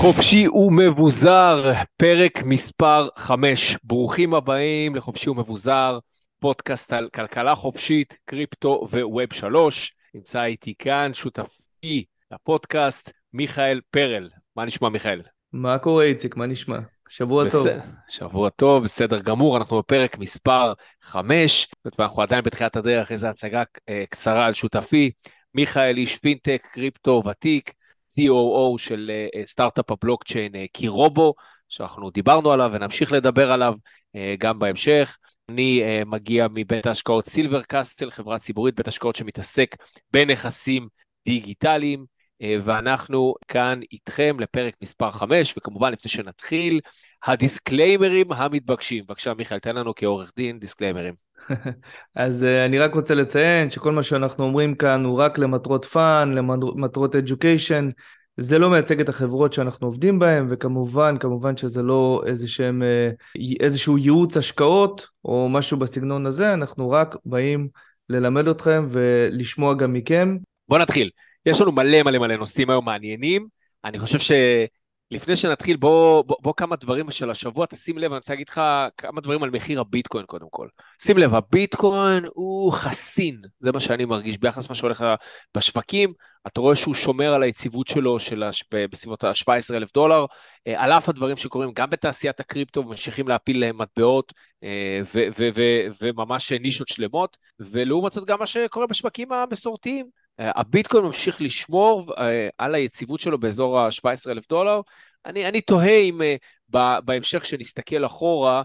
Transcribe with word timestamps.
חופשי 0.00 0.48
ומבוזר, 0.48 1.72
פרק 1.96 2.42
מספר 2.44 3.08
5. 3.16 3.76
ברוכים 3.84 4.34
הבאים 4.34 4.96
לחופשי 4.96 5.30
ומבוזר, 5.30 5.98
פודקאסט 6.38 6.92
על 6.92 7.08
כלכלה 7.14 7.54
חופשית, 7.54 8.18
קריפטו 8.24 8.86
וווב 8.90 9.32
3. 9.32 9.92
נמצא 10.14 10.44
איתי 10.44 10.74
כאן 10.78 11.10
שותפי 11.14 12.04
לפודקאסט, 12.32 13.10
מיכאל 13.32 13.80
פרל. 13.90 14.30
מה 14.56 14.64
נשמע 14.64 14.88
מיכאל? 14.88 15.22
מה 15.52 15.78
קורה 15.78 16.04
איציק? 16.04 16.36
מה 16.36 16.46
נשמע? 16.46 16.78
שבוע 17.08 17.44
בס... 17.44 17.52
טוב. 17.52 17.66
שבוע 18.08 18.50
טוב, 18.50 18.84
בסדר 18.84 19.20
גמור, 19.20 19.56
אנחנו 19.56 19.78
בפרק 19.78 20.18
מספר 20.18 20.72
5, 21.02 21.68
ואנחנו 21.98 22.22
עדיין 22.22 22.42
בתחילת 22.42 22.76
הדרך, 22.76 23.12
איזו 23.12 23.26
הצגה 23.26 23.62
אה, 23.88 24.04
קצרה 24.10 24.46
על 24.46 24.52
שותפי. 24.52 25.10
מיכאל 25.54 25.96
איש 25.96 26.16
פינטק, 26.16 26.66
קריפטו 26.72 27.22
ותיק, 27.30 27.72
COO 28.18 28.78
של 28.78 29.10
אה, 29.34 29.46
סטארט-אפ 29.46 29.90
הבלוקצ'יין 29.90 30.54
אה, 30.54 30.64
קירובו, 30.72 31.34
שאנחנו 31.68 32.10
דיברנו 32.10 32.52
עליו 32.52 32.70
ונמשיך 32.72 33.12
לדבר 33.12 33.52
עליו 33.52 33.74
אה, 34.16 34.34
גם 34.38 34.58
בהמשך. 34.58 35.16
אני 35.48 35.82
מגיע 36.06 36.46
מבית 36.54 36.86
ההשקעות 36.86 37.28
סילבר 37.28 37.62
קאסטל, 37.62 38.10
חברה 38.10 38.38
ציבורית, 38.38 38.74
בית 38.74 38.88
השקעות 38.88 39.16
שמתעסק 39.16 39.76
בנכסים 40.12 40.88
דיגיטליים, 41.24 42.04
ואנחנו 42.64 43.34
כאן 43.48 43.80
איתכם 43.92 44.40
לפרק 44.40 44.74
מספר 44.82 45.10
5, 45.10 45.54
וכמובן 45.58 45.92
לפני 45.92 46.10
שנתחיל, 46.10 46.80
הדיסקליימרים 47.24 48.32
המתבקשים. 48.32 49.04
בבקשה 49.04 49.34
מיכאל, 49.34 49.58
תן 49.58 49.76
לנו 49.76 49.92
כעורך 49.96 50.32
דין 50.36 50.58
דיסקליימרים. 50.58 51.29
אז 52.14 52.42
uh, 52.42 52.66
אני 52.66 52.78
רק 52.78 52.94
רוצה 52.94 53.14
לציין 53.14 53.70
שכל 53.70 53.92
מה 53.92 54.02
שאנחנו 54.02 54.44
אומרים 54.44 54.74
כאן 54.74 55.04
הוא 55.04 55.18
רק 55.18 55.38
למטרות 55.38 55.84
fun, 55.84 56.32
למטרות 56.34 57.14
education, 57.14 57.92
זה 58.36 58.58
לא 58.58 58.70
מייצג 58.70 59.00
את 59.00 59.08
החברות 59.08 59.52
שאנחנו 59.52 59.86
עובדים 59.86 60.18
בהן, 60.18 60.46
וכמובן, 60.50 61.18
כמובן 61.18 61.56
שזה 61.56 61.82
לא 61.82 62.22
איזשהם, 62.26 62.82
אה, 62.82 63.10
איזשהו 63.60 63.98
ייעוץ 63.98 64.36
השקעות 64.36 65.06
או 65.24 65.48
משהו 65.48 65.78
בסגנון 65.78 66.26
הזה, 66.26 66.54
אנחנו 66.54 66.90
רק 66.90 67.16
באים 67.24 67.68
ללמד 68.08 68.48
אתכם 68.48 68.86
ולשמוע 68.88 69.74
גם 69.74 69.92
מכם. 69.92 70.36
בוא 70.68 70.78
נתחיל. 70.78 71.10
יש 71.46 71.60
לנו 71.60 71.72
מלא 71.72 72.02
מלא 72.02 72.18
מלא 72.18 72.36
נושאים 72.36 72.70
היום 72.70 72.84
מעניינים. 72.84 73.46
אני 73.84 73.98
חושב 73.98 74.18
ש... 74.18 74.32
לפני 75.10 75.36
שנתחיל, 75.36 75.76
בוא, 75.76 76.22
בוא, 76.22 76.36
בוא 76.42 76.54
כמה 76.56 76.76
דברים 76.76 77.10
של 77.10 77.30
השבוע, 77.30 77.66
תשים 77.66 77.98
לב, 77.98 78.10
אני 78.12 78.18
רוצה 78.18 78.32
להגיד 78.32 78.48
לך 78.48 78.60
כמה 78.96 79.20
דברים 79.20 79.42
על 79.42 79.50
מחיר 79.50 79.80
הביטקוין 79.80 80.26
קודם 80.26 80.46
כל. 80.50 80.68
שים 81.02 81.18
לב, 81.18 81.34
הביטקוין 81.34 82.24
הוא 82.34 82.72
חסין, 82.72 83.40
זה 83.60 83.72
מה 83.72 83.80
שאני 83.80 84.04
מרגיש 84.04 84.38
ביחס 84.38 84.66
למה 84.66 84.74
שהולך 84.74 85.04
בשווקים. 85.56 86.12
אתה 86.46 86.60
רואה 86.60 86.76
שהוא 86.76 86.94
שומר 86.94 87.34
על 87.34 87.42
היציבות 87.42 87.88
שלו 87.88 88.18
של 88.18 88.42
הש... 88.42 88.64
בסביבות 88.72 89.24
ה-17 89.24 89.74
אלף 89.74 89.92
דולר, 89.94 90.24
אה, 90.66 90.84
על 90.84 90.92
אף 90.92 91.08
הדברים 91.08 91.36
שקורים 91.36 91.72
גם 91.72 91.90
בתעשיית 91.90 92.40
הקריפטו, 92.40 92.82
ממשיכים 92.82 93.28
להפיל 93.28 93.60
להם 93.60 93.78
מטבעות 93.78 94.32
אה, 94.64 95.00
ו- 95.14 95.28
ו- 95.38 95.48
ו- 95.56 95.86
וממש 96.00 96.52
נישות 96.52 96.88
שלמות, 96.88 97.36
ולעומת 97.60 98.12
זאת 98.12 98.28
גם 98.28 98.38
מה 98.38 98.46
שקורה 98.46 98.86
בשווקים 98.86 99.32
המסורתיים. 99.32 100.19
אה, 100.40 100.50
הביטקוין 100.54 101.04
ממשיך 101.04 101.40
לשמור 101.40 102.14
אה, 102.18 102.48
על 102.58 102.74
היציבות 102.74 103.20
שלו 103.20 103.38
באזור 103.38 103.78
ה-17 103.78 104.30
אלף 104.30 104.48
דולר. 104.48 104.80
אני, 105.26 105.48
אני 105.48 105.60
תוהה 105.60 105.98
אם 105.98 106.22
אה, 106.22 107.00
בהמשך 107.00 107.44
שנסתכל 107.44 108.06
אחורה, 108.06 108.62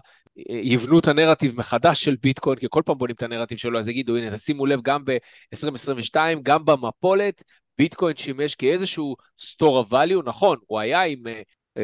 יבנו 0.48 0.98
את 0.98 1.08
הנרטיב 1.08 1.58
מחדש 1.58 2.04
של 2.04 2.16
ביטקוין, 2.22 2.58
כי 2.58 2.66
כל 2.70 2.82
פעם 2.84 2.98
בונים 2.98 3.16
את 3.16 3.22
הנרטיב 3.22 3.58
שלו, 3.58 3.78
אז 3.78 3.88
יגידו, 3.88 4.16
הנה, 4.16 4.36
תשימו 4.36 4.66
לב, 4.66 4.80
גם 4.82 5.04
ב-2022, 5.04 6.16
גם 6.42 6.64
במפולת, 6.64 7.42
ביטקוין 7.78 8.16
שימש 8.16 8.54
כאיזשהו 8.54 9.16
store 9.40 9.86
of 9.86 9.92
value, 9.92 10.22
נכון, 10.24 10.58
הוא 10.66 10.80
היה 10.80 11.02
עם 11.02 11.22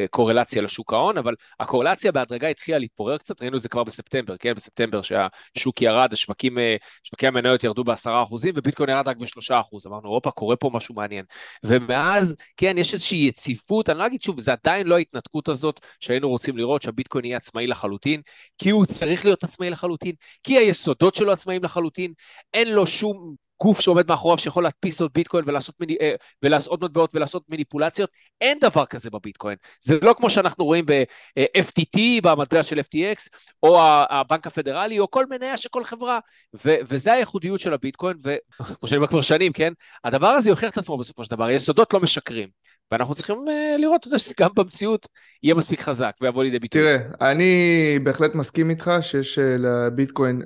קורלציה 0.09 0.61
לשוק 0.61 0.93
ההון, 0.93 1.17
אבל 1.17 1.35
הקורלציה 1.59 2.11
בהדרגה 2.11 2.47
התחילה 2.47 2.77
להתפורר 2.77 3.17
קצת, 3.17 3.41
ראינו 3.41 3.57
את 3.57 3.61
זה 3.61 3.69
כבר 3.69 3.83
בספטמבר, 3.83 4.37
כן? 4.37 4.53
בספטמבר 4.53 5.01
שהשוק 5.01 5.81
ירד, 5.81 6.13
השווקים, 6.13 6.59
אה, 6.59 6.75
שווקי 7.03 7.27
המניות 7.27 7.63
ירדו 7.63 7.83
בעשרה 7.83 8.23
אחוזים, 8.23 8.53
וביטקוין 8.57 8.89
ירד 8.89 9.07
רק 9.07 9.17
בשלושה 9.17 9.59
אחוז. 9.59 9.87
אמרנו, 9.87 10.09
הופה, 10.09 10.31
קורה 10.31 10.55
פה 10.55 10.69
משהו 10.73 10.95
מעניין. 10.95 11.25
ומאז, 11.63 12.35
כן, 12.57 12.77
יש 12.77 12.93
איזושהי 12.93 13.27
יציבות, 13.27 13.89
אני 13.89 13.99
לא 13.99 14.05
אגיד 14.05 14.21
שוב, 14.21 14.39
זה 14.39 14.51
עדיין 14.51 14.87
לא 14.87 14.95
ההתנתקות 14.95 15.47
הזאת 15.47 15.79
שהיינו 15.99 16.29
רוצים 16.29 16.57
לראות, 16.57 16.81
שהביטקוין 16.81 17.25
יהיה 17.25 17.37
עצמאי 17.37 17.67
לחלוטין, 17.67 18.21
כי 18.57 18.69
הוא 18.69 18.85
צריך 18.85 19.25
להיות 19.25 19.43
עצמאי 19.43 19.69
לחלוטין, 19.69 20.15
כי 20.43 20.57
היסודות 20.57 21.15
שלו 21.15 21.31
עצמאיים 21.31 21.63
לחלוטין, 21.63 22.13
אין 22.53 22.73
לו 22.73 22.87
שום 22.87 23.35
גוף 23.61 23.79
שעומד 23.79 24.07
מאחוריו 24.07 24.37
שיכול 24.37 24.63
להדפיס 24.63 25.01
עוד 25.01 25.11
ביטקוין 25.13 25.43
ולעשות, 25.47 25.75
מיני, 25.79 25.97
אה, 26.01 26.15
ולעשות 26.43 26.83
מטבעות 26.83 27.15
ולעשות 27.15 27.43
מניפולציות, 27.49 28.09
אין 28.41 28.59
דבר 28.59 28.85
כזה 28.85 29.09
בביטקוין. 29.09 29.55
זה 29.81 29.97
לא 30.01 30.13
כמו 30.17 30.29
שאנחנו 30.29 30.65
רואים 30.65 30.85
ב-FTT, 30.85 31.99
במטבע 32.23 32.63
של 32.63 32.79
FTX, 32.79 33.29
או 33.63 33.81
הבנק 34.09 34.47
הפדרלי, 34.47 34.99
או 34.99 35.11
כל 35.11 35.25
מניה 35.25 35.57
של 35.57 35.69
כל 35.69 35.83
חברה, 35.83 36.19
ו- 36.65 36.75
וזה 36.89 37.13
הייחודיות 37.13 37.59
של 37.59 37.73
הביטקוין, 37.73 38.17
וכמו 38.23 38.87
שאני 38.87 38.97
אומר 38.97 39.07
כבר 39.07 39.21
שנים, 39.21 39.53
כן? 39.53 39.73
הדבר 40.03 40.27
הזה 40.27 40.49
יוכיח 40.49 40.71
את 40.71 40.77
עצמו 40.77 40.97
בסופו 40.97 41.23
של 41.23 41.31
דבר, 41.31 41.45
היסודות 41.45 41.93
לא 41.93 41.99
משקרים. 41.99 42.49
ואנחנו 42.91 43.15
צריכים 43.15 43.35
uh, 43.35 43.81
לראות, 43.81 43.99
אתה 43.99 44.07
יודע, 44.07 44.17
שזה 44.17 44.33
גם 44.39 44.49
במציאות 44.55 45.07
יהיה 45.43 45.55
מספיק 45.55 45.81
חזק 45.81 46.11
ויבוא 46.21 46.43
לידי 46.43 46.59
ביטוי. 46.59 46.81
תראה, 46.81 47.31
אני 47.31 47.99
בהחלט 48.03 48.35
מסכים 48.35 48.69
איתך 48.69 48.91
שיש 49.01 49.39
uh, 49.39 49.41
לביטקוין, 49.41 50.41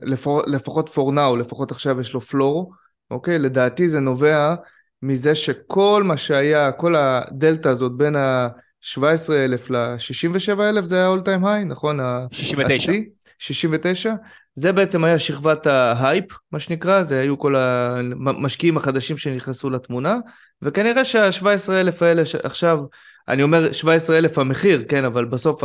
לפחות 0.47 0.89
for 0.89 1.11
now, 1.15 1.37
לפחות 1.39 1.71
עכשיו 1.71 2.01
יש 2.01 2.13
לו 2.13 2.21
פלור. 2.21 2.73
אוקיי? 3.11 3.39
לדעתי 3.39 3.87
זה 3.87 3.99
נובע 3.99 4.55
מזה 5.01 5.35
שכל 5.35 6.03
מה 6.05 6.17
שהיה, 6.17 6.71
כל 6.71 6.95
הדלתא 6.95 7.69
הזאת 7.69 7.91
בין 7.91 8.15
ה-17,000 8.15 9.69
ל-67,000 9.69 10.81
זה 10.81 10.95
היה 10.95 11.15
all 11.15 11.19
time 11.19 11.43
high, 11.43 11.65
נכון? 11.65 11.99
69. 12.31 12.93
69. 13.39 14.13
זה 14.55 14.71
בעצם 14.71 15.03
היה 15.03 15.19
שכבת 15.19 15.67
ההייפ, 15.67 16.25
מה 16.51 16.59
שנקרא, 16.59 17.01
זה 17.01 17.19
היו 17.19 17.39
כל 17.39 17.55
המשקיעים 17.55 18.77
החדשים 18.77 19.17
שנכנסו 19.17 19.69
לתמונה, 19.69 20.17
וכנראה 20.61 21.05
שה-17,000 21.05 22.05
האלה 22.05 22.21
עכשיו, 22.43 22.79
אני 23.27 23.43
אומר 23.43 23.71
17,000 23.71 24.39
המחיר, 24.39 24.85
כן, 24.89 25.05
אבל 25.05 25.25
בסוף 25.25 25.63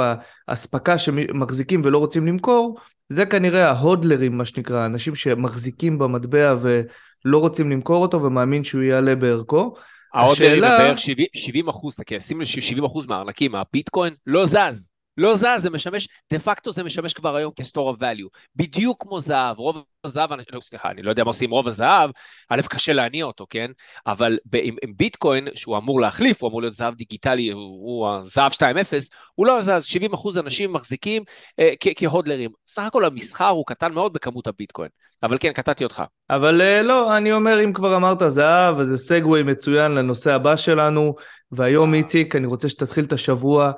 האספקה 0.48 0.98
שמחזיקים 0.98 1.80
ולא 1.84 1.98
רוצים 1.98 2.26
למכור, 2.26 2.78
זה 3.08 3.26
כנראה 3.26 3.70
ההודלרים, 3.70 4.38
מה 4.38 4.44
שנקרא, 4.44 4.86
אנשים 4.86 5.14
שמחזיקים 5.14 5.98
במטבע 5.98 6.54
ו... 6.60 6.82
לא 7.24 7.38
רוצים 7.38 7.70
למכור 7.70 8.02
אותו 8.02 8.22
ומאמין 8.22 8.64
שהוא 8.64 8.82
יעלה 8.82 9.14
בערכו. 9.14 9.74
ההודלרים 10.14 10.64
השאלה... 10.64 10.78
בערך 10.78 10.98
70, 10.98 11.26
70 11.34 11.68
אחוז, 11.68 11.96
שים 12.20 12.40
לב 12.40 12.46
ש-70 12.46 12.86
אחוז 12.86 13.06
מהארנקים, 13.06 13.54
הביטקוין 13.54 14.14
לא 14.26 14.46
זז. 14.46 14.92
לא 15.16 15.36
זז, 15.36 15.46
זה 15.56 15.70
משמש, 15.70 16.08
דה 16.32 16.38
פקטו 16.38 16.72
זה 16.72 16.84
משמש 16.84 17.14
כבר 17.14 17.36
היום 17.36 17.52
כ-store 17.56 17.96
of 17.96 18.00
value. 18.00 18.28
בדיוק 18.56 19.02
כמו 19.02 19.20
זהב, 19.20 19.58
רוב 19.58 19.84
הזהב, 20.04 20.32
אני, 20.32 20.42
לא, 20.52 20.60
סליחה, 20.60 20.90
אני 20.90 21.02
לא 21.02 21.10
יודע 21.10 21.24
מה 21.24 21.30
עושים 21.30 21.50
רוב 21.50 21.68
הזהב, 21.68 22.10
א', 22.48 22.60
קשה 22.70 22.92
להניע 22.92 23.24
אותו, 23.24 23.46
כן? 23.50 23.70
אבל 24.06 24.38
ב, 24.44 24.56
עם, 24.62 24.76
עם 24.82 24.92
ביטקוין, 24.96 25.48
שהוא 25.54 25.76
אמור 25.78 26.00
להחליף, 26.00 26.42
הוא 26.42 26.48
אמור 26.48 26.60
להיות 26.60 26.74
זהב 26.74 26.94
דיגיטלי, 26.94 27.50
הוא, 27.50 27.62
הוא 27.62 28.08
הזהב 28.08 28.52
2.0, 28.52 28.64
הוא 29.34 29.46
לא 29.46 29.62
זז, 29.62 29.84
70 29.84 30.12
אחוז 30.12 30.38
אנשים 30.38 30.72
מחזיקים 30.72 31.22
אה, 31.58 31.72
כהודלרים. 31.96 32.50
סך 32.66 32.82
הכל 32.82 33.04
המסחר 33.04 33.48
הוא 33.48 33.66
קטן 33.66 33.92
מאוד 33.92 34.12
בכמות 34.12 34.46
הביטקוין. 34.46 34.88
אבל 35.22 35.36
כן, 35.40 35.52
קטעתי 35.52 35.84
אותך. 35.84 36.02
אבל 36.30 36.60
uh, 36.60 36.82
לא, 36.82 37.16
אני 37.16 37.32
אומר, 37.32 37.64
אם 37.64 37.72
כבר 37.72 37.96
אמרת 37.96 38.22
זהב, 38.26 38.80
אז 38.80 38.86
זה 38.86 38.96
סגווי 38.96 39.42
מצוין 39.42 39.92
לנושא 39.92 40.32
הבא 40.32 40.56
שלנו, 40.56 41.14
והיום 41.52 41.94
איציק, 41.94 42.36
אני 42.36 42.46
רוצה 42.46 42.68
שתתחיל 42.68 43.04
את 43.04 43.12
השבוע 43.12 43.72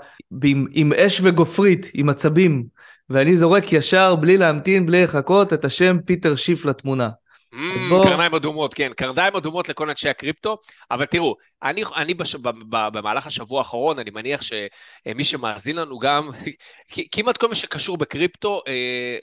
עם, 0.45 0.67
עם 0.71 0.93
אש 0.93 1.21
וגופרית, 1.23 1.91
עם 1.95 2.09
עצבים, 2.09 2.65
ואני 3.11 3.37
זורק 3.37 3.73
ישר, 3.73 4.15
בלי 4.15 4.37
להמתין, 4.37 4.87
בלי 4.87 5.03
לחכות, 5.03 5.53
את 5.53 5.65
השם 5.65 5.97
פיטר 6.05 6.37
שיף 6.37 6.65
לתמונה. 6.65 7.09
Mm, 7.55 7.89
בוא... 7.89 8.05
קרניים 8.05 8.35
אדומות, 8.35 8.75
כן, 8.75 8.93
קרניים 8.97 9.37
אדומות 9.37 9.69
לכל 9.69 9.91
אנשי 9.91 10.09
הקריפטו, 10.09 10.59
אבל 10.91 11.05
תראו, 11.05 11.37
אני, 11.63 11.83
אני 11.97 12.15
בש, 12.15 12.35
ב, 12.35 12.49
ב, 12.49 12.89
במהלך 12.93 13.27
השבוע 13.27 13.59
האחרון, 13.59 13.99
אני 13.99 14.11
מניח 14.11 14.41
שמי 14.43 15.25
שמאזין 15.25 15.77
לנו 15.77 15.99
גם, 15.99 16.31
כמעט 17.13 17.37
כל 17.37 17.49
מה 17.49 17.55
שקשור 17.55 17.97
בקריפטו, 17.97 18.63
אה, 18.69 18.73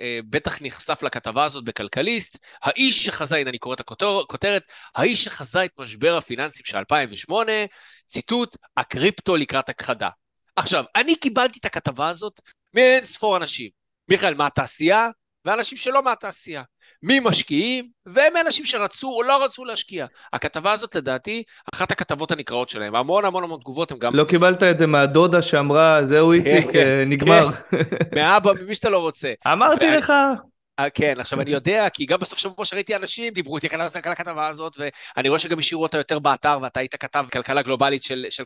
אה, 0.01 0.19
בטח 0.29 0.61
נחשף 0.61 1.03
לכתבה 1.03 1.43
הזאת 1.43 1.63
בכלכליסט, 1.63 2.37
האיש 2.63 3.05
שחזה, 3.05 3.37
הנה 3.37 3.49
אני 3.49 3.57
קורא 3.57 3.73
את 3.73 3.79
הכותרת, 3.79 4.63
האיש 4.95 5.23
שחזה 5.23 5.65
את 5.65 5.71
משבר 5.79 6.17
הפיננסים 6.17 6.65
של 6.65 6.77
2008, 6.77 7.51
ציטוט, 8.07 8.57
הקריפטו 8.77 9.35
לקראת 9.35 9.69
הכחדה. 9.69 10.09
עכשיו, 10.55 10.83
אני 10.95 11.15
קיבלתי 11.15 11.59
את 11.59 11.65
הכתבה 11.65 12.09
הזאת 12.09 12.41
מאין 12.73 13.05
ספור 13.05 13.37
אנשים. 13.37 13.69
מיכאל, 14.09 14.33
מהתעשייה, 14.33 15.09
ואנשים 15.45 15.77
שלא 15.77 16.03
מהתעשייה. 16.03 16.63
ממשקיעים 17.03 17.87
ומאנשים 18.05 18.65
שרצו 18.65 19.07
או 19.09 19.23
לא 19.23 19.43
רצו 19.43 19.65
להשקיע. 19.65 20.05
הכתבה 20.33 20.71
הזאת 20.71 20.95
לדעתי, 20.95 21.43
אחת 21.73 21.91
הכתבות 21.91 22.31
הנקראות 22.31 22.69
שלהם, 22.69 22.95
המון 22.95 23.25
המון 23.25 23.43
המון 23.43 23.59
תגובות 23.59 23.91
הם 23.91 23.97
גם... 23.97 24.15
לא 24.15 24.23
קיבלת 24.23 24.63
את 24.63 24.77
זה 24.77 24.87
מהדודה 24.87 25.41
שאמרה, 25.41 26.03
זהו 26.03 26.31
איציק, 26.31 26.71
כן, 26.73 26.79
אה, 26.79 27.03
נגמר. 27.05 27.51
כן. 27.51 27.77
מאבא, 28.15 28.51
ממי 28.53 28.75
שאתה 28.75 28.89
לא 28.89 28.97
רוצה. 28.97 29.33
אמרתי 29.47 29.89
לך. 29.89 30.13
אה, 30.79 30.89
כן, 30.89 31.19
עכשיו 31.19 31.41
אני 31.41 31.51
יודע, 31.51 31.89
כי 31.89 32.05
גם 32.05 32.19
בסוף 32.19 32.39
שבוע 32.39 32.65
שראיתי 32.65 32.95
אנשים, 32.95 33.33
דיברו 33.33 33.55
איתי 33.55 33.67
על 33.71 33.81
הכתבה 33.81 34.47
הזאת, 34.47 34.77
ואני 34.79 35.29
רואה 35.29 35.39
שגם 35.39 35.59
השאירו 35.59 35.83
אותה 35.83 35.97
יותר 35.97 36.19
באתר, 36.19 36.59
ואתה 36.61 36.79
היית 36.79 36.95
כתב 36.95 37.25
כלכלה 37.33 37.61
גלובלית 37.61 38.03
של, 38.03 38.25
של 38.29 38.43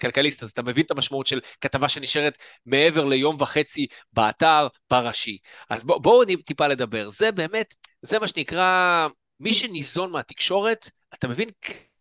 כלכליסט, 0.00 0.42
אז 0.42 0.50
אתה 0.50 0.62
מבין 0.62 0.84
את 0.84 0.90
המשמעות 0.90 1.26
של 1.26 1.40
כתבה 1.60 1.88
שנשארת 1.88 2.38
מעבר 2.66 3.04
ליום 3.04 3.36
וחצי 3.40 3.86
באתר, 4.12 4.68
בראשי. 4.90 5.38
אז 5.70 5.84
בואו 5.84 6.00
בוא 6.00 6.24
טיפה 6.44 6.66
לדבר. 6.66 7.08
זה 7.08 7.32
באמת, 7.32 7.74
זה 8.02 8.18
מה 8.18 8.28
שנקרא, 8.28 9.06
מי 9.40 9.54
שניזון 9.54 10.10
מהתקשורת, 10.10 10.90
אתה 11.14 11.28
מבין 11.28 11.48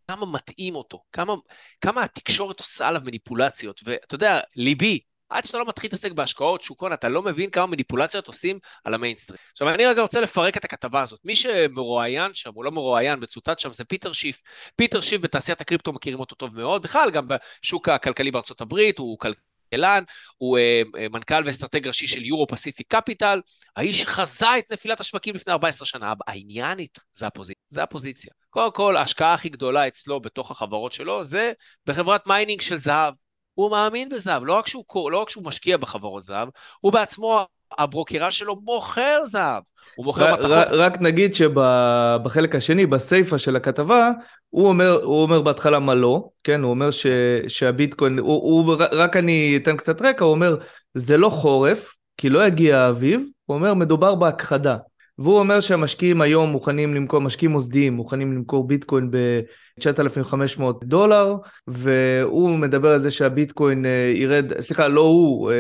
כמה 0.07 0.25
מתאים 0.25 0.75
אותו, 0.75 1.03
כמה, 1.11 1.33
כמה 1.81 2.03
התקשורת 2.03 2.59
עושה 2.59 2.87
עליו 2.87 3.01
מניפולציות, 3.05 3.81
ואתה 3.85 4.15
יודע, 4.15 4.39
ליבי, 4.55 4.99
עד 5.29 5.45
שאתה 5.45 5.57
לא 5.57 5.65
מתחיל 5.67 5.87
להתעסק 5.87 6.11
בהשקעות, 6.11 6.61
שוק 6.61 6.81
הון, 6.81 6.93
אתה 6.93 7.09
לא 7.09 7.21
מבין 7.21 7.49
כמה 7.49 7.65
מניפולציות 7.65 8.27
עושים 8.27 8.59
על 8.83 8.93
המיינסטרים. 8.93 9.39
עכשיו, 9.51 9.69
אני 9.69 9.85
רגע 9.85 10.01
רוצה 10.01 10.21
לפרק 10.21 10.57
את 10.57 10.65
הכתבה 10.65 11.01
הזאת. 11.01 11.19
מי 11.23 11.35
שמרואיין 11.35 12.33
שם, 12.33 12.51
הוא 12.53 12.65
לא 12.65 12.71
מרואיין, 12.71 13.19
מצוטט 13.19 13.59
שם, 13.59 13.73
זה 13.73 13.85
פיטר 13.85 14.13
שיף. 14.13 14.41
פיטר 14.75 15.01
שיף 15.01 15.21
בתעשיית 15.21 15.61
הקריפטו 15.61 15.93
מכירים 15.93 16.19
אותו 16.19 16.35
טוב 16.35 16.55
מאוד, 16.55 16.81
בכלל, 16.81 17.11
גם 17.11 17.27
בשוק 17.27 17.89
הכלכלי 17.89 18.31
בארצות 18.31 18.61
הברית, 18.61 18.97
הוא 18.97 19.17
כלכלן, 19.19 20.03
הוא 20.37 20.57
אה, 20.57 20.81
אה, 20.97 21.07
מנכ"ל 21.09 21.43
ואסטרטג 21.45 21.87
ראשי 21.87 22.07
של 22.07 22.25
יורו 22.25 22.47
פסיפיק 22.47 22.87
קפיטל, 22.95 23.41
האיש 23.75 24.05
חזה 24.05 24.57
את 24.57 24.71
נפילת 24.71 24.99
השווקים 24.99 25.35
לפני 25.35 25.53
14 25.53 25.85
שנה. 25.85 26.13
העניין 26.27 26.77
זה 27.13 27.27
הפוזיציה. 27.27 27.61
זה 27.69 27.83
הפוזיציה. 27.83 28.31
קודם 28.49 28.71
כל, 28.71 28.97
ההשקעה 28.97 29.33
הכי 29.33 29.49
גדולה 29.49 29.87
אצלו 29.87 30.19
בתוך 30.19 30.51
החברות 30.51 30.91
שלו, 30.91 31.23
זה 31.23 31.53
בחברת 31.85 32.27
mining 32.27 32.61
של 32.61 32.77
זהב. 32.77 33.13
הוא 33.55 33.71
מאמין 33.71 34.09
בזהב, 34.09 34.43
לא 34.45 34.53
רק 34.53 34.67
שהוא, 34.67 35.11
לא 35.11 35.21
רק 35.21 35.29
שהוא 35.29 35.45
משקיע 35.45 35.77
בחברות 35.77 36.23
זהב, 36.23 36.49
הוא 36.81 36.93
בעצמו, 36.93 37.45
הברוקר 37.77 38.31
שלו 38.31 38.55
מוכר 38.63 39.25
זהב. 39.25 39.63
הוא 39.95 40.05
מוכר 40.05 40.33
מתכות. 40.33 40.51
רק 40.71 41.01
נגיד 41.01 41.33
שבחלק 41.33 42.55
השני, 42.55 42.85
בסיפה 42.85 43.37
של 43.37 43.55
הכתבה, 43.55 44.11
הוא 44.49 44.67
אומר, 44.67 45.03
הוא 45.03 45.21
אומר 45.21 45.41
בהתחלה 45.41 45.79
מה 45.79 45.95
לא, 45.95 46.29
כן, 46.43 46.61
הוא 46.61 46.69
אומר 46.69 46.91
ש, 46.91 47.05
שהביטקוין, 47.47 48.19
הוא, 48.19 48.27
הוא, 48.27 48.75
רק 48.91 49.17
אני 49.17 49.59
אתן 49.63 49.77
קצת 49.77 50.01
רקע, 50.01 50.25
הוא 50.25 50.31
אומר, 50.31 50.57
זה 50.93 51.17
לא 51.17 51.29
חורף, 51.29 51.95
כי 52.17 52.29
לא 52.29 52.47
יגיע 52.47 52.77
האביב, 52.77 53.21
הוא 53.45 53.55
אומר, 53.55 53.73
מדובר 53.73 54.15
בהכחדה. 54.15 54.77
והוא 55.19 55.39
אומר 55.39 55.59
שהמשקיעים 55.59 56.21
היום 56.21 56.49
מוכנים 56.49 56.95
למכור, 56.95 57.21
משקיעים 57.21 57.51
מוסדיים 57.51 57.93
מוכנים 57.93 58.33
למכור 58.33 58.67
ביטקוין 58.67 59.11
ב-9,500 59.11 60.63
דולר, 60.83 61.35
והוא 61.67 62.57
מדבר 62.57 62.91
על 62.93 63.01
זה 63.01 63.11
שהביטקוין 63.11 63.85
אה, 63.85 64.11
ירד, 64.15 64.59
סליחה, 64.59 64.87
לא 64.87 65.01
הוא, 65.01 65.51
אה, 65.51 65.55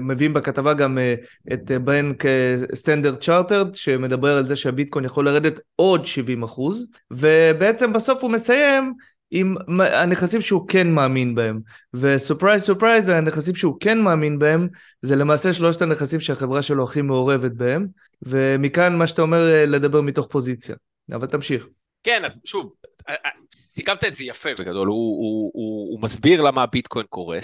מביאים 0.00 0.34
בכתבה 0.34 0.74
גם 0.74 0.98
אה, 0.98 1.14
את 1.52 1.70
בנק 1.70 2.24
סטנדרט 2.74 3.20
צ'ארטרד, 3.20 3.74
שמדבר 3.74 4.36
על 4.36 4.46
זה 4.46 4.56
שהביטקוין 4.56 5.04
יכול 5.04 5.26
לרדת 5.26 5.60
עוד 5.76 6.06
70 6.06 6.42
אחוז, 6.42 6.90
ובעצם 7.10 7.92
בסוף 7.92 8.22
הוא 8.22 8.30
מסיים 8.30 8.92
עם 9.30 9.54
הנכסים 9.80 10.40
שהוא 10.40 10.68
כן 10.68 10.90
מאמין 10.90 11.34
בהם. 11.34 11.60
ו 11.94 12.02
surprise 12.02 12.62
surprise, 12.62 13.08
הנכסים 13.08 13.54
שהוא 13.54 13.76
כן 13.80 13.98
מאמין 13.98 14.38
בהם, 14.38 14.68
זה 15.02 15.16
למעשה 15.16 15.52
שלושת 15.52 15.82
הנכסים 15.82 16.20
שהחברה 16.20 16.62
שלו 16.62 16.84
הכי 16.84 17.02
מעורבת 17.02 17.52
בהם, 17.52 17.86
ומכאן 18.22 18.96
מה 18.96 19.06
שאתה 19.06 19.22
אומר 19.22 19.52
אה, 19.52 19.66
לדבר 19.66 20.00
מתוך 20.00 20.26
פוזיציה. 20.30 20.76
אבל 21.12 21.26
תמשיך. 21.26 21.66
כן, 22.04 22.24
אז 22.24 22.40
שוב, 22.44 22.72
אה, 23.08 23.14
אה, 23.24 23.30
סיכמת 23.54 24.04
את 24.04 24.14
זה 24.14 24.24
יפה 24.24 24.48
בגדול, 24.58 24.88
הוא, 24.88 24.96
הוא, 24.96 25.50
הוא, 25.54 25.92
הוא 25.92 26.02
מסביר 26.02 26.42
למה 26.42 26.62
הביטקוין 26.62 27.06
קורה. 27.08 27.38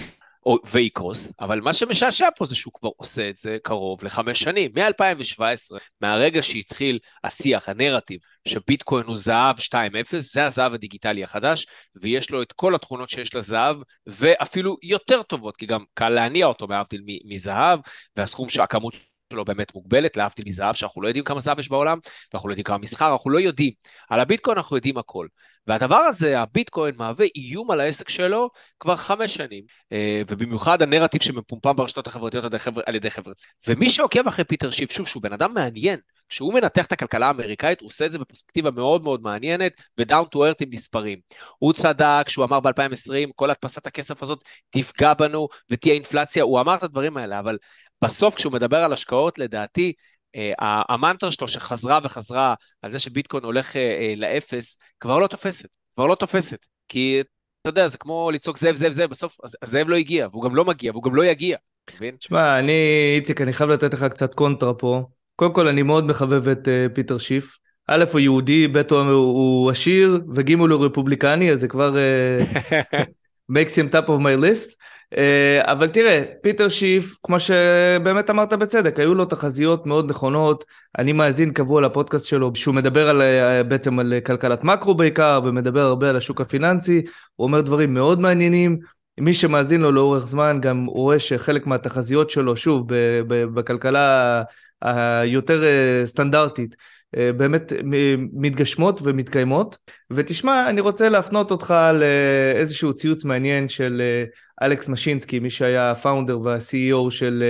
ויקרוס, 0.71 1.33
אבל 1.39 1.61
מה 1.61 1.73
שמשעשע 1.73 2.27
פה 2.37 2.45
זה 2.45 2.55
שהוא 2.55 2.73
כבר 2.73 2.89
עושה 2.97 3.29
את 3.29 3.37
זה 3.37 3.57
קרוב 3.63 4.03
לחמש 4.03 4.39
שנים, 4.39 4.71
מ-2017, 4.75 5.77
מהרגע 6.01 6.43
שהתחיל 6.43 6.99
השיח, 7.23 7.69
הנרטיב, 7.69 8.19
שביטקוין 8.47 9.05
הוא 9.05 9.15
זהב 9.15 9.59
2.0, 9.59 10.17
זה 10.17 10.45
הזהב 10.45 10.73
הדיגיטלי 10.73 11.23
החדש, 11.23 11.65
ויש 11.95 12.29
לו 12.29 12.41
את 12.41 12.51
כל 12.51 12.75
התכונות 12.75 13.09
שיש 13.09 13.35
לזהב, 13.35 13.77
ואפילו 14.07 14.77
יותר 14.83 15.23
טובות, 15.23 15.57
כי 15.57 15.65
גם 15.65 15.83
קל 15.93 16.09
להניע 16.09 16.45
אותו 16.45 16.67
להבדיל 16.67 17.01
מזהב, 17.25 17.79
והסכום 18.17 18.49
שהכמות 18.49 18.93
שלו 19.33 19.45
באמת 19.45 19.75
מוגבלת, 19.75 20.17
להבדיל 20.17 20.45
מזהב, 20.47 20.75
שאנחנו 20.75 21.01
לא 21.01 21.07
יודעים 21.07 21.25
כמה 21.25 21.39
זהב 21.39 21.59
יש 21.59 21.69
בעולם, 21.69 21.97
ואנחנו 22.33 22.49
לא 22.49 22.53
יודעים 22.53 22.63
כמה 22.63 22.77
מסחר, 22.77 23.13
אנחנו 23.13 23.29
לא 23.29 23.39
יודעים. 23.39 23.71
על 24.09 24.19
הביטקוין 24.19 24.57
אנחנו 24.57 24.75
יודעים 24.75 24.97
הכל. 24.97 25.27
והדבר 25.67 25.95
הזה, 25.95 26.39
הביטקוין, 26.39 26.95
מהווה 26.97 27.25
איום 27.35 27.71
על 27.71 27.79
העסק 27.79 28.09
שלו 28.09 28.49
כבר 28.79 28.95
חמש 28.95 29.33
שנים, 29.33 29.63
אה, 29.91 30.21
ובמיוחד 30.27 30.81
הנרטיב 30.81 31.21
שמפומפם 31.21 31.75
ברשתות 31.75 32.07
החברתיות 32.07 32.43
על 32.85 32.95
ידי 32.95 33.09
חבר'ה. 33.09 33.33
ומי 33.67 33.89
שעוקב 33.89 34.27
אחרי 34.27 34.45
פיטר 34.45 34.71
שיף, 34.71 34.91
שוב, 34.91 35.07
שהוא 35.07 35.23
בן 35.23 35.33
אדם 35.33 35.53
מעניין, 35.53 35.99
כשהוא 36.29 36.53
מנתח 36.53 36.85
את 36.85 36.91
הכלכלה 36.91 37.27
האמריקאית, 37.27 37.81
הוא 37.81 37.87
עושה 37.87 38.05
את 38.05 38.11
זה 38.11 38.19
בפרספקטיבה 38.19 38.71
מאוד 38.71 39.03
מאוד 39.03 39.21
מעניינת, 39.21 39.73
ו 39.97 40.03
down 40.03 40.25
to 40.25 40.45
earth 40.45 40.61
עם 40.61 40.69
מספרים. 40.69 41.19
הוא 41.59 41.73
צדק 41.73 42.29
שהוא 42.29 42.45
אמר 42.45 42.59
ב-2020, 42.59 43.31
כל 43.35 43.49
הדפסת 43.49 43.87
הכסף 43.87 44.23
הזאת 44.23 44.43
תפגע 44.69 45.13
בנו 45.13 45.47
ותהיה 45.69 45.93
אינפלציה, 45.93 46.43
הוא 46.43 46.59
אמר 46.59 46.75
את 46.75 46.83
הדברים 46.83 47.17
האלה, 47.17 47.39
אבל 47.39 47.57
בסוף 48.03 48.35
כשהוא 48.35 48.53
מדבר 48.53 48.77
על 48.77 48.93
השקעות, 48.93 49.39
לדעתי, 49.39 49.93
אה, 50.35 50.81
המנטרה 50.89 51.31
שלו 51.31 51.47
שחזרה 51.47 51.99
וחזרה 52.03 52.53
על 52.81 52.91
זה 52.91 52.99
שביטקוין 52.99 53.43
הולך 53.43 53.75
אה, 53.75 53.81
אה, 53.81 54.13
לאפס, 54.17 54.77
כבר 54.99 55.19
לא 55.19 55.27
תופסת, 55.27 55.69
כבר 55.95 56.07
לא 56.07 56.15
תופסת. 56.15 56.65
כי 56.87 57.21
אתה 57.61 57.69
יודע, 57.69 57.87
זה 57.87 57.97
כמו 57.97 58.31
לצעוק 58.33 58.57
זאב, 58.57 58.75
זאב, 58.75 58.91
זאב, 58.91 59.09
בסוף 59.09 59.37
הזאב 59.61 59.89
לא 59.89 59.95
הגיע, 59.95 60.27
והוא 60.31 60.43
גם 60.43 60.55
לא 60.55 60.65
מגיע, 60.65 60.91
והוא 60.91 61.03
גם 61.03 61.15
לא 61.15 61.25
יגיע, 61.25 61.57
מבין? 61.95 62.15
תשמע, 62.15 62.59
אני, 62.59 62.73
איציק, 63.15 63.41
אני 63.41 63.53
חייב 63.53 63.69
לתת 63.69 63.93
לך 63.93 64.03
קצת 64.03 64.33
קונטרה 64.33 64.73
פה. 64.73 65.03
קודם 65.35 65.53
כל, 65.53 65.67
אני 65.67 65.83
מאוד 65.83 66.05
מחבב 66.05 66.49
את 66.49 66.67
uh, 66.67 66.95
פיטר 66.95 67.17
שיף. 67.17 67.57
א', 67.87 68.03
הוא 68.11 68.19
יהודי, 68.19 68.67
ב', 68.67 68.77
הוא, 68.91 69.09
הוא 69.09 69.71
עשיר, 69.71 70.21
וג', 70.35 70.53
הוא 70.53 70.85
רפובליקני, 70.85 71.51
אז 71.51 71.59
זה 71.59 71.67
כבר 71.67 71.95
uh, 71.95 72.95
makes 73.55 73.75
him 73.75 73.93
top 73.93 74.07
of 74.07 74.19
my 74.19 74.35
list. 74.43 74.75
אה, 75.17 75.71
אבל 75.71 75.87
תראה, 75.87 76.23
פיטר 76.41 76.69
שיף, 76.69 77.17
כמו 77.23 77.39
שבאמת 77.39 78.29
אמרת 78.29 78.53
בצדק, 78.53 78.99
היו 78.99 79.13
לו 79.13 79.25
תחזיות 79.25 79.85
מאוד 79.85 80.09
נכונות. 80.09 80.65
אני 80.97 81.13
מאזין 81.13 81.53
קבוע 81.53 81.81
לפודקאסט 81.81 82.25
שלו, 82.25 82.51
שהוא 82.55 82.75
מדבר 82.75 83.09
על, 83.09 83.21
אה, 83.21 83.63
בעצם 83.63 83.99
על 83.99 84.13
כלכלת 84.25 84.63
מקרו 84.63 84.95
בעיקר, 84.95 85.41
ומדבר 85.45 85.81
הרבה 85.81 86.09
על 86.09 86.15
השוק 86.15 86.41
הפיננסי. 86.41 87.01
הוא 87.35 87.45
אומר 87.45 87.61
דברים 87.61 87.93
מאוד 87.93 88.19
מעניינים. 88.19 88.79
מי 89.19 89.33
שמאזין 89.33 89.81
לו 89.81 89.91
לאורך 89.91 90.27
זמן 90.27 90.59
גם 90.61 90.85
רואה 90.85 91.19
שחלק 91.19 91.67
מהתחזיות 91.67 92.29
שלו, 92.29 92.57
שוב, 92.57 92.85
בכלכלה 93.27 94.43
היותר 94.81 95.63
אה, 95.63 96.01
סטנדרטית, 96.05 96.75
באמת 97.37 97.73
מתגשמות 98.33 98.99
ומתקיימות. 99.03 99.77
ותשמע, 100.11 100.69
אני 100.69 100.81
רוצה 100.81 101.09
להפנות 101.09 101.51
אותך 101.51 101.75
לאיזשהו 101.93 102.93
ציוץ 102.93 103.25
מעניין 103.25 103.69
של 103.69 104.01
אה, 104.01 104.65
אלכס 104.67 104.89
משינסקי, 104.89 105.39
מי 105.39 105.49
שהיה 105.49 105.91
הפאונדר 105.91 106.39
וה-CEO 106.39 107.09
של 107.09 107.43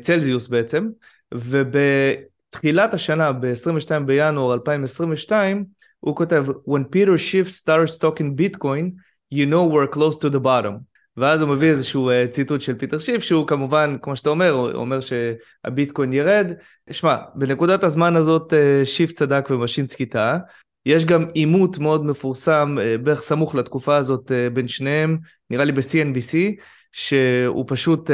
צלזיוס 0.00 0.48
בעצם, 0.48 0.88
ובתחילת 1.34 2.94
השנה, 2.94 3.32
ב-22 3.32 4.00
בינואר 4.06 4.54
2022, 4.54 5.64
הוא 6.00 6.16
כותב, 6.16 6.46
When 6.68 6.82
Peter 6.94 7.18
Schiff 7.18 7.50
starts 7.50 7.98
talking 7.98 8.36
Bitcoin, 8.36 8.92
you 9.30 9.46
know 9.46 9.64
we're 9.64 9.86
close 9.86 10.18
to 10.18 10.30
the 10.30 10.40
bottom. 10.40 10.87
ואז 11.18 11.42
הוא 11.42 11.50
מביא 11.50 11.68
איזשהו 11.68 12.10
uh, 12.10 12.30
ציטוט 12.30 12.60
של 12.60 12.74
פיטר 12.74 12.98
שיף, 12.98 13.22
שהוא 13.22 13.46
כמובן, 13.46 13.96
כמו 14.02 14.16
שאתה 14.16 14.30
אומר, 14.30 14.50
הוא 14.50 14.70
אומר 14.72 14.98
שהביטקוין 15.00 16.12
ירד. 16.12 16.52
שמע, 16.90 17.16
בנקודת 17.34 17.84
הזמן 17.84 18.16
הזאת 18.16 18.52
uh, 18.52 18.86
שיף 18.86 19.12
צדק 19.12 19.48
ומשינסקי 19.50 20.06
טעה. 20.06 20.38
יש 20.86 21.04
גם 21.04 21.26
עימות 21.34 21.78
מאוד 21.78 22.06
מפורסם, 22.06 22.76
uh, 22.78 23.02
בערך 23.02 23.20
סמוך 23.20 23.54
לתקופה 23.54 23.96
הזאת 23.96 24.32
בין 24.52 24.68
שניהם, 24.68 25.18
נראה 25.50 25.64
לי 25.64 25.72
ב-CNBC, 25.72 26.62
שהוא 26.92 27.64
פשוט 27.68 28.10
uh, 28.10 28.12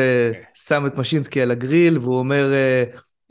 שם 0.55 0.87
את 0.87 0.99
משינסקי 0.99 1.43
על 1.43 1.51
הגריל, 1.51 1.99
והוא 1.99 2.19
אומר, 2.19 2.53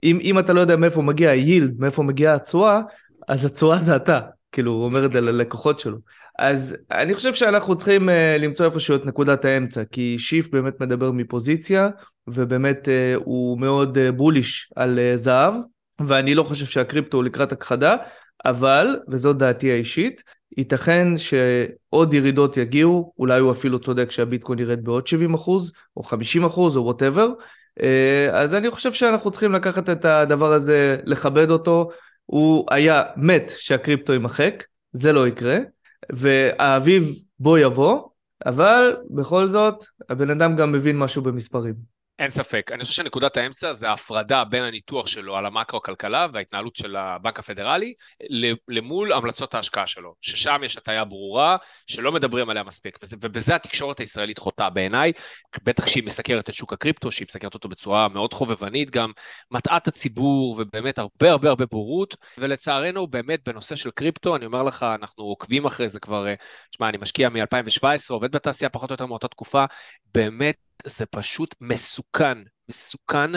אם, 0.03 0.19
אם 0.21 0.39
אתה 0.39 0.53
לא 0.53 0.61
יודע 0.61 0.75
מאיפה 0.75 1.01
מגיע 1.01 1.29
היילד, 1.29 1.79
מאיפה 1.79 2.03
מגיעה 2.03 2.35
התשואה, 2.35 2.81
אז 3.27 3.45
התשואה 3.45 3.79
זה 3.79 3.95
אתה. 3.95 4.19
כאילו, 4.51 4.71
הוא 4.71 4.85
אומר 4.85 5.05
את 5.05 5.11
זה 5.11 5.21
ללקוחות 5.21 5.79
שלו. 5.79 5.97
אז 6.39 6.77
אני 6.91 7.13
חושב 7.13 7.33
שאנחנו 7.33 7.77
צריכים 7.77 8.09
uh, 8.09 8.11
למצוא 8.39 8.65
איפשהו 8.65 8.95
את 8.95 9.05
נקודת 9.05 9.45
האמצע, 9.45 9.83
כי 9.91 10.15
שיף 10.19 10.49
באמת 10.49 10.79
מדבר 10.79 11.11
מפוזיציה, 11.11 11.89
ובאמת 12.27 12.87
uh, 12.87 13.21
הוא 13.23 13.59
מאוד 13.59 13.97
uh, 13.97 14.11
בוליש 14.11 14.71
על 14.75 14.99
uh, 14.99 15.17
זהב, 15.17 15.53
ואני 16.07 16.35
לא 16.35 16.43
חושב 16.43 16.65
שהקריפטו 16.65 17.17
הוא 17.17 17.23
לקראת 17.23 17.51
הכחדה, 17.51 17.95
אבל, 18.45 18.99
וזאת 19.09 19.37
דעתי 19.37 19.71
האישית, 19.71 20.23
ייתכן 20.57 21.07
שעוד 21.17 22.13
ירידות 22.13 22.57
יגיעו, 22.57 23.13
אולי 23.19 23.39
הוא 23.39 23.51
אפילו 23.51 23.79
צודק 23.79 24.11
שהביטקוין 24.11 24.59
ירד 24.59 24.83
בעוד 24.83 25.07
70 25.07 25.33
אחוז, 25.33 25.73
או 25.97 26.03
50 26.03 26.45
אחוז, 26.45 26.77
או 26.77 26.83
whatever. 26.83 27.29
אז 28.31 28.55
אני 28.55 28.71
חושב 28.71 28.93
שאנחנו 28.93 29.31
צריכים 29.31 29.51
לקחת 29.51 29.89
את 29.89 30.05
הדבר 30.05 30.53
הזה, 30.53 30.97
לכבד 31.05 31.49
אותו. 31.49 31.89
הוא 32.25 32.65
היה 32.71 33.03
מת 33.17 33.51
שהקריפטו 33.57 34.13
יימחק, 34.13 34.63
זה 34.91 35.11
לא 35.11 35.27
יקרה. 35.27 35.57
והאביב 36.11 37.11
בוא 37.39 37.57
יבוא, 37.57 38.09
אבל 38.45 38.97
בכל 39.09 39.47
זאת, 39.47 39.83
הבן 40.09 40.29
אדם 40.29 40.55
גם 40.55 40.71
מבין 40.71 40.99
משהו 40.99 41.21
במספרים. 41.21 41.92
אין 42.19 42.29
ספק. 42.29 42.71
אני 42.71 42.83
חושב 42.83 42.95
שנקודת 42.95 43.37
האמצע 43.37 43.73
זה 43.73 43.89
ההפרדה 43.89 44.43
בין 44.43 44.63
הניתוח 44.63 45.07
שלו 45.07 45.37
על 45.37 45.45
המקרו-כלכלה 45.45 46.27
וההתנהלות 46.33 46.75
של 46.75 46.95
הבנק 46.95 47.39
הפדרלי 47.39 47.93
למול 48.67 49.13
המלצות 49.13 49.55
ההשקעה 49.55 49.87
שלו, 49.87 50.15
ששם 50.21 50.61
יש 50.63 50.77
הטעיה 50.77 51.05
ברורה 51.05 51.57
שלא 51.87 52.11
מדברים 52.11 52.49
עליה 52.49 52.63
מספיק, 52.63 52.97
וזה, 53.03 53.17
ובזה 53.21 53.55
התקשורת 53.55 53.99
הישראלית 53.99 54.37
חוטאה 54.37 54.69
בעיניי, 54.69 55.11
בטח 55.63 55.85
כשהיא 55.85 56.03
מסקרת 56.03 56.49
את 56.49 56.53
שוק 56.53 56.73
הקריפטו, 56.73 57.11
שהיא 57.11 57.25
מסקרת 57.29 57.53
אותו 57.53 57.69
בצורה 57.69 58.07
מאוד 58.07 58.33
חובבנית, 58.33 58.91
גם 58.91 59.11
מטעה 59.51 59.77
את 59.77 59.87
הציבור 59.87 60.55
ובאמת 60.59 60.99
הרבה 60.99 61.31
הרבה 61.31 61.49
הרבה 61.49 61.65
בורות, 61.65 62.15
ולצערנו 62.37 63.07
באמת 63.07 63.39
בנושא 63.45 63.75
של 63.75 63.91
קריפטו, 63.91 64.35
אני 64.35 64.45
אומר 64.45 64.63
לך, 64.63 64.83
אנחנו 64.83 65.23
עוקבים 65.23 65.65
אחרי 65.65 65.89
זה 65.89 65.99
כבר, 65.99 66.25
תשמע, 66.71 66.89
אני 66.89 66.97
משקיע 66.97 67.29
מ-2017, 67.29 67.85
עובד 68.09 68.31
בתעשייה 68.31 68.69
פחות 68.69 68.89
או 68.89 68.93
יותר 68.93 69.05
מאותה 69.05 69.27
תקופה, 69.27 69.65
באמת 70.13 70.55
זה 70.85 71.05
פשוט 71.05 71.55
מסוכן, 71.61 72.37
מסוכן 72.69 73.31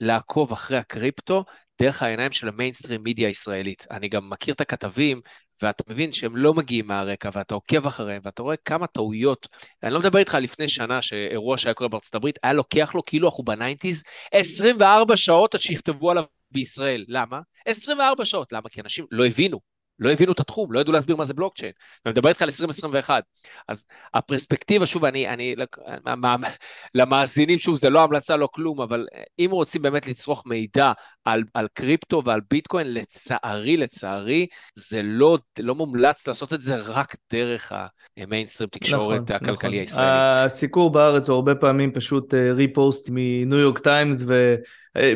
לעקוב 0.00 0.52
אחרי 0.52 0.76
הקריפטו 0.76 1.44
דרך 1.80 2.02
העיניים 2.02 2.32
של 2.32 2.48
ה 2.48 2.53
mainstream 2.53 3.02
media 3.02 3.28
הישראלית. 3.28 3.86
אני 3.90 4.08
גם 4.08 4.30
מכיר 4.30 4.54
את 4.54 4.60
הכתבים, 4.60 5.20
ואתה 5.62 5.84
מבין 5.88 6.12
שהם 6.12 6.36
לא 6.36 6.54
מגיעים 6.54 6.86
מהרקע, 6.86 7.30
ואתה 7.32 7.54
עוקב 7.54 7.86
אחריהם, 7.86 8.22
ואתה 8.24 8.42
רואה 8.42 8.56
כמה 8.56 8.86
טעויות. 8.86 9.48
אני 9.82 9.92
לא 9.92 10.00
מדבר 10.00 10.18
איתך 10.18 10.34
לפני 10.34 10.68
שנה, 10.68 11.02
שאירוע 11.02 11.58
שהיה 11.58 11.74
קורה 11.74 11.88
בארצות 11.88 12.14
הברית, 12.14 12.38
היה 12.42 12.52
לוקח 12.52 12.94
לו 12.94 13.04
כאילו 13.04 13.28
אנחנו 13.28 13.44
ב 13.44 13.50
nineties, 13.50 14.02
24 14.32 15.16
שעות 15.16 15.54
עד 15.54 15.60
שיכתבו 15.60 16.10
עליו 16.10 16.24
בישראל. 16.50 17.04
למה? 17.08 17.40
24 17.66 18.24
שעות. 18.24 18.52
למה? 18.52 18.68
כי 18.68 18.80
אנשים 18.80 19.06
לא 19.10 19.26
הבינו. 19.26 19.69
לא 20.00 20.10
הבינו 20.10 20.32
את 20.32 20.40
התחום, 20.40 20.72
לא 20.72 20.80
ידעו 20.80 20.92
להסביר 20.92 21.16
מה 21.16 21.24
זה 21.24 21.34
בלוקצ'יין. 21.34 21.72
אני 22.06 22.12
מדבר 22.12 22.28
איתך 22.28 22.42
על 22.42 22.48
2021. 22.48 23.24
אז 23.68 23.84
הפרספקטיבה, 24.14 24.86
שוב, 24.86 25.04
אני, 25.04 25.28
אני, 25.28 25.54
למאזינים, 26.94 27.58
שוב, 27.58 27.76
זה 27.76 27.90
לא 27.90 28.02
המלצה, 28.02 28.36
לא 28.36 28.48
כלום, 28.52 28.80
אבל 28.80 29.06
אם 29.38 29.48
רוצים 29.52 29.82
באמת 29.82 30.06
לצרוך 30.06 30.42
מידע 30.46 30.92
על, 31.24 31.42
על 31.54 31.66
קריפטו 31.74 32.22
ועל 32.24 32.40
ביטקוין, 32.50 32.94
לצערי, 32.94 33.76
לצערי, 33.76 34.46
זה 34.74 35.00
לא, 35.02 35.38
לא 35.58 35.74
מומלץ 35.74 36.28
לעשות 36.28 36.52
את 36.52 36.62
זה 36.62 36.76
רק 36.76 37.16
דרך 37.32 37.72
המיינסטרים 38.16 38.68
תקשורת 38.68 39.30
נכון, 39.30 39.36
הכלכלי 39.36 39.70
נכון. 39.70 39.80
הישראלי. 39.80 40.44
הסיקור 40.44 40.90
בארץ 40.90 41.28
הוא 41.28 41.34
הרבה 41.34 41.54
פעמים 41.54 41.92
פשוט 41.92 42.34
repost 42.34 43.08
מניו 43.12 43.58
יורק 43.58 43.78
טיימס, 43.78 44.24
ו... 44.26 44.54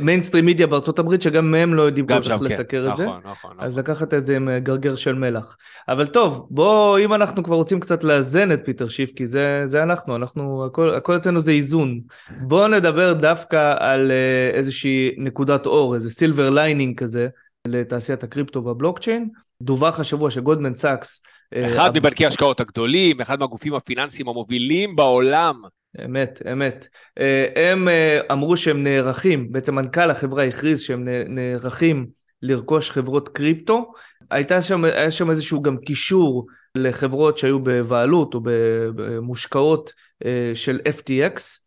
mainstream 0.02 0.44
media 0.44 0.66
בארצות 0.66 0.98
הברית 0.98 1.22
שגם 1.22 1.50
מהם 1.50 1.74
לא 1.74 1.82
יודעים 1.82 2.06
כל 2.06 2.22
כך 2.22 2.28
כן. 2.28 2.44
לסקר 2.44 2.86
את 2.90 2.96
זה. 2.96 3.06
נכון, 3.06 3.20
נכון. 3.24 3.56
אז 3.58 3.72
נכון. 3.72 3.80
לקחת 3.80 4.14
את 4.14 4.26
זה 4.26 4.36
עם 4.36 4.48
אה, 4.48 4.58
גרגר 4.58 4.96
של 4.96 5.14
מלח. 5.14 5.56
אבל 5.88 6.06
טוב, 6.06 6.46
בוא, 6.50 6.98
אם 6.98 7.14
אנחנו 7.14 7.42
כבר 7.42 7.56
רוצים 7.56 7.80
קצת 7.80 8.04
לאזן 8.04 8.52
את 8.52 8.60
פיטר 8.64 8.88
שיף, 8.88 9.12
כי 9.16 9.26
זה, 9.26 9.62
זה 9.64 9.82
אנחנו, 9.82 10.16
אנחנו, 10.16 10.66
הכל, 10.66 10.94
הכל 10.94 11.16
אצלנו 11.16 11.40
זה 11.40 11.52
איזון. 11.52 12.00
בוא 12.40 12.68
נדבר 12.68 13.12
דווקא 13.12 13.74
על 13.78 14.10
אה, 14.10 14.50
איזושהי 14.56 15.14
נקודת 15.18 15.66
אור, 15.66 15.93
איזה 15.94 16.10
silver 16.10 16.50
lining 16.50 16.98
כזה, 16.98 17.28
לתעשיית 17.68 18.22
הקריפטו 18.22 18.64
והבלוקצ'יין. 18.64 19.28
דווח 19.62 20.00
השבוע 20.00 20.30
שגולדמן 20.30 20.74
סאקס... 20.74 21.22
אה, 21.54 21.66
אחד 21.66 21.96
uh, 21.96 21.98
מבנקי 21.98 22.24
ההשקעות 22.24 22.60
הגדולים, 22.60 23.20
אחד 23.20 23.38
מהגופים 23.38 23.74
הפיננסיים 23.74 24.28
המובילים 24.28 24.96
בעולם. 24.96 25.62
אמת, 26.04 26.42
אמת. 26.52 26.88
אה, 27.18 27.70
הם 27.70 27.88
אה, 27.88 28.20
אמרו 28.32 28.56
שהם 28.56 28.82
נערכים, 28.82 29.52
בעצם 29.52 29.74
מנכ"ל 29.74 30.10
החברה 30.10 30.44
הכריז 30.44 30.80
שהם 30.80 31.08
נערכים 31.28 32.06
לרכוש 32.42 32.90
חברות 32.90 33.28
קריפטו. 33.28 33.92
הייתה 34.30 34.62
שם, 34.62 34.84
היה 34.84 35.10
שם 35.10 35.30
איזשהו 35.30 35.62
גם 35.62 35.76
קישור 35.76 36.46
לחברות 36.74 37.38
שהיו 37.38 37.60
בבעלות 37.60 38.34
או 38.34 38.40
במושקעות 38.94 39.92
של 40.54 40.80
FTX. 40.98 41.63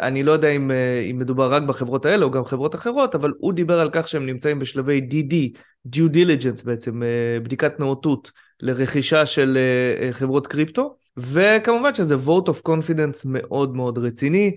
אני 0.00 0.22
לא 0.22 0.32
יודע 0.32 0.48
אם, 0.48 0.70
אם 1.10 1.18
מדובר 1.18 1.54
רק 1.54 1.62
בחברות 1.62 2.06
האלה 2.06 2.24
או 2.24 2.30
גם 2.30 2.44
חברות 2.44 2.74
אחרות, 2.74 3.14
אבל 3.14 3.32
הוא 3.38 3.52
דיבר 3.52 3.80
על 3.80 3.88
כך 3.92 4.08
שהם 4.08 4.26
נמצאים 4.26 4.58
בשלבי 4.58 5.08
DD, 5.10 5.58
due 5.96 6.14
diligence 6.14 6.64
בעצם, 6.64 7.02
בדיקת 7.42 7.80
נאותות 7.80 8.30
לרכישה 8.60 9.26
של 9.26 9.58
חברות 10.12 10.46
קריפטו. 10.46 10.96
וכמובן 11.16 11.94
שזה 11.94 12.14
vote 12.14 12.48
of 12.48 12.68
confidence 12.68 13.20
מאוד 13.24 13.76
מאוד 13.76 13.98
רציני. 13.98 14.56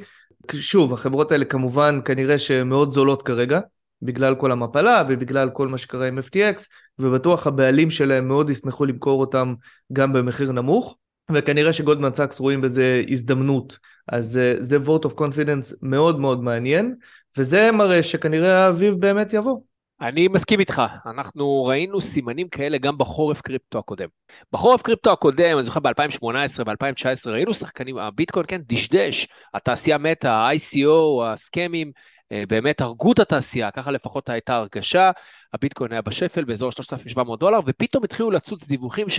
שוב, 0.53 0.93
החברות 0.93 1.31
האלה 1.31 1.45
כמובן 1.45 1.99
כנראה 2.05 2.37
שמאוד 2.37 2.93
זולות 2.93 3.21
כרגע, 3.21 3.59
בגלל 4.01 4.35
כל 4.35 4.51
המפלה 4.51 5.03
ובגלל 5.09 5.49
כל 5.49 5.67
מה 5.67 5.77
שקרה 5.77 6.07
עם 6.07 6.19
FTX, 6.19 6.61
ובטוח 6.99 7.47
הבעלים 7.47 7.89
שלהם 7.89 8.27
מאוד 8.27 8.49
ישמחו 8.49 8.85
למכור 8.85 9.21
אותם 9.21 9.53
גם 9.93 10.13
במחיר 10.13 10.51
נמוך, 10.51 10.97
וכנראה 11.31 11.73
שגולדמן 11.73 12.13
סאקס 12.13 12.39
רואים 12.39 12.61
בזה 12.61 13.03
הזדמנות. 13.09 13.77
אז 14.07 14.37
אה, 14.37 14.53
זה 14.59 14.77
vote 14.77 15.05
of 15.05 15.11
confidence 15.11 15.75
מאוד 15.81 16.19
מאוד 16.19 16.43
מעניין, 16.43 16.95
וזה 17.37 17.71
מראה 17.71 18.03
שכנראה 18.03 18.65
האביב 18.65 18.93
באמת 18.93 19.33
יבוא. 19.33 19.59
אני 20.01 20.27
מסכים 20.27 20.59
איתך, 20.59 20.81
אנחנו 21.05 21.65
ראינו 21.65 22.01
סימנים 22.01 22.49
כאלה 22.49 22.77
גם 22.77 22.97
בחורף 22.97 23.41
קריפטו 23.41 23.79
הקודם. 23.79 24.07
בחורף 24.51 24.81
קריפטו 24.81 25.11
הקודם, 25.11 25.55
אני 25.55 25.63
זוכר 25.63 25.79
ב-2018 25.79 26.25
ו-2019, 26.65 27.29
ראינו 27.29 27.53
שחקנים, 27.53 27.97
הביטקוין 27.97 28.45
כן 28.47 28.61
דשדש, 28.67 29.27
התעשייה 29.53 29.97
מתה, 29.97 30.33
ה-ICO, 30.33 31.23
הסכמים, 31.25 31.91
אה, 32.31 32.43
באמת 32.47 32.81
הרגו 32.81 33.11
את 33.11 33.19
התעשייה, 33.19 33.71
ככה 33.71 33.91
לפחות 33.91 34.29
הייתה 34.29 34.55
הרגשה, 34.55 35.11
הביטקוין 35.53 35.91
היה 35.91 36.01
בשפל 36.01 36.43
באזור 36.43 36.71
3,700 36.71 37.39
דולר, 37.39 37.59
ופתאום 37.65 38.03
התחילו 38.03 38.31
לצוץ 38.31 38.67
דיווחים 38.67 39.09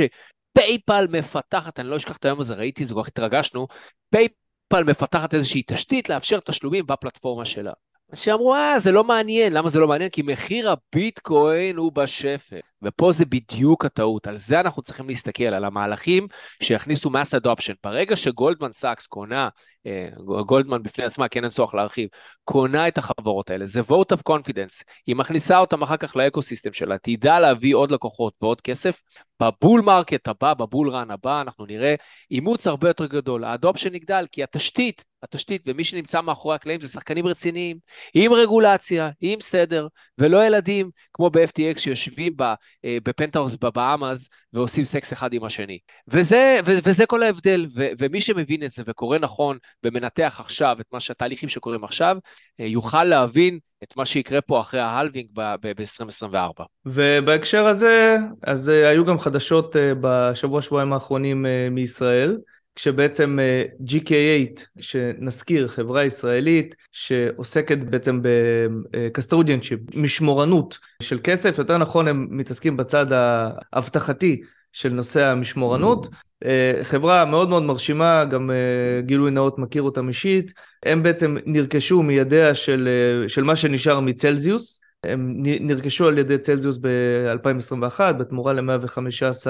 שפייפאל 0.50 1.06
מפתחת, 1.10 1.80
אני 1.80 1.88
לא 1.88 1.96
אשכח 1.96 2.16
את 2.16 2.24
היום 2.24 2.40
הזה, 2.40 2.54
ראיתי 2.54 2.82
את 2.82 2.88
זה, 2.88 2.94
כל 2.94 3.02
כך 3.02 3.08
התרגשנו, 3.08 3.66
פייפאל 4.10 4.84
מפתחת 4.84 5.34
איזושהי 5.34 5.62
תשתית 5.66 6.08
לאפשר 6.08 6.40
תשלומים 6.40 6.86
בפלטפורמה 6.86 7.44
שלה. 7.44 7.72
שאמרו, 8.14 8.54
אה, 8.54 8.78
זה 8.78 8.92
לא 8.92 9.04
מעניין. 9.04 9.52
למה 9.52 9.68
זה 9.68 9.80
לא 9.80 9.88
מעניין? 9.88 10.10
כי 10.10 10.22
מחיר 10.22 10.70
הביטקוין 10.70 11.76
הוא 11.76 11.92
בשפל. 11.92 12.60
ופה 12.82 13.12
זה 13.12 13.24
בדיוק 13.24 13.84
הטעות. 13.84 14.26
על 14.26 14.36
זה 14.36 14.60
אנחנו 14.60 14.82
צריכים 14.82 15.08
להסתכל, 15.08 15.44
על 15.44 15.64
המהלכים 15.64 16.26
שיכניסו 16.62 17.10
mass 17.10 17.40
adoption. 17.42 17.74
ברגע 17.84 18.16
שגולדמן 18.16 18.72
סאקס 18.72 19.06
קונה 19.06 19.48
אה, 19.86 20.08
גולדמן 20.46 20.82
בפני 20.82 21.04
עצמה, 21.04 21.28
כן 21.28 21.44
אין 21.44 21.50
צורך 21.50 21.74
להרחיב, 21.74 22.08
קונה 22.44 22.88
את 22.88 22.98
החברות 22.98 23.50
האלה, 23.50 23.66
זה 23.66 23.80
vote 23.80 24.16
of 24.16 24.32
confidence, 24.32 24.82
היא 25.06 25.16
מכניסה 25.16 25.58
אותם 25.58 25.82
אחר 25.82 25.96
כך 25.96 26.16
ל 26.16 26.22
ecosystem 26.22 26.72
שלה, 26.72 26.98
תדע 26.98 27.40
להביא 27.40 27.74
עוד 27.74 27.90
לקוחות 27.90 28.34
ועוד 28.42 28.60
כסף, 28.60 29.02
ב 29.42 29.50
bull 29.50 29.80
market 29.80 30.28
הבא, 30.28 30.54
ב 30.54 30.62
bull 30.62 30.90
run 30.90 31.10
הבא, 31.10 31.40
אנחנו 31.40 31.66
נראה 31.66 31.94
אימוץ 32.30 32.66
הרבה 32.66 32.88
יותר 32.88 33.06
גדול, 33.06 33.44
ה 33.44 33.50
adoption 33.50 33.94
יגדל, 33.94 34.26
כי 34.32 34.42
התשתית, 34.42 35.04
התשתית 35.22 35.62
ומי 35.66 35.84
שנמצא 35.84 36.20
מאחורי 36.20 36.54
הקלעים 36.54 36.80
זה 36.80 36.88
שחקנים 36.88 37.26
רציניים, 37.26 37.78
עם 38.14 38.32
רגולציה, 38.32 39.10
עם 39.20 39.40
סדר, 39.40 39.86
ולא 40.18 40.46
ילדים 40.46 40.90
כמו 41.12 41.30
ב-FTX 41.30 41.78
שיושבים 41.78 42.32
אה, 42.40 42.54
בפנטהאוס 42.86 43.56
בבהאמאס 43.56 44.28
ועושים 44.52 44.84
סקס 44.84 45.12
אחד 45.12 45.32
עם 45.32 45.44
השני. 45.44 45.78
וזה, 46.08 46.60
וזה 46.64 47.06
כל 47.06 47.22
ההבדל, 47.22 47.66
ומי 47.98 48.20
שמבין 48.20 48.62
את 48.64 48.70
זה 48.70 48.82
וקורא 48.86 49.18
נכון 49.18 49.58
ומנתח 49.84 50.36
עכשיו 50.40 50.76
את 50.80 50.86
מה 50.92 51.00
שהתהליכים 51.00 51.48
שקורים 51.48 51.84
עכשיו, 51.84 52.16
אה, 52.60 52.66
יוכל 52.66 53.04
להבין 53.04 53.58
את 53.82 53.96
מה 53.96 54.06
שיקרה 54.06 54.40
פה 54.40 54.60
אחרי 54.60 54.80
ההלווינג 54.80 55.28
ב-2024. 55.32 56.64
ובהקשר 56.86 57.66
הזה, 57.66 58.16
אז 58.42 58.70
אה, 58.70 58.88
היו 58.88 59.04
גם 59.04 59.18
חדשות 59.18 59.76
אה, 59.76 59.92
בשבוע 60.00 60.62
שבועיים 60.62 60.92
האחרונים 60.92 61.46
מישראל. 61.70 62.38
כשבעצם 62.78 63.38
GK8, 63.86 64.62
שנזכיר, 64.80 65.68
חברה 65.68 66.04
ישראלית 66.04 66.74
שעוסקת 66.92 67.78
בעצם 67.78 68.22
ב-custodianship, 68.22 69.96
משמורנות 69.96 70.78
של 71.02 71.18
כסף, 71.24 71.58
יותר 71.58 71.78
נכון 71.78 72.08
הם 72.08 72.26
מתעסקים 72.30 72.76
בצד 72.76 73.06
האבטחתי 73.10 74.40
של 74.72 74.88
נושא 74.88 75.24
המשמורנות. 75.24 76.08
אה, 76.44 76.80
חברה 76.82 77.24
מאוד 77.24 77.48
מאוד 77.48 77.62
מרשימה, 77.62 78.24
גם 78.24 78.50
אה, 78.50 79.00
גילוי 79.00 79.30
נאות 79.30 79.58
מכיר 79.58 79.82
אותם 79.82 80.08
אישית. 80.08 80.52
הם 80.86 81.02
בעצם 81.02 81.36
נרכשו 81.46 82.02
מידיה 82.02 82.54
של, 82.54 82.88
אה, 82.88 83.28
של 83.28 83.44
מה 83.44 83.56
שנשאר 83.56 84.00
מצלזיוס. 84.00 84.80
הם 85.04 85.34
נרכשו 85.42 86.06
על 86.06 86.18
ידי 86.18 86.38
צלזיוס 86.38 86.78
ב-2021 86.80 88.00
בתמורה 88.12 88.52
ל-115 88.52 89.46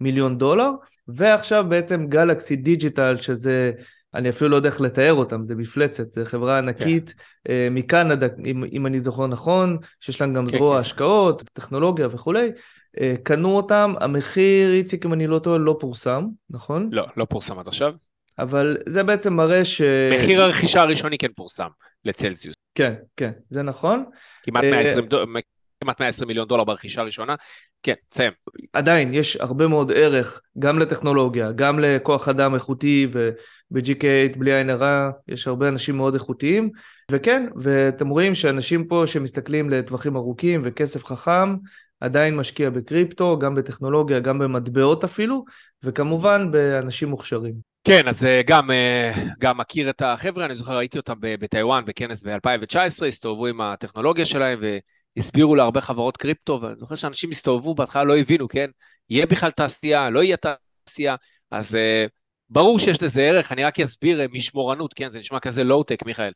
מיליון 0.00 0.38
דולר, 0.38 0.70
ועכשיו 1.08 1.64
בעצם 1.68 2.06
גלקסי 2.06 2.56
דיג'יטל, 2.56 3.16
שזה, 3.20 3.72
אני 4.14 4.28
אפילו 4.28 4.50
לא 4.50 4.56
יודע 4.56 4.68
איך 4.68 4.80
לתאר 4.80 5.14
אותם, 5.14 5.44
זה 5.44 5.54
מפלצת, 5.54 6.12
זו 6.12 6.20
חברה 6.24 6.58
ענקית 6.58 7.14
yeah. 7.18 7.22
כן. 7.44 7.74
מקנדה, 7.74 8.26
אם, 8.44 8.64
אם 8.72 8.86
אני 8.86 9.00
זוכר 9.00 9.26
נכון, 9.26 9.78
שיש 10.00 10.20
להם 10.20 10.34
גם 10.34 10.46
כן, 10.46 10.52
זרוע 10.52 10.74
כן. 10.74 10.80
השקעות, 10.80 11.42
טכנולוגיה 11.52 12.08
וכולי. 12.10 12.50
אה, 13.00 13.14
קנו 13.22 13.56
אותם, 13.56 13.94
המחיר, 14.00 14.72
איציק, 14.72 15.06
אם 15.06 15.12
אני 15.12 15.26
לא 15.26 15.38
טועה, 15.38 15.58
לא 15.58 15.76
פורסם, 15.80 16.26
נכון? 16.50 16.88
לא, 16.92 17.06
לא 17.16 17.24
פורסם 17.24 17.58
עד 17.58 17.68
עכשיו. 17.68 17.94
אבל 18.38 18.76
זה 18.86 19.02
בעצם 19.02 19.34
מראה 19.34 19.64
ש... 19.64 19.82
מחיר 20.14 20.42
הרכישה 20.42 20.80
הראשוני 20.80 21.18
כן 21.18 21.32
פורסם, 21.36 21.68
לצלזיוס. 22.04 22.56
כן, 22.74 22.94
כן, 23.16 23.30
זה 23.48 23.62
נכון. 23.62 24.04
כמעט 24.42 24.64
120 24.64 25.04
אה, 25.04 25.10
דולר, 25.10 25.24
כמעט 25.80 26.00
120 26.00 26.28
מיליון 26.28 26.48
דולר 26.48 26.64
ברכישה 26.64 27.00
הראשונה. 27.00 27.34
כן, 27.82 27.94
תסיים. 28.08 28.32
עדיין 28.72 29.14
יש 29.14 29.36
הרבה 29.36 29.66
מאוד 29.66 29.92
ערך 29.92 30.40
גם 30.58 30.78
לטכנולוגיה, 30.78 31.52
גם 31.52 31.78
לכוח 31.78 32.28
אדם 32.28 32.54
איכותי 32.54 33.08
וב-GK8 33.12 34.38
בלי 34.38 34.54
עין 34.54 34.70
הרע 34.70 35.10
יש 35.28 35.48
הרבה 35.48 35.68
אנשים 35.68 35.96
מאוד 35.96 36.14
איכותיים 36.14 36.70
וכן, 37.10 37.46
ואתם 37.56 38.08
רואים 38.08 38.34
שאנשים 38.34 38.84
פה 38.84 39.02
שמסתכלים 39.06 39.70
לטווחים 39.70 40.16
ארוכים 40.16 40.60
וכסף 40.64 41.04
חכם 41.04 41.56
עדיין 42.00 42.36
משקיע 42.36 42.70
בקריפטו, 42.70 43.38
גם 43.38 43.54
בטכנולוגיה, 43.54 44.20
גם 44.20 44.38
במטבעות 44.38 45.04
אפילו, 45.04 45.44
וכמובן 45.82 46.50
באנשים 46.50 47.08
מוכשרים. 47.08 47.54
כן, 47.84 48.08
אז 48.08 48.24
אה, 48.24 48.40
גם, 48.46 48.70
אה, 48.70 49.12
גם 49.40 49.58
מכיר 49.58 49.90
את 49.90 50.02
החבר'ה, 50.02 50.44
אני 50.44 50.54
זוכר, 50.54 50.76
ראיתי 50.76 50.98
אותם 50.98 51.14
בטיוואן 51.20 51.84
בכנס 51.84 52.22
ב-2019, 52.22 53.06
הסתובבו 53.06 53.46
עם 53.46 53.60
הטכנולוגיה 53.60 54.26
שלהם 54.26 54.60
והסבירו 55.18 55.54
להרבה 55.54 55.80
חברות 55.80 56.16
קריפטו, 56.16 56.58
ואני 56.62 56.76
זוכר 56.76 56.94
שאנשים 56.94 57.30
הסתובבו, 57.30 57.74
בהתחלה 57.74 58.04
לא 58.04 58.16
הבינו, 58.16 58.48
כן? 58.48 58.70
יהיה 59.10 59.26
בכלל 59.26 59.50
תעשייה, 59.50 60.10
לא 60.10 60.22
יהיה 60.22 60.36
תעשייה, 60.36 61.16
אז 61.50 61.76
אה, 61.76 62.06
ברור 62.50 62.78
שיש 62.78 63.02
לזה 63.02 63.22
ערך, 63.22 63.52
אני 63.52 63.64
רק 63.64 63.80
אסביר 63.80 64.28
משמורנות, 64.32 64.94
כן, 64.94 65.12
זה 65.12 65.18
נשמע 65.18 65.40
כזה 65.40 65.64
לואו-טק, 65.64 66.06
מיכאל. 66.06 66.32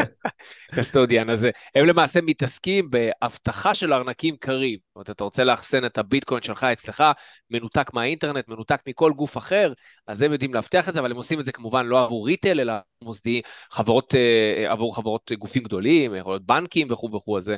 קסטודיאן, 0.76 1.30
אז 1.30 1.46
הם 1.74 1.86
למעשה 1.86 2.20
מתעסקים 2.20 2.90
באבטחה 2.90 3.74
של 3.74 3.92
ארנקים 3.92 4.36
קרים. 4.36 4.78
זאת 4.88 4.96
אומרת, 4.96 5.10
אתה 5.10 5.24
רוצה 5.24 5.44
לאחסן 5.44 5.84
את 5.84 5.98
הביטקוין 5.98 6.42
שלך 6.42 6.64
אצלך, 6.64 7.04
מנותק 7.50 7.90
מהאינטרנט, 7.94 8.48
מנותק 8.48 8.80
מכל 8.86 9.12
גוף 9.12 9.36
אחר, 9.36 9.72
אז 10.06 10.22
הם 10.22 10.32
יודעים 10.32 10.54
להבטיח 10.54 10.88
את 10.88 10.94
זה, 10.94 11.00
אבל 11.00 11.10
הם 11.10 11.16
עושים 11.16 11.40
את 11.40 11.44
זה 11.44 11.52
כמובן 11.52 11.86
לא 11.86 12.04
עבור 12.04 12.26
ריטל, 12.26 12.60
אלא 12.60 12.74
מוסדי, 13.02 13.42
חברות, 13.70 14.14
אה, 14.14 14.72
עבור 14.72 14.96
חברות 14.96 15.32
גופים 15.38 15.62
גדולים, 15.62 16.14
יכול 16.14 16.32
להיות 16.32 16.46
בנקים 16.46 16.92
וכו' 16.92 17.10
וכו', 17.14 17.38
אז 17.38 17.52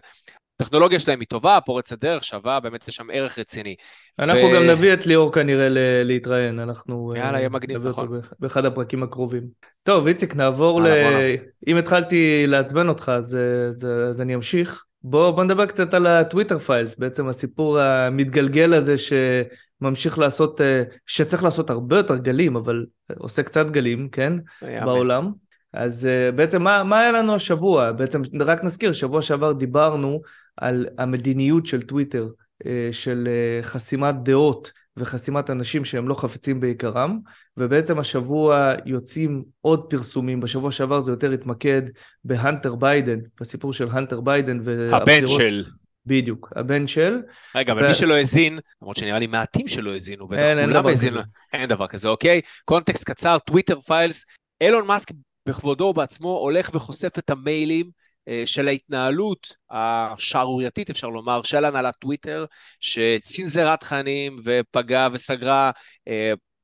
הטכנולוגיה 0.60 1.00
שלהם 1.00 1.20
היא 1.20 1.28
טובה, 1.28 1.58
פורצת 1.66 1.98
דרך, 2.00 2.24
שווה, 2.24 2.60
באמת 2.60 2.88
יש 2.88 2.96
שם 2.96 3.06
ערך 3.12 3.38
רציני. 3.38 3.74
אנחנו 4.18 4.42
ו... 4.42 4.54
גם 4.54 4.62
נביא 4.62 4.92
את 4.92 5.06
ליאור 5.06 5.32
כנראה 5.32 5.68
להתראיין, 6.04 6.58
אנחנו... 6.58 7.12
יאללה, 7.16 7.38
יהיה 7.38 7.48
מגניב, 7.48 7.86
נכון. 7.86 8.20
באחד 8.40 8.64
הפרקים 8.64 9.02
הקרובים. 9.02 9.42
טוב, 9.82 10.06
איציק, 10.06 10.36
נעבור 10.36 10.82
ל... 10.82 10.86
אם 11.66 11.76
התחלתי 11.76 12.44
לעצבן 12.46 12.88
אותך, 12.88 13.12
אז, 13.14 13.38
אז, 13.68 13.88
אז 14.08 14.20
אני 14.20 14.34
אמשיך. 14.34 14.84
בוא, 15.02 15.30
בוא 15.30 15.44
נדבר 15.44 15.66
קצת 15.66 15.94
על 15.94 16.06
הטוויטר 16.06 16.58
פיילס, 16.58 16.96
בעצם 16.98 17.28
הסיפור 17.28 17.80
המתגלגל 17.80 18.74
הזה 18.74 18.94
שממשיך 18.98 20.18
לעשות, 20.18 20.60
שצריך 21.06 21.44
לעשות 21.44 21.70
הרבה 21.70 21.96
יותר 21.96 22.16
גלים, 22.16 22.56
אבל 22.56 22.84
עושה 23.18 23.42
קצת 23.42 23.66
גלים, 23.66 24.08
כן, 24.08 24.32
בעולם. 24.62 25.32
אז 25.72 26.08
בעצם 26.34 26.62
מה, 26.62 26.84
מה 26.84 27.00
היה 27.00 27.12
לנו 27.12 27.34
השבוע? 27.34 27.92
בעצם 27.92 28.22
רק 28.40 28.64
נזכיר, 28.64 28.92
שבוע 28.92 29.22
שעבר 29.22 29.52
דיברנו 29.52 30.20
על 30.56 30.86
המדיניות 30.98 31.66
של 31.66 31.82
טוויטר, 31.82 32.28
אה, 32.66 32.88
של 32.92 33.28
אה, 33.28 33.62
חסימת 33.62 34.14
דעות 34.22 34.72
וחסימת 34.96 35.50
אנשים 35.50 35.84
שהם 35.84 36.08
לא 36.08 36.14
חפצים 36.14 36.60
בעיקרם, 36.60 37.18
ובעצם 37.56 37.98
השבוע 37.98 38.74
יוצאים 38.86 39.42
עוד 39.60 39.86
פרסומים, 39.90 40.40
בשבוע 40.40 40.72
שעבר 40.72 41.00
זה 41.00 41.12
יותר 41.12 41.32
התמקד 41.32 41.82
בהאנטר 42.24 42.74
ביידן, 42.74 43.18
בסיפור 43.40 43.72
של 43.72 43.88
האנטר 43.90 44.20
ביידן 44.20 44.60
הבן 44.92 45.26
של. 45.26 45.64
בדיוק, 46.06 46.52
הבן 46.56 46.86
של. 46.86 47.18
רגע, 47.54 47.72
אבל 47.72 47.84
ו... 47.84 47.88
מי 47.88 47.94
שלא 47.94 48.14
האזין, 48.14 48.58
למרות 48.82 48.96
שנראה 48.96 49.18
לי 49.18 49.26
מעטים 49.26 49.68
שלא 49.68 49.94
האזינו, 49.94 50.28
בטח 50.28 50.40
אין, 50.40 50.68
כולם 50.68 50.86
האזינו. 50.86 51.20
אין 51.52 51.68
דבר 51.68 51.86
כזה, 51.86 52.08
אוקיי? 52.08 52.40
context 52.64 53.04
קצר, 53.04 53.38
Twitter 53.38 53.80
Files, 53.80 54.24
אילון 54.60 54.86
מאסק 54.86 55.10
בכבודו 55.48 55.84
ובעצמו 55.84 56.28
הולך 56.28 56.70
וחושף 56.74 57.18
את 57.18 57.30
המיילים 57.30 57.90
אה, 58.28 58.42
של 58.46 58.68
ההתנהלות 58.68 59.56
השערורייתית, 59.70 60.90
אפשר 60.90 61.08
לומר, 61.08 61.42
של 61.42 61.64
הנהלת 61.64 61.94
טוויטר, 61.96 62.44
שצנזרה 62.80 63.76
תכנים 63.76 64.40
ופגעה 64.44 65.08
וסגרה 65.12 65.70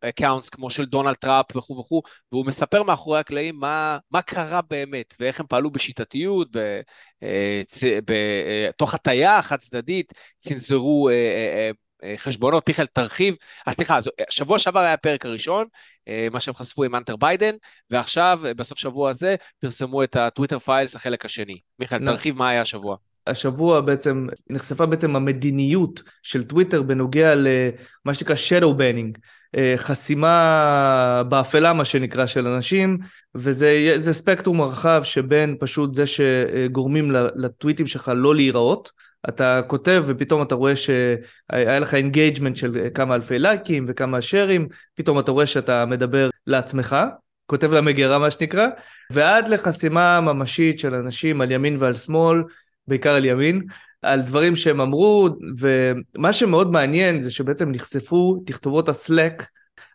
accounts 0.00 0.46
אה, 0.46 0.50
כמו 0.50 0.70
של 0.70 0.84
דונלד 0.84 1.14
טראמפ 1.14 1.56
וכו' 1.56 1.78
וכו', 1.78 2.02
והוא 2.32 2.46
מספר 2.46 2.82
מאחורי 2.82 3.18
הקלעים 3.18 3.56
מה, 3.56 3.98
מה 4.10 4.22
קרה 4.22 4.60
באמת, 4.70 5.14
ואיך 5.20 5.40
הם 5.40 5.46
פעלו 5.46 5.70
בשיטתיות, 5.70 6.48
בתוך 8.04 8.94
אה, 8.94 8.96
הטיה 8.96 9.42
חד 9.42 9.58
צדדית, 9.58 10.12
צנזרו 10.40 11.09
חשבונות, 12.16 12.68
מיכאל 12.68 12.86
תרחיב, 12.86 13.34
אז 13.66 13.70
אה, 13.70 13.74
סליחה, 13.74 13.98
שבוע 14.30 14.58
שעבר 14.58 14.80
היה 14.80 14.92
הפרק 14.92 15.26
הראשון, 15.26 15.66
אה, 16.08 16.28
מה 16.32 16.40
שהם 16.40 16.54
חשפו 16.54 16.84
עם 16.84 16.94
האנטר 16.94 17.16
ביידן, 17.16 17.54
ועכשיו, 17.90 18.40
בסוף 18.56 18.78
שבוע 18.78 19.10
הזה, 19.10 19.34
פרסמו 19.60 20.02
את 20.02 20.16
ה 20.16 20.22
Twitter 20.22 20.59
Files, 20.59 20.96
החלק 20.96 21.24
השני. 21.24 21.56
מיכאל, 21.78 22.06
תרחיב 22.06 22.36
מה 22.36 22.48
היה 22.48 22.60
השבוע. 22.60 22.96
השבוע 23.26 23.80
בעצם 23.80 24.26
נחשפה 24.50 24.86
בעצם 24.86 25.16
המדיניות 25.16 26.02
של 26.22 26.44
טוויטר 26.44 26.82
בנוגע 26.82 27.34
למה 27.34 28.14
שנקרא 28.14 28.34
shadow 28.34 28.78
banning, 28.78 29.18
חסימה 29.76 31.22
באפלה 31.28 31.72
מה 31.72 31.84
שנקרא 31.84 32.26
של 32.26 32.46
אנשים, 32.46 32.98
וזה 33.34 34.12
ספקטרום 34.12 34.62
רחב 34.62 35.00
שבין 35.04 35.56
פשוט 35.60 35.94
זה 35.94 36.04
שגורמים 36.06 37.10
לטוויטים 37.34 37.86
שלך 37.86 38.12
לא 38.16 38.34
להיראות, 38.34 38.90
אתה 39.28 39.60
כותב 39.66 40.04
ופתאום 40.06 40.42
אתה 40.42 40.54
רואה 40.54 40.76
שהיה 40.76 41.78
לך 41.78 41.94
engagement 41.94 42.57
של 42.56 42.88
כמה 42.94 43.14
אלפי 43.14 43.38
לייקים 43.38 43.84
וכמה 43.88 44.20
shares, 44.20 44.68
פתאום 44.94 45.18
אתה 45.18 45.32
רואה 45.32 45.46
שאתה 45.46 45.87
מדבר 45.87 46.30
לעצמך, 46.46 46.96
כותב 47.46 47.72
למגירה 47.72 48.18
מה 48.18 48.30
שנקרא, 48.30 48.66
ועד 49.10 49.48
לחסימה 49.48 50.20
ממשית 50.20 50.78
של 50.78 50.94
אנשים 50.94 51.40
על 51.40 51.50
ימין 51.50 51.76
ועל 51.78 51.94
שמאל, 51.94 52.42
בעיקר 52.88 53.10
על 53.10 53.24
ימין, 53.24 53.62
על 54.02 54.22
דברים 54.22 54.56
שהם 54.56 54.80
אמרו, 54.80 55.28
ומה 55.58 56.32
שמאוד 56.32 56.70
מעניין 56.70 57.20
זה 57.20 57.30
שבעצם 57.30 57.70
נחשפו 57.70 58.42
תכתובות 58.46 58.88
הסלק, 58.88 59.46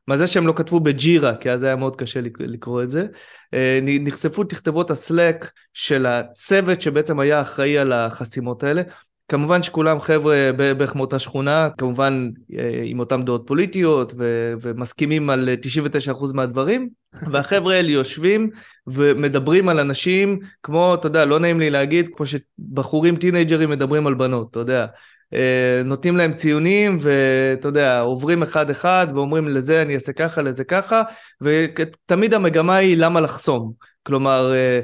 מה 0.08 0.18
זה 0.18 0.28
שהם 0.28 0.48
לא 0.48 0.54
כתבו 0.56 0.80
בג'ירה, 0.80 1.36
כי 1.36 1.52
אז 1.52 1.64
היה 1.64 1.76
מאוד 1.76 1.96
קשה 1.96 2.20
לקרוא 2.40 2.84
את 2.84 2.90
זה, 2.90 3.06
אה, 3.54 3.80
נחשפו 3.84 4.44
תכתובות 4.44 4.92
הסלק 4.92 5.52
של 5.74 6.06
הצוות 6.06 6.82
שבעצם 6.82 7.20
היה 7.20 7.42
אחראי 7.42 7.78
על 7.78 7.94
החסימות 7.94 8.64
האלה, 8.64 8.82
כמובן 9.30 9.64
שכולם 9.64 10.00
חבר'ה 10.00 10.52
בערך 10.58 10.96
מאותה 10.96 11.20
שכונה, 11.20 11.70
כמובן 11.78 12.30
אה, 12.58 12.82
עם 12.84 13.00
אותן 13.00 13.26
דעות 13.26 13.44
פוליטיות 13.48 14.14
ו- 14.18 14.54
ומסכימים 14.62 15.30
על 15.30 15.50
99% 15.62 16.34
מהדברים, 16.34 16.90
והחבר'ה 17.32 17.76
האלה 17.76 17.92
יושבים 17.92 18.50
ומדברים 18.88 19.70
על 19.70 19.80
אנשים 19.80 20.40
כמו, 20.64 20.96
אתה 20.96 21.08
יודע, 21.08 21.26
לא 21.26 21.40
נעים 21.40 21.60
לי 21.60 21.70
להגיד, 21.70 22.10
כמו 22.16 22.26
שבחורים 22.26 23.16
טינג'רים 23.16 23.70
מדברים 23.70 24.08
על 24.08 24.14
בנות, 24.14 24.52
אתה 24.52 24.60
יודע. 24.60 24.86
אה, 25.34 25.82
נותנים 25.86 26.18
להם 26.18 26.34
ציונים 26.34 26.98
ואתה 27.00 27.68
יודע, 27.68 28.00
עוברים 28.00 28.44
אחד 28.44 28.70
אחד 28.70 29.08
ואומרים 29.14 29.48
לזה 29.48 29.82
אני 29.82 29.94
אעשה 29.94 30.14
ככה, 30.14 30.42
לזה 30.42 30.64
ככה, 30.64 31.04
ותמיד 31.42 32.34
המגמה 32.34 32.76
היא 32.76 32.98
למה 32.98 33.22
לחסום. 33.22 33.74
כלומר, 34.04 34.54
אה, 34.54 34.80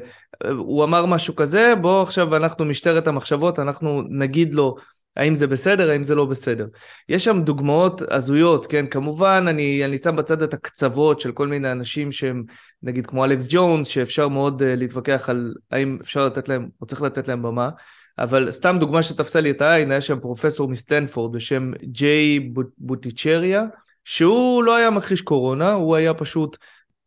הוא 0.58 0.84
אמר 0.84 1.06
משהו 1.06 1.36
כזה, 1.36 1.74
בוא 1.82 2.02
עכשיו 2.02 2.36
אנחנו 2.36 2.65
משטרת 2.65 3.08
המחשבות, 3.08 3.60
אנחנו 3.60 4.04
נגיד 4.10 4.54
לו 4.54 4.76
האם 5.15 5.36
זה 5.36 5.48
בסדר, 5.48 5.89
האם 5.89 6.04
זה 6.04 6.15
לא 6.15 6.26
בסדר. 6.26 6.67
יש 7.10 7.24
שם 7.24 7.41
דוגמאות 7.43 8.02
הזויות, 8.12 8.67
כן? 8.67 8.86
כמובן, 8.88 9.45
אני, 9.50 9.86
אני 9.86 9.98
שם 9.98 10.15
בצד 10.15 10.41
את 10.41 10.54
הקצוות 10.54 11.19
של 11.19 11.32
כל 11.32 11.48
מיני 11.48 11.71
אנשים 11.71 12.12
שהם, 12.12 12.43
נגיד 12.84 13.08
כמו 13.08 13.26
אלכס 13.26 13.45
ג'ונס, 13.50 13.88
שאפשר 13.88 14.28
מאוד 14.28 14.62
uh, 14.62 14.65
להתווכח 14.65 15.30
על 15.30 15.54
האם 15.71 15.98
אפשר 16.02 16.26
לתת 16.26 16.50
להם, 16.50 16.69
או 16.82 16.86
צריך 16.86 17.02
לתת 17.02 17.28
להם 17.28 17.41
במה, 17.41 17.69
אבל 18.19 18.52
סתם 18.52 18.78
דוגמה 18.80 19.04
שתפסה 19.04 19.41
לי 19.41 19.52
את 19.52 19.62
העין, 19.62 19.91
היה 19.91 20.02
שם 20.02 20.19
פרופסור 20.19 20.67
מסטנפורד 20.67 21.36
בשם 21.36 21.71
ג'יי 21.84 22.50
בוטיצ'ריה, 22.78 23.63
שהוא 24.04 24.63
לא 24.63 24.76
היה 24.76 24.89
מכחיש 24.89 25.21
קורונה, 25.21 25.71
הוא 25.71 25.95
היה 25.95 26.13
פשוט 26.13 26.58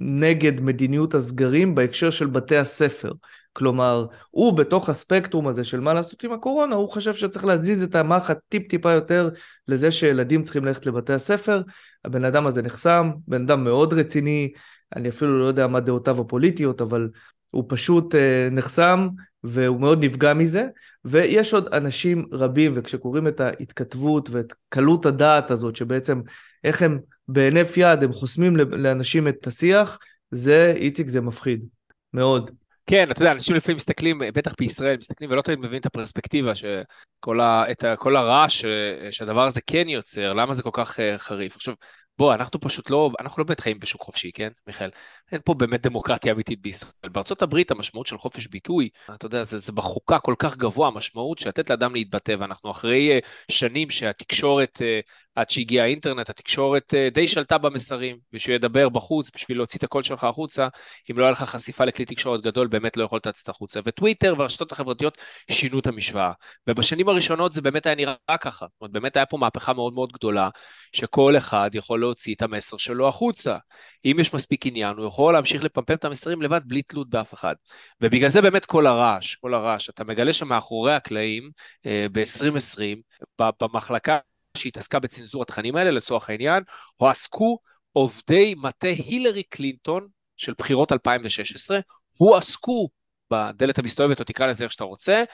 נגד 0.01 0.61
מדיניות 0.61 1.15
הסגרים 1.15 1.75
בהקשר 1.75 2.11
של 2.11 2.27
בתי 2.27 2.57
הספר. 2.57 3.13
כלומר, 3.53 4.07
הוא 4.31 4.57
בתוך 4.57 4.89
הספקטרום 4.89 5.49
הזה 5.49 5.65
של 5.65 5.81
מה 5.81 5.95
לעשות 5.95 6.25
עם 6.25 6.33
הקורונה, 6.33 6.75
הוא 6.75 6.91
חשב 6.91 7.15
שצריך 7.15 7.45
להזיז 7.45 7.83
את 7.83 7.95
המחט 7.95 8.39
טיפ-טיפה 8.49 8.91
יותר 8.91 9.31
לזה 9.69 9.91
שילדים 9.91 10.43
צריכים 10.43 10.65
ללכת 10.65 10.87
לבתי 10.87 11.13
הספר. 11.13 11.63
הבן 12.05 12.25
אדם 12.25 12.47
הזה 12.47 12.63
נחסם, 12.63 13.11
בן 13.29 13.43
אדם 13.43 13.65
מאוד 13.65 13.93
רציני, 13.93 14.53
אני 14.97 15.09
אפילו 15.09 15.39
לא 15.39 15.45
יודע 15.45 15.67
מה 15.67 15.81
דעותיו 15.81 16.21
הפוליטיות, 16.21 16.81
אבל 16.81 17.09
הוא 17.51 17.65
פשוט 17.69 18.15
uh, 18.15 18.19
נחסם 18.51 19.09
והוא 19.45 19.81
מאוד 19.81 20.05
נפגע 20.05 20.35
מזה, 20.35 20.67
ויש 21.05 21.55
עוד 21.55 21.75
אנשים 21.75 22.27
רבים, 22.33 22.73
וכשקוראים 22.75 23.29
את 23.29 23.41
ההתכתבות 23.41 24.29
ואת 24.31 24.53
קלות 24.69 25.07
הדעת 25.07 25.51
הזאת, 25.51 25.77
שבעצם 25.77 26.21
איך 26.65 26.83
הם 26.83 26.99
בהינף 27.29 27.77
יד, 27.77 28.03
הם 28.03 28.13
חוסמים 28.13 28.57
לאנשים 28.57 29.29
את 29.29 29.47
השיח, 29.47 29.99
זה, 30.31 30.73
איציק, 30.77 31.09
זה 31.09 31.21
מפחיד. 31.21 31.67
מאוד. 32.13 32.51
כן, 32.87 33.11
אתה 33.11 33.23
יודע, 33.23 33.33
אנשים 33.33 33.57
לפעמים 33.57 33.77
מסתכלים, 33.77 34.19
בטח 34.35 34.55
בישראל, 34.59 34.97
מסתכלים 34.97 35.31
ולא 35.31 35.43
תמיד 35.43 35.59
מבינים 35.59 35.81
את 35.81 35.87
הפרספקטיבה, 35.87 36.53
שכל 36.55 37.41
ה, 37.41 37.71
את 37.71 37.85
ה, 37.85 37.97
כל 37.97 38.17
הרעש 38.17 38.65
שהדבר 39.11 39.47
הזה 39.47 39.61
כן 39.67 39.89
יוצר, 39.89 40.33
למה 40.33 40.55
זה 40.55 40.63
כל 40.63 40.71
כך 40.73 40.99
uh, 40.99 41.19
חריף. 41.19 41.55
עכשיו, 41.57 41.75
בוא, 42.19 42.35
אנחנו 42.35 42.61
פשוט 42.61 42.91
לא, 42.91 43.11
אנחנו 43.21 43.43
לא 43.43 43.47
באמת 43.47 43.61
חיים 43.61 43.79
בשוק 43.79 44.03
חופשי, 44.03 44.31
כן, 44.35 44.49
מיכאל? 44.67 44.91
אין 45.33 45.41
פה 45.45 45.55
באמת 45.55 45.83
דמוקרטיה 45.83 46.33
אמיתית 46.33 46.63
בישראל. 46.63 47.09
בארצות 47.13 47.43
הברית 47.43 47.71
המשמעות 47.71 48.07
של 48.07 48.19
חופש 48.19 48.47
ביטוי, 48.47 48.89
אתה 49.15 49.27
יודע, 49.27 49.45
זה, 49.45 49.59
זה 49.59 49.73
בחוקה 49.73 50.19
כל 50.19 50.35
כך 50.39 50.57
גבוה, 50.57 50.89
המשמעות 50.89 51.39
של 51.39 51.49
לתת 51.49 51.71
לאדם 51.71 51.95
להתבטא, 51.95 52.35
ואנחנו 52.39 52.71
אחרי 52.71 53.19
uh, 53.19 53.25
שנים 53.51 53.91
שהתקשורת, 53.91 54.79
uh, 54.79 55.11
עד 55.35 55.51
שהגיע 55.51 55.83
האינטרנט, 55.83 56.31
התקשורת 56.31 56.95
uh, 56.95 57.15
די 57.15 57.29
שלטה 57.29 57.59
במסרים, 57.59 58.19
בשביל 58.33 58.57
לדבר 58.57 58.89
בחוץ, 58.89 59.31
בשביל 59.35 59.57
להוציא 59.57 59.79
את 59.79 59.85
הקול 59.85 60.03
שלך 60.03 60.25
החוצה, 60.25 60.69
אם 61.11 61.19
לא 61.19 61.25
היה 61.25 61.31
לך 61.31 61.43
חשיפה 61.43 61.85
לכלי 61.85 62.05
תקשורת 62.05 62.43
גדול, 62.43 62.67
באמת 62.67 62.97
לא 62.97 63.05
יכולת 63.05 63.27
לצאת 63.27 63.49
החוצה. 63.49 63.81
וטוויטר 63.85 64.35
והרשתות 64.39 64.73
החברתיות 64.73 65.19
שינו 65.51 65.79
את 65.79 65.87
המשוואה. 65.87 66.33
ובשנים 66.67 67.09
הראשונות 67.09 67.53
זה 67.53 67.63
באמת 67.63 67.87
היה 67.87 67.95
נראה 67.95 68.15
ככה. 68.41 68.67
זאת 68.71 68.81
אומרת, 68.81 68.93
באמת 68.93 69.17
היה 69.17 69.27
פה 69.27 69.37
מהפכה 69.37 69.73
מאוד 69.73 69.95
מאוד 69.95 70.13
גדולה, 70.13 70.49
שכל 70.93 71.37
אחד 71.37 71.71
יכול 71.75 72.01
להוציא 72.01 72.35
את 72.35 72.43
המסר 72.43 72.77
שלו 72.77 73.09
החוצה. 73.09 73.57
אם 74.05 74.17
יש 74.21 74.35
מספיק 74.35 74.67
עניין, 74.67 74.97
הוא 74.97 75.07
יכול 75.07 75.33
להמשיך 75.33 75.65
לפמפם 75.65 75.95
את 75.95 76.05
המסרים 76.05 76.43
לבד 76.43 76.61
בלי 76.65 76.83
תלות 76.83 77.11
באף 77.11 77.35
אחד. 77.35 77.55
ובגלל 78.01 78.29
זה 78.29 78.43
באמת 78.43 78.67
כל 78.67 78.87
הרעש, 78.87 79.35
כל 79.35 79.55
הרעש, 79.55 79.91
אתה 79.91 80.05
מגלה 80.05 80.33
שמאחורי 80.33 80.95
הקלעים, 80.95 81.51
אה, 81.87 82.07
ב-2020, 82.13 83.43
במחלקה 83.61 84.19
שהתעסקה 84.57 84.99
בצנזור 84.99 85.43
התכנים 85.43 85.77
האלה, 85.77 85.91
לצורך 85.91 86.31
העניין, 86.31 86.63
הועסקו 86.97 87.59
עובדי 87.93 88.55
מטה 88.59 88.89
הילרי 88.89 89.43
קלינטון 89.43 90.09
של 90.37 90.55
בחירות 90.59 90.93
2016, 90.93 91.81
הועסקו 92.17 92.89
בדלת 93.31 93.79
המסתובבת, 93.79 94.21
או 94.21 94.25
תקרא 94.25 94.47
לזה 94.47 94.65
איך 94.65 94.73
שאתה 94.73 94.85
רוצה, 94.85 95.25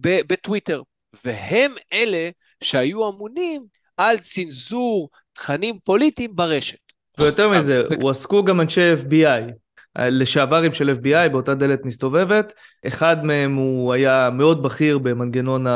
בטוויטר. 0.00 0.82
והם 1.24 1.74
אלה 1.92 2.30
שהיו 2.62 3.10
אמונים 3.10 3.66
על 3.96 4.18
צנזור 4.18 5.10
תכנים 5.32 5.78
פוליטיים 5.84 6.36
ברשת. 6.36 6.81
ויותר 7.18 7.48
מזה, 7.48 7.82
הועסקו 8.02 8.44
גם 8.44 8.60
אנשי 8.60 8.92
FBI, 8.94 9.52
לשעברים 9.98 10.74
של 10.74 10.90
FBI 10.90 11.28
באותה 11.28 11.54
דלת 11.54 11.84
מסתובבת. 11.84 12.52
אחד 12.86 13.24
מהם 13.24 13.54
הוא 13.54 13.92
היה 13.92 14.30
מאוד 14.32 14.62
בכיר 14.62 14.98
במנגנון 14.98 15.66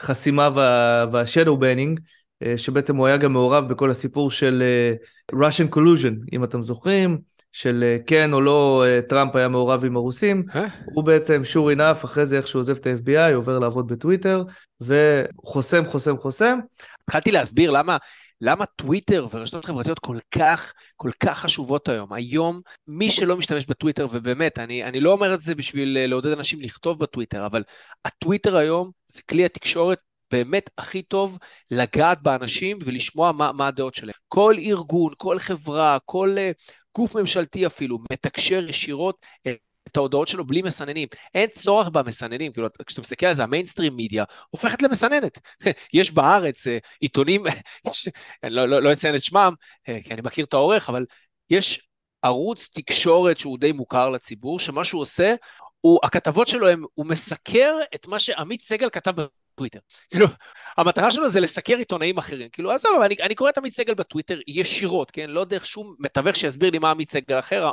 החסימה 0.00 0.50
וה-shadow 1.12 1.60
banning, 1.60 2.00
אה, 2.42 2.58
שבעצם 2.58 2.96
הוא 2.96 3.06
היה 3.06 3.16
גם 3.16 3.32
מעורב 3.32 3.68
בכל 3.68 3.90
הסיפור 3.90 4.30
של 4.30 4.62
אה, 4.62 4.94
Russian 5.32 5.74
collusion, 5.74 6.14
אם 6.32 6.44
אתם 6.44 6.62
זוכרים, 6.62 7.18
של 7.52 7.84
אה, 7.86 7.96
כן 8.06 8.32
או 8.32 8.40
לא 8.40 8.84
טראמפ 9.08 9.36
היה 9.36 9.48
מעורב 9.48 9.84
עם 9.84 9.96
הרוסים. 9.96 10.44
הוא 10.94 11.04
בעצם, 11.04 11.42
sure 11.52 11.76
enough, 11.76 12.04
אחרי 12.04 12.26
זה 12.26 12.36
איך 12.36 12.48
שהוא 12.48 12.60
עוזב 12.60 12.76
את 12.76 12.86
ה-FBI, 12.86 13.34
עובר 13.34 13.58
לעבוד 13.58 13.86
בטוויטר, 13.92 14.42
וחוסם, 14.80 15.86
חוסם, 15.86 16.18
חוסם. 16.18 16.58
התחלתי 17.08 17.30
להסביר 17.30 17.70
למה 17.70 17.96
למה 18.40 18.66
טוויטר 18.66 19.26
ורשתות 19.32 19.64
חברתיות 19.64 19.98
כל 19.98 20.18
כך, 20.30 20.72
כל 20.96 21.10
כך 21.20 21.38
חשובות 21.38 21.88
היום. 21.88 22.12
היום, 22.12 22.60
מי 22.86 23.10
שלא 23.10 23.36
משתמש 23.36 23.66
בטוויטר, 23.66 24.06
ובאמת, 24.10 24.58
אני, 24.58 24.84
אני 24.84 25.00
לא 25.00 25.12
אומר 25.12 25.34
את 25.34 25.40
זה 25.40 25.54
בשביל 25.54 25.96
אה, 25.96 26.06
לעודד 26.06 26.30
אנשים 26.30 26.60
לכתוב 26.60 26.98
בטוויטר, 26.98 27.46
אבל 27.46 27.62
הטוויטר 28.04 28.56
היום 28.56 28.90
זה 29.12 29.22
כלי 29.30 29.44
התקשורת 29.44 29.98
באמת 30.30 30.70
הכי 30.78 31.02
טוב 31.02 31.38
לגעת 31.70 32.22
באנשים 32.22 32.78
ולשמוע 32.84 33.32
מה, 33.32 33.52
מה 33.52 33.66
הדעות 33.66 33.94
שלהם. 33.94 34.14
כל 34.28 34.54
ארגון, 34.58 35.12
כל 35.16 35.38
חברה, 35.38 35.98
כל 36.04 36.36
uh, 36.36 36.74
גוף 36.96 37.16
ממשלתי 37.16 37.66
אפילו, 37.66 37.98
מתקשר 38.12 38.68
ישירות 38.68 39.16
את 39.94 39.96
ההודעות 39.96 40.28
שלו 40.28 40.44
בלי 40.46 40.62
מסננים. 40.62 41.08
אין 41.34 41.48
צורך 41.50 41.88
במסננים, 41.88 42.52
כאילו, 42.52 42.68
כשאתה 42.86 43.00
מסתכל 43.00 43.26
על 43.26 43.34
זה, 43.34 43.42
המיינסטרים 43.42 43.96
מידיה 43.96 44.24
הופכת 44.50 44.82
למסננת. 44.82 45.38
יש 45.94 46.10
בארץ 46.10 46.66
אה, 46.66 46.78
עיתונים, 47.00 47.44
אני 48.44 48.54
לא, 48.54 48.68
לא, 48.68 48.82
לא 48.82 48.92
אציין 48.92 49.14
את 49.14 49.24
שמם, 49.24 49.54
אה, 49.88 49.98
כי 50.04 50.14
אני 50.14 50.20
מכיר 50.24 50.44
את 50.44 50.54
העורך, 50.54 50.88
אבל 50.88 51.04
יש 51.50 51.88
ערוץ 52.22 52.68
תקשורת 52.74 53.38
שהוא 53.38 53.58
די 53.58 53.72
מוכר 53.72 54.10
לציבור, 54.10 54.60
שמה 54.60 54.84
שהוא 54.84 55.00
עושה, 55.00 55.34
הוא, 55.80 55.98
הכתבות 56.04 56.48
שלו, 56.48 56.68
הם, 56.68 56.84
הוא 56.94 57.06
מסקר 57.06 57.76
את 57.94 58.06
מה 58.06 58.18
שעמית 58.18 58.62
סגל 58.62 58.90
כתב 58.90 59.12
בטוויטר. 59.54 59.78
כאילו, 60.10 60.26
המטרה 60.76 61.10
שלו 61.10 61.28
זה 61.28 61.40
לסקר 61.40 61.76
עיתונאים 61.76 62.18
אחרים. 62.18 62.48
כאילו, 62.52 62.70
עזוב, 62.70 63.00
אני, 63.02 63.14
אני 63.22 63.34
קורא 63.34 63.50
את 63.50 63.58
עמית 63.58 63.74
סגל 63.74 63.94
בטוויטר 63.94 64.38
ישירות, 64.46 65.10
כן? 65.10 65.30
לא 65.30 65.44
דרך 65.44 65.66
שום 65.66 65.94
מתווך 65.98 66.36
שיסביר 66.36 66.70
לי 66.70 66.78
מה 66.78 66.90
עמית 66.90 67.10
סגל 67.10 67.38
אחר 67.38 67.70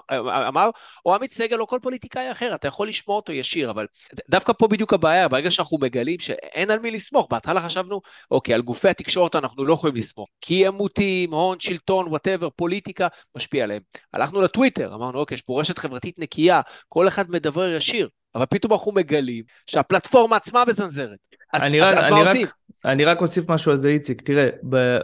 אמר, 0.48 0.70
או 1.06 1.16
עמית 1.16 1.34
סגל 1.34 1.60
או 1.60 1.68
כל 1.68 1.80
פוליטיקאי 1.82 2.32
אחר, 2.32 2.56
אתה 2.56 2.68
יכול 2.68 2.88
לשמוע 2.88 3.16
אותו 3.16 3.34
ישיר, 3.34 3.72
אבל 3.72 3.86
דווקא 4.30 4.54
פה 4.54 4.68
בדיוק 4.68 4.94
הבעיה, 4.94 5.28
ברגע 5.28 5.52
שאנחנו 5.52 5.78
מגלים 5.78 6.20
שאין 6.20 6.72
על 6.72 6.80
מי 6.80 6.92
לסמוך, 6.92 7.28
בהתחלה 7.30 7.62
חשבנו, 7.62 8.02
אוקיי, 8.32 8.56
על 8.56 8.62
גופי 8.62 8.90
התקשורת 8.90 9.36
אנחנו 9.36 9.66
לא 9.66 9.74
יכולים 9.74 9.96
לסמוך, 9.96 10.30
כי 10.42 10.54
עימותים, 10.54 11.34
הון, 11.34 11.60
שלטון, 11.60 12.08
whatever, 12.08 12.50
פוליטיקה, 12.50 13.08
משפיע 13.38 13.64
עליהם. 13.64 13.82
הלכנו 14.14 14.42
לטוויטר, 14.42 14.94
אמרנו, 14.94 15.20
אוקיי, 15.20 15.36
יש 15.36 15.42
פה 15.42 15.60
רשת 15.60 15.78
חברתית 15.78 16.20
נקייה, 16.20 16.62
כל 16.90 17.08
אחד 17.08 17.32
מדבר 17.32 17.68
ישיר, 17.68 18.10
אבל 18.36 18.46
פתאום 18.46 18.74
אנחנו 18.74 18.92
מגלים 18.92 19.44
שהפלטפורמה 19.68 20.36
עצמה 20.36 20.64
מזנזרת. 20.68 21.31
אז, 21.54 21.62
אני 21.62 21.84
אז, 21.84 21.94
רק, 21.94 21.98
אז 21.98 22.06
אני 22.06 22.14
מה 22.14 22.22
רק, 22.22 22.28
עושים? 22.28 22.48
אני 22.86 23.06
רק 23.06 23.22
אוסיף 23.22 23.50
משהו 23.50 23.72
על 23.72 23.78
זה, 23.78 23.90
איציק. 23.90 24.22
תראה, 24.22 24.50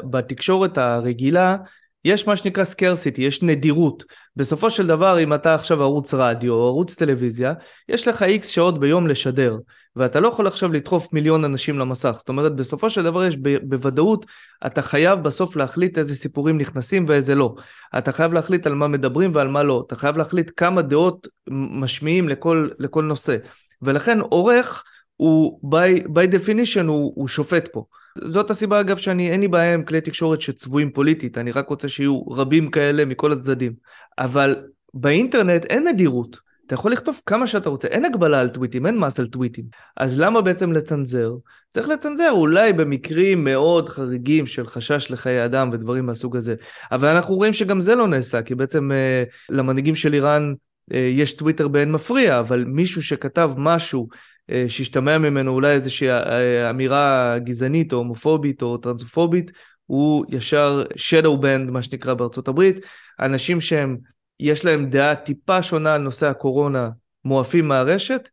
בתקשורת 0.10 0.78
הרגילה, 0.78 1.58
יש 2.06 2.28
מה 2.28 2.36
שנקרא 2.36 2.64
סקרסיטי, 2.64 3.22
יש 3.22 3.44
נדירות. 3.44 4.04
בסופו 4.36 4.70
של 4.70 4.88
דבר, 4.88 5.24
אם 5.24 5.34
אתה 5.34 5.56
עכשיו 5.56 5.82
ערוץ 5.82 6.14
רדיו 6.14 6.54
או 6.54 6.68
ערוץ 6.68 6.96
טלוויזיה, 6.96 7.54
יש 7.90 8.08
לך 8.08 8.24
איקס 8.24 8.48
שעות 8.48 8.80
ביום 8.80 9.08
לשדר, 9.08 9.58
ואתה 9.96 10.20
לא 10.20 10.28
יכול 10.28 10.48
עכשיו 10.48 10.72
לדחוף 10.72 11.14
מיליון 11.14 11.46
אנשים 11.46 11.80
למסך. 11.80 12.16
זאת 12.18 12.30
אומרת, 12.30 12.56
בסופו 12.56 12.90
של 12.90 13.04
דבר 13.04 13.26
יש 13.26 13.38
בוודאות, 13.64 14.26
אתה 14.66 14.82
חייב 14.82 15.20
בסוף 15.20 15.56
להחליט 15.56 15.98
איזה 15.98 16.16
סיפורים 16.16 16.58
נכנסים 16.58 17.06
ואיזה 17.08 17.36
לא. 17.36 17.56
אתה 17.98 18.12
חייב 18.12 18.34
להחליט 18.34 18.68
על 18.68 18.76
מה 18.76 18.88
מדברים 18.88 19.32
ועל 19.34 19.48
מה 19.48 19.64
לא. 19.64 19.84
אתה 19.88 19.96
חייב 19.96 20.18
להחליט 20.18 20.52
כמה 20.58 20.82
דעות 20.82 21.28
משמיעים 21.50 22.30
לכל, 22.30 22.68
לכל 22.80 23.04
נושא. 23.04 23.38
ולכן 23.82 24.20
עורך, 24.20 24.84
הוא 25.18 25.60
by, 25.64 26.08
by 26.08 26.34
definition 26.34 26.86
הוא, 26.88 27.14
הוא 27.16 27.28
שופט 27.28 27.68
פה. 27.68 27.86
זאת 28.24 28.50
הסיבה 28.50 28.80
אגב 28.80 28.98
שאני 28.98 29.32
אין 29.32 29.42
לי 29.42 29.48
בעיה 29.48 29.74
עם 29.74 29.84
כלי 29.84 30.02
תקשורת 30.02 30.42
שצבועים 30.42 30.92
פוליטית, 30.92 31.38
אני 31.38 31.52
רק 31.52 31.70
רוצה 31.70 31.90
שיהיו 31.90 32.22
רבים 32.22 32.72
כאלה 32.72 33.06
מכל 33.06 33.32
הצדדים. 33.32 33.74
אבל 34.20 34.56
באינטרנט 34.94 35.66
אין 35.66 35.88
נדירות. 35.88 36.48
אתה 36.68 36.74
יכול 36.74 36.92
לכתוב 36.92 37.22
כמה 37.26 37.48
שאתה 37.48 37.70
רוצה, 37.70 37.88
אין 37.88 38.06
הגבלה 38.06 38.40
על 38.40 38.50
טוויטים, 38.50 38.86
אין 38.86 38.98
מס 38.98 39.20
על 39.20 39.28
טוויטים. 39.28 39.66
אז 39.98 40.20
למה 40.20 40.42
בעצם 40.42 40.72
לצנזר? 40.72 41.32
צריך 41.70 41.90
לצנזר 41.90 42.32
אולי 42.32 42.74
במקרים 42.74 43.44
מאוד 43.44 43.90
חריגים 43.90 44.48
של 44.48 44.68
חשש 44.68 45.12
לחיי 45.12 45.46
אדם 45.46 45.70
ודברים 45.74 46.06
מהסוג 46.06 46.38
הזה. 46.38 46.56
אבל 46.92 47.08
אנחנו 47.08 47.36
רואים 47.36 47.54
שגם 47.54 47.80
זה 47.80 47.96
לא 47.96 48.08
נעשה, 48.08 48.42
כי 48.42 48.56
בעצם 48.56 48.92
אה, 48.92 49.24
למנהיגים 49.50 49.96
של 49.96 50.14
איראן 50.14 50.54
יש 50.92 51.34
טוויטר 51.34 51.68
באין 51.68 51.92
מפריע, 51.92 52.40
אבל 52.40 52.64
מישהו 52.68 53.04
שכתב 53.04 53.52
משהו 53.58 54.08
אה, 54.50 54.66
שהשתמע 54.68 55.18
ממנו 55.18 55.52
אולי 55.52 55.72
איזושהי 55.72 56.10
אה, 56.10 56.70
אמירה 56.70 57.36
גזענית 57.40 57.94
או 57.94 57.98
הומופובית 57.98 58.62
או 58.62 58.78
טרנסופובית, 58.78 59.52
הוא 59.86 60.26
ישר 60.30 60.84
shadow 60.94 61.42
band 61.42 61.72
מה 61.72 61.82
שנקרא 61.82 62.14
בארצות 62.14 62.48
הברית. 62.48 62.80
אנשים 63.20 63.62
שהם, 63.62 63.98
יש 64.40 64.66
להם 64.66 64.90
דעה 64.90 65.16
טיפה 65.16 65.62
שונה 65.62 65.94
על 65.94 66.02
נושא 66.02 66.28
הקורונה, 66.28 66.90
מועפים 67.26 67.68
מהרשת, 67.68 68.30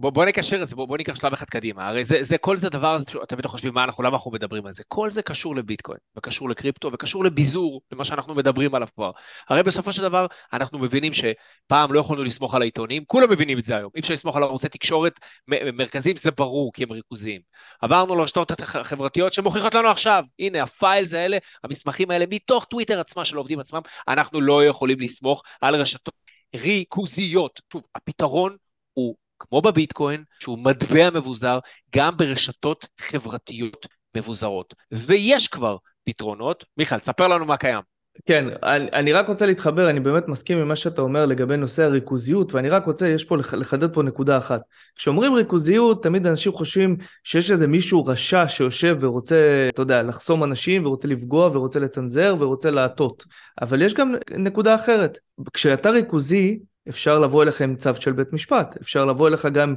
בוא, 0.00 0.10
בוא 0.10 0.24
נקשר 0.24 0.62
את 0.62 0.68
זה, 0.68 0.76
בוא, 0.76 0.88
בוא 0.88 0.96
ניקח 0.96 1.14
שלב 1.14 1.32
אחד 1.32 1.46
קדימה. 1.46 1.88
הרי 1.88 2.04
זה, 2.04 2.22
זה, 2.22 2.38
כל 2.38 2.56
זה 2.56 2.68
דבר, 2.70 2.98
אתם 3.22 3.36
בטח 3.36 3.48
חושבים 3.48 3.74
מה 3.74 3.84
אנחנו, 3.84 4.02
למה 4.02 4.16
אנחנו 4.16 4.30
מדברים 4.30 4.66
על 4.66 4.72
זה. 4.72 4.82
כל 4.88 5.10
זה 5.10 5.22
קשור 5.22 5.56
לביטקוין, 5.56 5.98
וקשור 6.16 6.50
לקריפטו, 6.50 6.90
וקשור 6.92 7.24
לביזור, 7.24 7.80
למה 7.92 8.04
שאנחנו 8.04 8.34
מדברים 8.34 8.74
עליו 8.74 8.88
כבר. 8.94 9.10
הרי 9.48 9.62
בסופו 9.62 9.92
של 9.92 10.02
דבר, 10.02 10.26
אנחנו 10.52 10.78
מבינים 10.78 11.12
שפעם 11.12 11.92
לא 11.92 12.00
יכולנו 12.00 12.24
לסמוך 12.24 12.54
על 12.54 12.62
העיתונים, 12.62 13.04
כולם 13.06 13.30
מבינים 13.30 13.58
את 13.58 13.64
זה 13.64 13.76
היום. 13.76 13.90
אי 13.94 14.00
אפשר 14.00 14.14
לסמוך 14.14 14.36
על 14.36 14.42
ערוצי 14.42 14.68
תקשורת 14.68 15.20
מרכזיים, 15.48 16.16
זה 16.16 16.30
ברור, 16.30 16.72
כי 16.72 16.82
הם 16.82 16.92
ריכוזיים. 16.92 17.40
עברנו 17.80 18.14
לרשתות 18.14 18.50
החברתיות 18.60 19.32
שמוכיחות 19.32 19.74
לנו 19.74 19.88
עכשיו, 19.88 20.24
הנה, 20.38 20.62
הפיילס 20.62 21.14
האלה, 21.14 21.38
המסמכים 21.64 22.10
האלה, 22.10 22.24
מתוך 22.30 22.64
טוויטר 22.64 23.00
עצמה 23.00 23.24
של 23.24 23.36
העובדים 23.36 23.60
עצמם, 23.60 23.80
אנחנו 24.08 24.40
לא 24.40 24.64
יכולים 24.64 25.00
לסמוך 25.00 25.42
על 25.60 25.74
רשתות 25.74 26.14
ריכוזיות. 26.56 27.60
שוב, 27.72 27.82
הפתרון 27.94 28.56
הוא 28.92 29.14
כמו 29.38 29.62
בביטקוין, 29.62 30.24
שהוא 30.40 30.58
מטבע 30.58 31.10
מבוזר 31.10 31.58
גם 31.96 32.16
ברשתות 32.16 32.86
חברתיות 33.00 33.86
מבוזרות. 34.16 34.74
ויש 34.92 35.48
כבר 35.48 35.76
פתרונות. 36.04 36.64
מיכאל, 36.76 36.98
ספר 36.98 37.28
לנו 37.28 37.44
מה 37.44 37.56
קיים. 37.56 37.80
כן, 38.26 38.44
אני, 38.62 38.88
אני 38.92 39.12
רק 39.12 39.28
רוצה 39.28 39.46
להתחבר, 39.46 39.90
אני 39.90 40.00
באמת 40.00 40.28
מסכים 40.28 40.58
עם 40.58 40.68
מה 40.68 40.76
שאתה 40.76 41.02
אומר 41.02 41.26
לגבי 41.26 41.56
נושא 41.56 41.82
הריכוזיות, 41.82 42.54
ואני 42.54 42.68
רק 42.68 42.86
רוצה, 42.86 43.08
יש 43.08 43.24
פה 43.24 43.36
לחדד 43.36 43.94
פה 43.94 44.02
נקודה 44.02 44.38
אחת. 44.38 44.60
כשאומרים 44.96 45.34
ריכוזיות, 45.34 46.02
תמיד 46.02 46.26
אנשים 46.26 46.52
חושבים 46.52 46.96
שיש 47.24 47.50
איזה 47.50 47.66
מישהו 47.66 48.06
רשע 48.06 48.48
שיושב 48.48 48.96
ורוצה, 49.00 49.68
אתה 49.68 49.82
יודע, 49.82 50.02
לחסום 50.02 50.44
אנשים, 50.44 50.86
ורוצה 50.86 51.08
לפגוע, 51.08 51.50
ורוצה 51.52 51.80
לצנזר, 51.80 52.36
ורוצה 52.38 52.70
להטות. 52.70 53.24
אבל 53.60 53.82
יש 53.82 53.94
גם 53.94 54.14
נקודה 54.30 54.74
אחרת. 54.74 55.18
כשאתה 55.52 55.90
ריכוזי, 55.90 56.58
אפשר 56.88 57.18
לבוא 57.18 57.42
אליך 57.42 57.60
עם 57.60 57.76
צו 57.76 57.94
של 57.94 58.12
בית 58.12 58.32
משפט, 58.32 58.76
אפשר 58.82 59.04
לבוא 59.04 59.28
אליך 59.28 59.46
גם, 59.46 59.74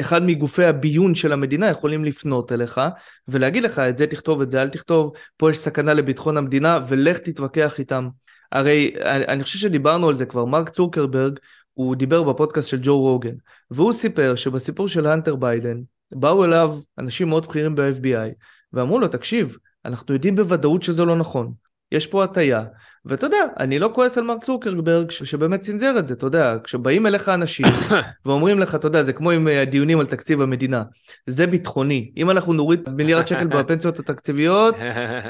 אחד 0.00 0.22
מגופי 0.22 0.64
הביון 0.64 1.14
של 1.14 1.32
המדינה 1.32 1.68
יכולים 1.68 2.04
לפנות 2.04 2.52
אליך 2.52 2.80
ולהגיד 3.28 3.64
לך 3.64 3.78
את 3.78 3.96
זה 3.96 4.06
תכתוב, 4.06 4.40
את 4.40 4.50
זה 4.50 4.62
אל 4.62 4.68
תכתוב, 4.68 5.12
פה 5.36 5.50
יש 5.50 5.58
סכנה 5.58 5.94
לביטחון 5.94 6.36
המדינה 6.36 6.78
ולך 6.88 7.18
תתווכח 7.18 7.78
איתם. 7.78 8.08
הרי 8.52 8.94
אני 9.04 9.42
חושב 9.42 9.58
שדיברנו 9.58 10.08
על 10.08 10.14
זה 10.14 10.26
כבר, 10.26 10.44
מרק 10.44 10.68
צוקרברג, 10.68 11.38
הוא 11.74 11.96
דיבר 11.96 12.22
בפודקאסט 12.22 12.68
של 12.68 12.78
ג'ו 12.82 13.00
רוגן, 13.00 13.34
והוא 13.70 13.92
סיפר 13.92 14.34
שבסיפור 14.34 14.88
של 14.88 15.06
האנטר 15.06 15.36
ביידן, 15.36 15.80
באו 16.12 16.44
אליו 16.44 16.78
אנשים 16.98 17.28
מאוד 17.28 17.46
בכירים 17.46 17.74
ב-FBI, 17.74 18.34
ואמרו 18.72 18.98
לו, 18.98 19.08
תקשיב, 19.08 19.56
אנחנו 19.84 20.14
יודעים 20.14 20.36
בוודאות 20.36 20.82
שזה 20.82 21.04
לא 21.04 21.16
נכון. 21.16 21.52
יש 21.94 22.06
פה 22.06 22.24
הטייה. 22.24 22.64
ואתה 23.04 23.26
יודע, 23.26 23.44
אני 23.58 23.78
לא 23.78 23.90
כועס 23.94 24.18
על 24.18 24.24
מרק 24.24 24.44
צוקרברג 24.44 25.10
שבאמת 25.10 25.60
צנזר 25.60 25.98
את 25.98 26.06
זה, 26.06 26.14
אתה 26.14 26.26
יודע, 26.26 26.54
כשבאים 26.64 27.06
אליך 27.06 27.28
אנשים 27.28 27.66
ואומרים 28.26 28.58
לך, 28.58 28.74
אתה 28.74 28.86
יודע, 28.86 29.02
זה 29.02 29.12
כמו 29.12 29.30
עם 29.30 29.48
הדיונים 29.48 30.00
על 30.00 30.06
תקציב 30.06 30.42
המדינה, 30.42 30.82
זה 31.26 31.46
ביטחוני. 31.46 32.12
אם 32.16 32.30
אנחנו 32.30 32.52
נוריד 32.52 32.88
מיליארד 32.90 33.26
שקל 33.26 33.46
בפנסיות 33.56 33.98
התקציביות, 33.98 34.74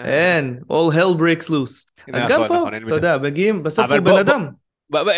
אין, 0.04 0.58
all 0.70 0.94
hell 0.94 1.18
breaks 1.18 1.48
loose. 1.48 2.04
אז 2.12 2.22
גם 2.28 2.42
נכון, 2.42 2.48
פה, 2.48 2.54
נכון, 2.54 2.86
אתה 2.86 2.94
יודע, 2.94 3.18
מגיעים, 3.18 3.62
בסוף 3.62 3.90
הוא 3.90 3.98
בן 3.98 4.18
אדם. 4.18 4.48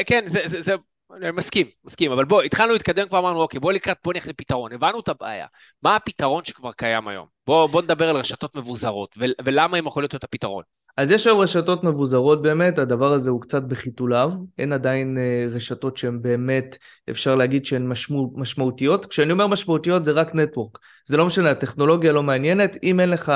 כן, 0.06 0.24
זה... 0.28 0.74
אני 1.22 1.30
מסכים, 1.30 1.66
מסכים, 1.84 2.12
אבל 2.12 2.24
בוא, 2.24 2.42
התחלנו 2.42 2.72
להתקדם, 2.72 3.08
כבר 3.08 3.18
אמרנו, 3.18 3.40
אוקיי, 3.40 3.60
בוא 3.60 3.72
לקראת, 3.72 3.96
בוא 4.04 4.12
נלך 4.12 4.26
לפתרון, 4.26 4.72
הבנו 4.72 5.00
את 5.00 5.08
הבעיה. 5.08 5.46
מה 5.82 5.96
הפתרון 5.96 6.44
שכבר 6.44 6.72
קיים 6.72 7.08
היום? 7.08 7.26
בוא, 7.46 7.66
בוא 7.66 7.82
נדבר 7.82 8.08
על 8.08 8.16
רשתות 8.16 8.56
מבוזרות, 8.56 9.16
ולמה 9.44 9.76
הם 9.76 9.86
יכולות 9.86 10.12
להיות 10.12 10.24
הפתרון. 10.24 10.62
אז 10.96 11.10
יש 11.10 11.26
היום 11.26 11.40
רשתות 11.40 11.84
מבוזרות 11.84 12.42
באמת, 12.42 12.78
הדבר 12.78 13.12
הזה 13.12 13.30
הוא 13.30 13.40
קצת 13.40 13.62
בחיתוליו, 13.62 14.32
אין 14.58 14.72
עדיין 14.72 15.18
אה, 15.18 15.46
רשתות 15.50 15.96
שהן 15.96 16.22
באמת, 16.22 16.76
אפשר 17.10 17.34
להגיד 17.34 17.66
שהן 17.66 17.88
משמע, 17.88 18.18
משמעותיות. 18.34 19.06
כשאני 19.06 19.32
אומר 19.32 19.46
משמעותיות 19.46 20.04
זה 20.04 20.12
רק 20.12 20.34
נטוורק, 20.34 20.78
זה 21.06 21.16
לא 21.16 21.26
משנה, 21.26 21.50
הטכנולוגיה 21.50 22.12
לא 22.12 22.22
מעניינת, 22.22 22.76
אם 22.82 23.00
אין 23.00 23.10
לך 23.10 23.32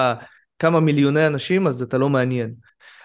כמה 0.59 0.81
מיליוני 0.81 1.27
אנשים 1.27 1.67
אז 1.67 1.83
אתה 1.83 1.99
לא 1.99 2.09
מעניין. 2.09 2.55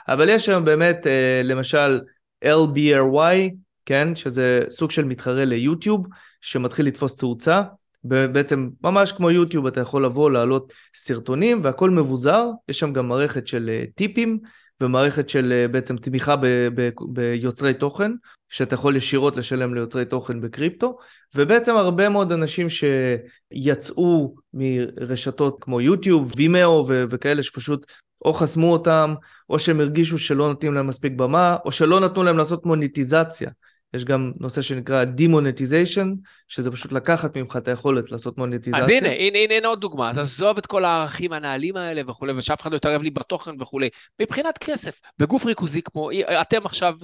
אבל 0.08 0.30
יש 0.30 0.50
היום 0.50 0.66
באמת, 0.66 1.08
אה, 1.08 1.42
למשל, 1.44 2.02
LBRY, 2.46 3.56
כן, 3.86 4.16
שזה 4.16 4.62
סוג 4.70 4.92
של 4.92 5.06
מתחרה 5.06 5.46
ליוטיוב, 5.46 6.08
שמתחיל 6.42 6.86
לתפוס 6.86 7.18
תאוצה, 7.18 7.62
בעצם 8.08 8.70
ממש 8.84 9.12
כמו 9.12 9.32
יוטיוב 9.32 9.68
אתה 9.68 9.82
יכול 9.82 10.06
לבוא 10.06 10.32
להעלות 10.32 10.74
סרטונים 10.96 11.60
והכל 11.64 11.90
מבוזר, 11.90 12.46
יש 12.70 12.80
שם 12.80 12.94
גם 12.94 13.08
מערכת 13.08 13.48
של 13.48 13.70
אה, 13.70 13.84
טיפים 13.96 14.40
ומערכת 14.82 15.30
של 15.30 15.54
אה, 15.54 15.68
בעצם 15.68 15.98
תמיכה 15.98 16.36
ב, 16.36 16.46
ב, 16.76 16.90
ביוצרי 17.10 17.74
תוכן, 17.74 18.12
שאתה 18.50 18.74
יכול 18.74 18.96
ישירות 18.96 19.38
לשלם 19.38 19.74
ליוצרי 19.74 20.06
תוכן 20.06 20.42
בקריפטו, 20.42 20.98
ובעצם 21.36 21.76
הרבה 21.76 22.10
מאוד 22.10 22.32
אנשים 22.32 22.68
שיצאו 22.70 24.36
מרשתות 24.54 25.58
כמו 25.62 25.82
יוטיוב, 25.82 26.32
Vimeo 26.38 26.86
ו- 26.88 27.04
וכאלה 27.10 27.44
שפשוט 27.44 27.86
או 28.26 28.34
חסמו 28.34 28.72
אותם, 28.72 29.16
או 29.50 29.60
שהם 29.60 29.80
הרגישו 29.80 30.18
שלא 30.18 30.48
נותנים 30.48 30.74
להם 30.74 30.88
מספיק 30.88 31.14
במה, 31.16 31.58
או 31.66 31.72
שלא 31.72 32.00
נתנו 32.00 32.24
להם 32.24 32.38
לעשות 32.38 32.66
מוניטיזציה. 32.66 33.50
יש 33.96 34.06
גם 34.06 34.32
נושא 34.40 34.62
שנקרא 34.62 35.04
demonetization, 35.04 36.14
שזה 36.48 36.72
פשוט 36.72 36.92
לקחת 36.92 37.38
ממך 37.38 37.58
את 37.58 37.68
היכולת 37.68 38.12
לעשות 38.12 38.38
מוניטיזציה. 38.38 38.84
אז 38.84 38.90
הנה, 38.90 39.10
הנה, 39.10 39.38
הנה, 39.38 39.54
הנה 39.54 39.68
עוד 39.68 39.82
דוגמה. 39.82 40.10
אז 40.10 40.18
עזוב 40.18 40.58
את 40.58 40.66
כל 40.66 40.86
הערכים 40.86 41.34
הנעלים 41.34 41.78
האלה 41.78 42.02
וכולי, 42.08 42.34
ושאף 42.34 42.62
אחד 42.62 42.72
לא 42.72 42.78
יתערב 42.78 43.02
לי 43.02 43.10
בתוכן 43.10 43.62
וכולי. 43.62 43.90
מבחינת 44.22 44.58
כסף, 44.58 45.00
בגוף 45.20 45.46
ריכוזי 45.46 45.82
כמו, 45.82 46.10
אתם 46.42 46.66
עכשיו, 46.66 46.96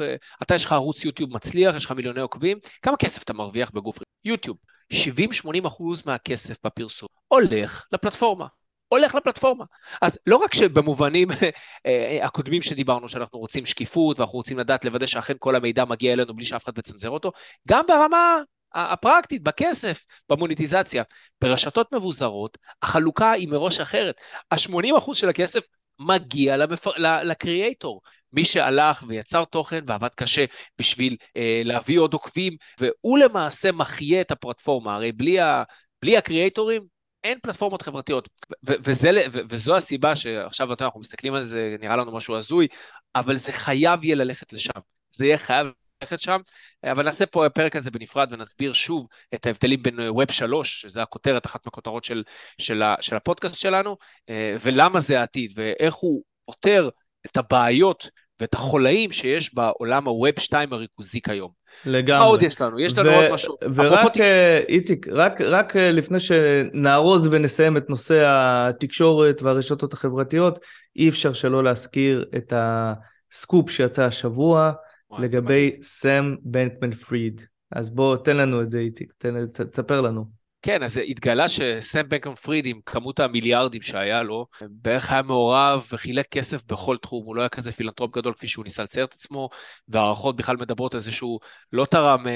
אתה 0.44 0.56
יש 0.56 0.66
לך 0.66 0.72
ערוץ 0.72 1.06
יוטיוב 1.06 1.34
מצליח, 1.34 1.76
יש 1.76 1.86
לך 1.86 1.92
מיליוני 1.92 2.22
עוקבים, 2.22 2.58
כמה 2.82 2.98
כסף 2.98 3.24
אתה 3.24 3.34
מרוויח 3.34 3.72
בגוף 3.72 3.96
ריכוזי? 3.96 4.06
יוטיוב. 4.26 4.58
70-80 4.94 5.68
אחוז 5.68 6.04
מהכסף 6.06 6.56
בפרסום 6.66 7.10
הולך 7.28 7.86
לפלטפורמה. 7.92 8.46
הולך 8.92 9.16
לפלטפורמה. 9.16 9.66
אז 10.02 10.20
לא 10.28 10.36
רק 10.38 10.54
שבמובנים 10.54 11.32
אה, 11.32 11.50
אה, 11.86 12.26
הקודמים 12.26 12.62
שדיברנו, 12.62 13.10
שאנחנו 13.10 13.40
רוצים 13.40 13.66
שקיפות 13.66 14.20
ואנחנו 14.20 14.38
רוצים 14.38 14.60
לדעת 14.60 14.86
לוודא 14.86 15.06
שאכן 15.06 15.34
כל 15.40 15.56
המידע 15.56 15.86
מגיע 15.86 16.14
אלינו 16.14 16.34
בלי 16.34 16.46
שאף 16.46 16.64
אחד 16.64 16.74
מצנזר 16.78 17.10
אותו, 17.10 17.32
גם 17.68 17.86
ברמה 17.88 18.42
הפרקטית, 18.74 19.44
בכסף, 19.44 20.04
במוניטיזציה. 20.30 21.04
ברשתות 21.42 21.94
מבוזרות, 21.94 22.58
החלוקה 22.82 23.32
היא 23.32 23.48
מראש 23.48 23.80
אחרת. 23.80 24.16
ה-80% 24.52 25.14
של 25.14 25.30
הכסף 25.30 25.64
מגיע 26.00 26.58
למפ... 26.58 26.88
לקריאייטור. 26.98 28.02
מי 28.34 28.46
שהלך 28.46 29.04
ויצר 29.08 29.46
תוכן 29.46 29.84
ועבד 29.88 30.10
קשה 30.16 30.46
בשביל 30.80 31.18
אה, 31.38 31.62
להביא 31.66 32.00
עוד 32.00 32.14
עוקבים, 32.14 32.54
והוא 32.80 33.18
למעשה 33.18 33.72
מחיה 33.72 34.22
את 34.22 34.32
הפלטפורמה, 34.32 34.96
הרי 34.96 35.12
בלי, 35.12 35.40
ה... 35.40 35.64
בלי 36.02 36.18
הקריאייטורים 36.18 36.91
אין 37.24 37.40
פלטפורמות 37.42 37.82
חברתיות, 37.82 38.30
וזה, 38.64 39.12
וזו 39.32 39.78
הסיבה 39.78 40.16
שעכשיו 40.16 40.74
אנחנו 40.82 41.00
מסתכלים 41.00 41.34
על 41.34 41.44
זה, 41.44 41.76
נראה 41.80 41.96
לנו 41.96 42.12
משהו 42.12 42.36
הזוי, 42.36 42.68
אבל 43.16 43.36
זה 43.38 43.52
חייב 43.52 44.04
יהיה 44.04 44.16
ללכת 44.16 44.54
לשם. 44.54 44.80
זה 45.12 45.26
יהיה 45.26 45.38
חייב 45.38 45.68
ללכת 46.02 46.20
שם, 46.20 46.40
אבל 46.84 47.06
נעשה 47.06 47.26
פה 47.26 47.46
פרק 47.54 47.76
על 47.76 47.82
זה 47.82 47.92
בנפרד 47.92 48.34
ונסביר 48.34 48.74
שוב 48.74 49.08
את 49.34 49.46
ההבדלים 49.46 49.84
בין 49.84 50.00
ווב 50.00 50.32
3, 50.32 50.82
שזה 50.82 51.02
הכותרת, 51.02 51.46
אחת 51.46 51.66
מהכותרות 51.66 52.04
של, 52.04 52.24
של, 52.58 52.84
של 53.02 53.16
הפודקאסט 53.16 53.56
שלנו, 53.56 53.98
אה, 54.30 54.56
ולמה 54.62 55.00
זה 55.00 55.20
העתיד, 55.20 55.54
ואיך 55.56 55.96
הוא 55.96 56.24
פותר 56.46 56.90
את 57.26 57.38
הבעיות 57.38 58.10
ואת 58.42 58.54
החולאים 58.54 59.12
שיש 59.12 59.56
בעולם 59.56 60.08
הווב 60.08 60.40
2 60.40 60.74
הריכוזי 60.74 61.22
כיום. 61.22 61.52
לגמרי. 61.86 62.20
מה 62.20 62.26
עוד 62.26 62.44
יש 62.44 62.62
לנו? 62.62 62.80
יש 62.80 62.98
לנו 62.98 63.10
ו- 63.10 63.16
עוד 63.16 63.34
משהו. 63.34 63.58
ורק, 63.76 64.18
אה, 64.18 64.60
איציק, 64.70 65.08
רק, 65.12 65.42
רק 65.42 65.76
אה, 65.76 65.92
לפני 65.92 66.20
שנארוז 66.20 67.28
ונסיים 67.32 67.78
את 67.78 67.90
נושא 67.90 68.24
התקשורת 68.26 69.42
והרשתות 69.42 69.94
החברתיות, 69.94 70.60
אי 70.96 71.10
אפשר 71.10 71.34
שלא 71.34 71.64
להזכיר 71.64 72.26
את 72.38 72.54
הסקופ 72.56 73.70
שיצא 73.70 74.06
השבוע 74.06 74.72
לגבי 75.20 75.72
סם 75.82 76.36
בנקמן 76.44 76.92
פריד. 76.92 77.42
אז 77.72 77.90
בוא, 77.90 78.18
תן 78.18 78.38
לנו 78.38 78.62
את 78.62 78.70
זה, 78.70 78.80
איציק, 78.80 79.14
תן, 79.18 79.46
תספר 79.72 80.02
לנו. 80.02 80.41
כן, 80.64 80.84
אז 80.84 81.02
התגלה 81.08 81.50
שסם 81.50 82.10
בנקמן 82.10 82.36
פריד 82.36 82.66
עם 82.66 82.80
כמות 82.86 83.20
המיליארדים 83.20 83.82
שהיה 83.82 84.24
לו, 84.24 84.46
בערך 84.70 85.12
היה 85.12 85.22
מעורב 85.22 85.88
וחילק 85.92 86.28
כסף 86.32 86.64
בכל 86.68 86.98
תחום, 86.98 87.26
הוא 87.26 87.36
לא 87.36 87.42
היה 87.42 87.50
כזה 87.50 87.72
פילנטרופ 87.72 88.16
גדול 88.16 88.34
כפי 88.34 88.48
שהוא 88.48 88.64
ניסה 88.64 88.84
לצייר 88.84 89.06
את 89.06 89.14
עצמו, 89.14 89.50
והערכות 89.88 90.36
בכלל 90.36 90.58
מדברות 90.58 90.96
על 90.96 91.00
זה 91.00 91.12
שהוא 91.12 91.40
לא 91.74 91.86
תרם 91.86 92.28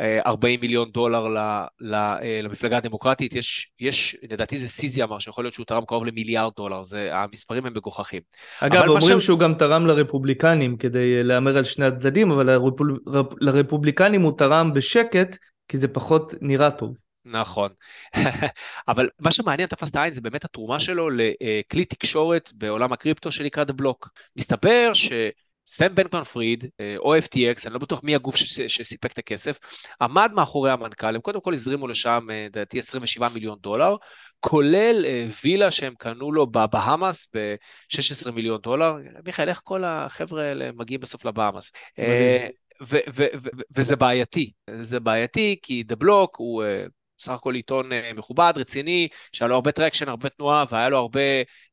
40 0.00 0.54
אה, 0.54 0.60
מיליון 0.60 0.90
דולר 0.90 1.36
אה, 1.36 1.66
למפלגה 2.42 2.76
הדמוקרטית, 2.76 3.34
יש, 3.34 3.70
יש, 3.80 4.16
לדעתי 4.30 4.58
זה 4.58 4.68
CZ 4.68 5.02
אמר 5.02 5.18
שיכול 5.18 5.44
להיות 5.44 5.54
שהוא 5.54 5.66
תרם 5.66 5.84
קרוב 5.84 6.04
למיליארד 6.04 6.52
דולר, 6.56 6.84
זה, 6.84 7.10
המספרים 7.16 7.66
הם 7.66 7.74
מגוחכים. 7.74 8.20
אגב, 8.60 8.88
אומרים 8.88 9.20
ש... 9.20 9.24
שהוא 9.24 9.38
גם 9.38 9.54
תרם 9.54 9.86
לרפובליקנים 9.86 10.76
כדי 10.76 11.16
אה, 11.18 11.22
להמר 11.22 11.56
על 11.56 11.64
שני 11.64 11.86
הצדדים, 11.86 12.30
אבל 12.30 12.50
לרפוב... 12.50 12.86
לרפובליקנים 13.40 14.22
הוא 14.22 14.32
תרם 14.38 14.72
בשקט, 14.72 15.36
כי 15.68 15.76
זה 15.76 15.88
פחות 15.88 16.34
נראה 16.40 16.70
טוב. 16.70 16.94
נכון. 17.24 17.72
אבל 18.88 19.08
מה 19.20 19.32
שמעניין, 19.32 19.68
תפס 19.68 19.90
את 19.90 19.96
העין, 19.96 20.12
זה 20.12 20.20
באמת 20.20 20.44
התרומה 20.44 20.80
שלו 20.80 21.10
לכלי 21.10 21.84
תקשורת 21.84 22.50
בעולם 22.54 22.92
הקריפטו 22.92 23.32
שנקרא 23.32 23.64
The 23.64 23.82
Block. 23.82 24.08
מסתבר 24.36 24.92
שסם 24.94 25.94
בנקמן 25.94 26.24
פריד, 26.24 26.64
או 26.98 27.16
FTX, 27.16 27.66
אני 27.66 27.74
לא 27.74 27.78
בטוח 27.78 28.04
מי 28.04 28.14
הגוף 28.14 28.36
שסיפק 28.36 29.12
את 29.12 29.18
הכסף, 29.18 29.58
עמד 30.02 30.30
מאחורי 30.34 30.70
המנכ"ל, 30.70 31.14
הם 31.14 31.20
קודם 31.20 31.40
כל 31.40 31.52
הזרימו 31.52 31.88
לשם, 31.88 32.26
אה, 32.30 32.46
לדעתי, 32.46 32.78
27 32.78 33.28
מיליון 33.28 33.58
דולר, 33.60 33.96
כולל 34.40 35.04
אה, 35.06 35.26
וילה 35.44 35.70
שהם 35.70 35.94
קנו 35.98 36.32
לו 36.32 36.46
בבהאמאס 36.46 37.28
ב-16 37.34 38.30
מיליון 38.30 38.60
דולר. 38.60 38.94
מיכאל, 39.24 39.48
איך 39.48 39.60
כל 39.64 39.84
החבר'ה 39.84 40.42
האלה 40.42 40.70
מגיעים 40.72 41.00
בסוף 41.00 41.24
לבהאמאס? 41.24 41.72
אה, 41.98 42.46
וזה 43.76 43.96
בעייתי, 43.96 44.52
זה 44.74 45.00
בעייתי 45.00 45.56
כי 45.62 45.84
The 45.92 46.04
Block 46.04 46.30
הוא 46.36 46.64
סך 47.22 47.32
הכל 47.32 47.54
עיתון 47.54 47.92
אה, 47.92 48.10
מכובד, 48.16 48.52
רציני, 48.56 49.08
שהיה 49.32 49.48
לו 49.48 49.54
הרבה 49.54 49.72
traction, 49.72 50.08
הרבה 50.08 50.28
תנועה 50.28 50.64
והיה 50.70 50.88
לו 50.88 50.96
הרבה 50.96 51.20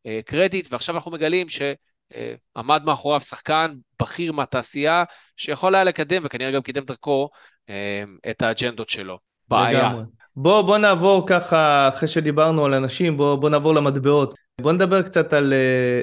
אה, 0.06 0.20
קרדיט, 0.26 0.68
ועכשיו 0.72 0.96
אנחנו 0.96 1.12
מגלים 1.12 1.48
שעמד 1.50 2.84
מאחוריו 2.86 3.22
שחקן 3.22 3.74
בכיר 4.02 4.32
מהתעשייה, 4.32 5.04
שיכול 5.38 5.76
היה 5.76 5.84
לקדם, 5.84 6.22
וכנראה 6.26 6.52
גם 6.52 6.62
קידם 6.62 6.84
דרכו, 6.84 7.30
אה, 7.70 8.04
את 8.30 8.42
האג'נדות 8.42 8.90
שלו. 8.90 9.18
בעיה. 9.48 9.94
בוא, 10.36 10.62
בוא 10.62 10.78
נעבור 10.78 11.28
ככה, 11.28 11.88
אחרי 11.88 12.08
שדיברנו 12.08 12.66
על 12.66 12.74
אנשים, 12.74 13.18
בוא, 13.18 13.36
בוא 13.36 13.50
נעבור 13.50 13.74
למטבעות. 13.74 14.34
בוא 14.62 14.72
נדבר 14.72 15.02
קצת 15.02 15.34
על 15.34 15.54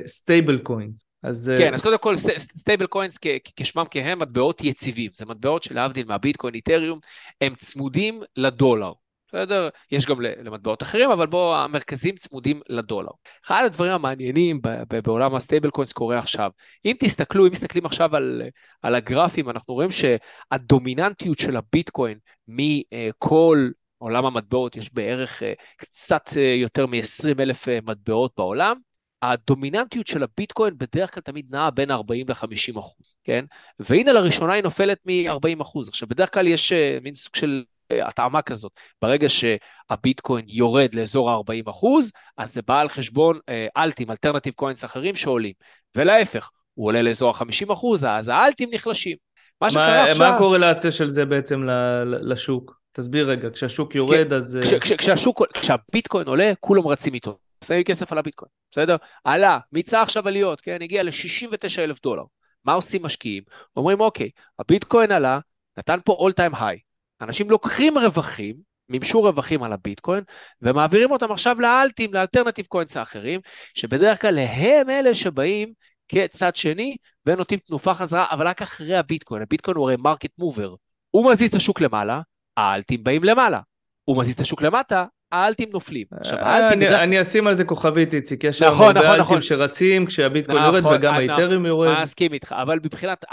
stable 0.06 0.56
אה, 0.56 0.62
coins. 0.62 1.04
אז... 1.22 1.52
כן, 1.58 1.72
אז 1.72 1.82
קודם 1.82 1.98
כל 1.98 2.16
stable 2.38 2.86
coins 2.86 3.18
כשמם 3.56 3.84
כן 3.90 4.07
הם 4.07 4.18
מטבעות 4.18 4.64
יציבים, 4.64 5.10
זה 5.14 5.26
מטבעות 5.26 5.62
שלהבדיל 5.62 6.06
מהביטקוין 6.06 6.54
איתריום, 6.54 6.98
הם 7.40 7.54
צמודים 7.54 8.22
לדולר. 8.36 8.92
בסדר? 9.28 9.68
יש 9.90 10.06
גם 10.06 10.20
למטבעות 10.20 10.82
אחרים, 10.82 11.10
אבל 11.10 11.26
בואו, 11.26 11.56
המרכזיים 11.56 12.16
צמודים 12.16 12.60
לדולר. 12.68 13.10
אחד 13.46 13.62
הדברים 13.66 13.92
המעניינים 13.92 14.60
בעולם 15.04 15.34
ה 15.34 15.39
stable 15.39 15.70
coins 15.70 15.92
קורה 15.92 16.18
עכשיו. 16.18 16.50
אם 16.84 16.96
תסתכלו, 17.00 17.46
אם 17.46 17.52
מסתכלים 17.52 17.86
עכשיו 17.86 18.16
על, 18.16 18.42
על 18.82 18.94
הגרפים, 18.94 19.50
אנחנו 19.50 19.74
רואים 19.74 19.90
שהדומיננטיות 19.90 21.38
של 21.38 21.56
הביטקוין 21.56 22.18
מכל 22.48 23.68
עולם 23.98 24.26
המטבעות, 24.26 24.76
יש 24.76 24.94
בערך 24.94 25.42
אה, 25.42 25.52
קצת 25.76 26.22
אה, 26.36 26.54
יותר 26.56 26.86
מ-20 26.86 27.40
אלף 27.40 27.68
אה, 27.68 27.78
מטבעות 27.82 28.32
בעולם, 28.36 28.76
הדומיננטיות 29.22 30.06
של 30.06 30.22
הביטקוין 30.22 30.78
בדרך 30.78 31.14
כלל 31.14 31.22
תמיד 31.22 31.46
נעה 31.50 31.70
בין 31.70 31.90
40 31.90 32.26
ל-50 32.28 32.78
אחוז, 32.78 33.14
כן? 33.24 33.44
והנה 33.78 34.12
לראשונה 34.12 34.52
היא 34.52 34.62
נופלת 34.62 34.98
מ-40 35.06 35.62
אחוז. 35.62 35.88
עכשיו, 35.88 36.08
בדרך 36.08 36.34
כלל 36.34 36.46
יש 36.46 36.72
מין 37.02 37.14
סוג 37.14 37.36
של 37.36 37.64
התאמה 37.90 38.42
כזאת. 38.42 38.72
ברגע 39.02 39.28
שהביטקוין 39.28 40.44
יורד 40.48 40.94
לאזור 40.94 41.30
ה-40 41.30 41.70
אחוז, 41.70 42.12
אז 42.36 42.54
זה 42.54 42.60
בא 42.66 42.80
על 42.80 42.88
חשבון 42.88 43.36
uh, 43.36 43.82
אלטים, 43.82 44.10
אלטרנטיב 44.10 44.54
קוינס 44.54 44.84
אחרים 44.84 45.16
שעולים. 45.16 45.52
ולהפך, 45.96 46.50
הוא 46.74 46.86
עולה 46.86 47.02
לאזור 47.02 47.30
ה-50 47.30 47.72
אחוז, 47.72 48.04
אז 48.04 48.28
האלטים 48.28 48.68
נחלשים. 48.72 49.16
מה 49.60 49.70
שקרה 49.70 50.04
עכשיו... 50.04 50.28
מה 50.28 50.34
הקורלציה 50.34 50.90
של 50.90 51.10
זה 51.10 51.24
בעצם 51.24 51.62
לשוק? 52.04 52.80
תסביר 52.92 53.30
רגע, 53.30 53.50
כשהשוק 53.50 53.94
יורד 53.94 54.32
אז... 54.32 54.58
כש, 54.62 54.74
כש, 54.74 54.92
כשהשוק, 54.92 55.42
כשהביטקוין 55.60 56.28
עולה, 56.28 56.52
כולם 56.60 56.86
רצים 56.86 57.14
איתו. 57.14 57.38
שמים 57.64 57.82
כסף 57.82 58.12
על 58.12 58.18
הביטקוין, 58.18 58.50
בסדר? 58.70 58.96
עלה, 59.24 59.58
מיצה 59.72 60.02
עכשיו 60.02 60.28
עליות, 60.28 60.60
כן? 60.60 60.78
הגיע 60.82 61.02
ל-69 61.02 61.78
אלף 61.78 62.02
דולר. 62.02 62.22
מה 62.64 62.72
עושים 62.72 63.02
משקיעים? 63.02 63.42
אומרים, 63.76 64.00
אוקיי, 64.00 64.30
הביטקוין 64.58 65.12
עלה, 65.12 65.38
נתן 65.78 65.98
פה 66.04 66.28
all 66.28 66.32
time 66.32 66.54
high. 66.54 66.85
אנשים 67.20 67.50
לוקחים 67.50 67.98
רווחים, 67.98 68.56
מימשו 68.88 69.22
רווחים 69.22 69.62
על 69.62 69.72
הביטקוין, 69.72 70.24
ומעבירים 70.62 71.10
אותם 71.10 71.32
עכשיו 71.32 71.60
לאלטים, 71.60 72.14
ל 72.14 72.18
alternative 72.18 72.66
coins 72.66 72.96
האחרים, 72.96 73.40
שבדרך 73.74 74.20
כלל 74.20 74.38
הם 74.38 74.90
אלה 74.90 75.14
שבאים 75.14 75.72
כצד 76.08 76.56
שני, 76.56 76.96
ונותנים 77.26 77.60
תנופה 77.66 77.94
חזרה, 77.94 78.26
אבל 78.30 78.48
רק 78.48 78.62
אחרי 78.62 78.96
הביטקוין. 78.96 79.42
הביטקוין 79.42 79.76
הוא 79.76 79.84
הרי 79.84 79.96
market 79.98 80.30
mover. 80.38 80.74
הוא 81.10 81.30
מזיז 81.30 81.48
את 81.48 81.54
השוק 81.54 81.80
למעלה, 81.80 82.20
האלטים 82.56 83.04
באים 83.04 83.24
למעלה. 83.24 83.60
הוא 84.04 84.18
מזיז 84.18 84.34
את 84.34 84.40
השוק 84.40 84.62
למטה, 84.62 85.04
האלטים 85.32 85.68
נופלים. 85.72 86.06
עכשיו, 86.20 86.38
אה, 86.38 86.46
האלטים... 86.46 86.78
אני, 86.78 86.86
בדרך... 86.86 87.00
אני 87.00 87.20
אשים 87.20 87.46
על 87.46 87.54
זה 87.54 87.64
כוכבית, 87.64 88.14
איציק. 88.14 88.44
יש 88.44 88.62
נכון, 88.62 88.96
נכון, 88.96 89.18
נכון. 89.18 89.36
אלטים 89.36 89.48
שרצים 89.48 90.06
כשהביטקוין 90.06 90.58
נכון, 90.58 90.74
יורד 90.74 90.98
וגם 90.98 91.14
האיתריום 91.14 91.66
יורד. 91.66 92.02
מסכים 92.02 92.32
איתך, 92.32 92.54
אבל 92.58 92.78
מבחינת, 92.82 93.24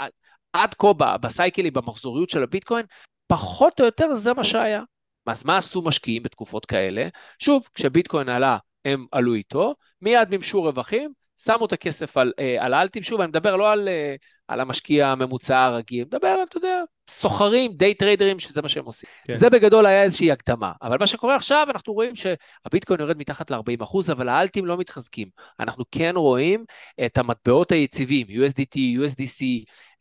עד 0.52 0.74
כה 0.74 0.92
בסייקלים, 1.20 1.72
במחזוריות 1.72 2.30
של 2.30 2.42
הביטקוין, 2.42 2.86
פחות 3.26 3.80
או 3.80 3.84
יותר 3.84 4.16
זה 4.16 4.34
מה 4.34 4.44
שהיה. 4.44 4.82
אז 5.26 5.44
מה 5.44 5.58
עשו 5.58 5.82
משקיעים 5.82 6.22
בתקופות 6.22 6.66
כאלה? 6.66 7.08
שוב, 7.38 7.68
כשביטקוין 7.74 8.28
עלה, 8.28 8.58
הם 8.84 9.06
עלו 9.12 9.34
איתו, 9.34 9.74
מיד 10.02 10.30
מימשו 10.30 10.62
רווחים, 10.62 11.12
שמו 11.36 11.66
את 11.66 11.72
הכסף 11.72 12.16
על, 12.16 12.32
אה, 12.38 12.64
על 12.64 12.74
האלטים, 12.74 13.02
שוב, 13.02 13.20
אני 13.20 13.28
מדבר 13.28 13.56
לא 13.56 13.72
על, 13.72 13.88
אה, 13.88 14.14
על 14.48 14.60
המשקיע 14.60 15.08
הממוצע 15.08 15.58
הרגיל, 15.58 16.00
אני 16.00 16.06
מדבר 16.06 16.36
אתה 16.48 16.58
יודע, 16.58 16.82
סוחרים, 17.10 17.72
day 17.76 17.94
טריידרים, 17.94 18.38
שזה 18.38 18.62
מה 18.62 18.68
שהם 18.68 18.84
עושים. 18.84 19.10
כן. 19.26 19.32
זה 19.32 19.50
בגדול 19.50 19.86
היה 19.86 20.02
איזושהי 20.02 20.32
הקדמה. 20.32 20.72
אבל 20.82 20.96
מה 21.00 21.06
שקורה 21.06 21.36
עכשיו, 21.36 21.66
אנחנו 21.70 21.92
רואים 21.92 22.12
שהביטקוין 22.14 23.00
יורד 23.00 23.18
מתחת 23.18 23.50
ל-40%, 23.50 24.12
אבל 24.12 24.28
האלטים 24.28 24.66
לא 24.66 24.76
מתחזקים. 24.76 25.28
אנחנו 25.60 25.84
כן 25.90 26.12
רואים 26.16 26.64
את 27.06 27.18
המטבעות 27.18 27.72
היציבים, 27.72 28.26
USDT, 28.26 28.76
USDC, 28.76 29.42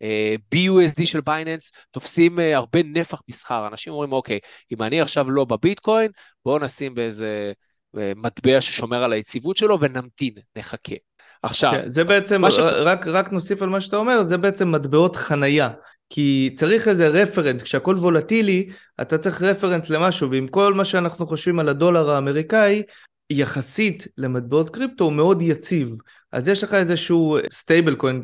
אה, 0.03 0.55
BUSD 0.55 1.05
של 1.05 1.21
בייננס, 1.21 1.71
תופסים 1.91 2.39
אה, 2.39 2.41
הרבה 2.41 2.83
נפח 2.83 3.21
מסחר. 3.29 3.67
אנשים 3.67 3.93
אומרים, 3.93 4.11
אוקיי, 4.11 4.39
אם 4.71 4.83
אני 4.83 5.01
עכשיו 5.01 5.31
לא 5.31 5.45
בביטקוין, 5.45 6.11
בואו 6.45 6.59
נשים 6.59 6.95
באיזה 6.95 7.51
אה, 7.95 7.99
מטבע 8.15 8.61
ששומר 8.61 9.03
על 9.03 9.13
היציבות 9.13 9.57
שלו 9.57 9.79
ונמתין, 9.79 10.33
נחכה. 10.55 10.95
עכשיו, 11.43 11.71
כן, 11.71 11.89
זה 11.89 12.03
בעצם, 12.03 12.41
ש... 12.49 12.59
רק, 12.59 13.07
רק 13.07 13.31
נוסיף 13.31 13.61
על 13.61 13.69
מה 13.69 13.81
שאתה 13.81 13.97
אומר, 13.97 14.23
זה 14.23 14.37
בעצם 14.37 14.71
מטבעות 14.71 15.15
חנייה. 15.15 15.69
כי 16.13 16.49
צריך 16.55 16.87
איזה 16.87 17.07
רפרנס, 17.07 17.63
כשהכל 17.63 17.95
וולטילי, 17.95 18.69
אתה 19.01 19.17
צריך 19.17 19.41
רפרנס 19.41 19.89
למשהו, 19.89 20.31
ועם 20.31 20.47
כל 20.47 20.73
מה 20.73 20.85
שאנחנו 20.85 21.27
חושבים 21.27 21.59
על 21.59 21.69
הדולר 21.69 22.11
האמריקאי, 22.11 22.83
יחסית 23.29 24.07
למטבעות 24.17 24.69
קריפטו 24.69 25.03
הוא 25.03 25.13
מאוד 25.13 25.41
יציב. 25.41 25.89
אז 26.31 26.47
יש 26.47 26.63
לך 26.63 26.73
איזשהו 26.73 27.37
stable 27.51 27.95
coin, 27.95 28.21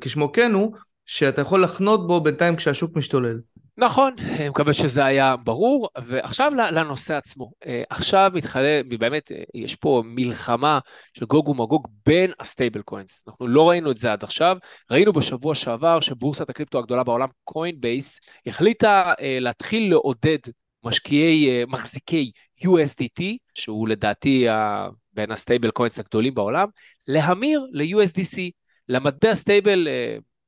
כשמו 0.00 0.32
כן 0.32 0.52
הוא, 0.52 0.72
שאתה 1.06 1.40
יכול 1.40 1.62
לחנות 1.62 2.06
בו 2.06 2.20
בינתיים 2.20 2.56
כשהשוק 2.56 2.96
משתולל. 2.96 3.38
נכון, 3.78 4.14
אני 4.18 4.48
מקווה 4.48 4.72
שזה 4.72 5.04
היה 5.04 5.36
ברור. 5.36 5.88
ועכשיו 6.04 6.52
לנושא 6.54 7.14
עצמו. 7.16 7.50
אה, 7.66 7.82
עכשיו 7.90 8.30
מתחילה, 8.34 8.80
באמת, 8.98 9.32
אה, 9.32 9.42
יש 9.54 9.74
פה 9.74 10.02
מלחמה 10.04 10.78
של 11.18 11.24
גוג 11.26 11.48
ומגוג 11.48 11.88
בין 12.06 12.32
ה 12.40 12.46
stable 12.46 12.82
coins. 12.82 13.24
אנחנו 13.28 13.46
לא 13.46 13.68
ראינו 13.68 13.90
את 13.90 13.96
זה 13.96 14.12
עד 14.12 14.24
עכשיו. 14.24 14.56
ראינו 14.90 15.12
בשבוע 15.12 15.54
שעבר 15.54 16.00
שבורסת 16.00 16.50
הקריפטו 16.50 16.78
הגדולה 16.78 17.04
בעולם, 17.04 17.28
קוינבייס, 17.44 18.20
החליטה 18.46 19.12
אה, 19.20 19.38
להתחיל 19.40 19.90
לעודד 19.90 20.38
משקיעי, 20.84 21.64
מחזיקי 21.64 22.30
USDT, 22.64 23.22
שהוא 23.54 23.88
לדעתי 23.88 24.46
בין 25.12 25.30
ה 25.30 25.36
stable 25.36 25.70
coins 25.70 25.98
הגדולים 25.98 26.34
בעולם, 26.34 26.68
להמיר 27.08 27.66
ל-USDC, 27.72 28.38
למטבע 28.88 29.34
stable, 29.34 29.88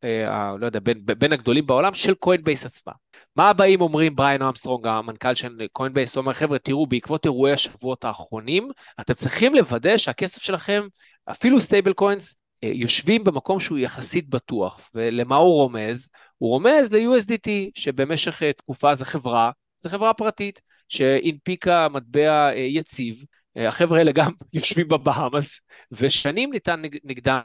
אה, 0.05 0.53
לא 0.61 0.67
יודע, 0.67 0.81
בין, 0.81 1.07
בין 1.19 1.33
הגדולים 1.33 1.67
בעולם 1.67 1.95
של 1.95 2.15
קוינבייס 2.15 2.67
עצמה. 2.67 2.93
מה 3.39 3.49
בא 3.49 3.81
ואומר 3.81 4.17
בריין 4.17 4.43
אמסטרונג, 4.43 4.87
המנכ"ל 4.87 5.35
של 5.35 5.67
קוינבייס, 5.73 6.17
אומר, 6.17 6.33
חבר'ה, 6.33 6.59
תראו, 6.59 6.87
בעקבות 6.87 7.25
אירועי 7.25 7.53
השבועות 7.53 8.05
האחרונים, 8.05 8.71
אתם 9.01 9.15
צריכים 9.15 9.55
לוודא 9.55 9.97
שהכסף 9.97 10.43
שלכם, 10.43 10.83
אפילו 11.31 11.61
stable 11.61 11.93
coins, 11.93 12.35
אה, 12.65 12.71
יושבים 12.75 13.25
במקום 13.25 13.61
שהוא 13.61 13.79
יחסית 13.79 14.29
בטוח. 14.29 14.91
ולמה 14.95 15.37
הוא 15.37 15.55
רומז? 15.55 16.09
הוא 16.39 16.51
רומז 16.51 16.93
ל-USDT, 16.93 17.49
שבמשך 17.75 18.43
אה, 18.43 18.53
תקופה 18.53 18.95
זה 18.95 19.05
חברה, 19.05 19.51
זה 19.79 19.89
חברה 19.89 20.15
פרטית, 20.15 20.61
שהנפיקה 20.89 21.89
מטבע 21.89 22.51
אה, 22.53 22.57
יציב, 22.57 23.25
החבר'ה 23.57 23.99
האלה 23.99 24.13
גם 24.13 24.33
יושבים 24.53 24.89
בבהאמאס, 24.89 25.61
ושנים 25.93 26.53
ניתן 26.53 26.83
נגדם, 27.05 27.41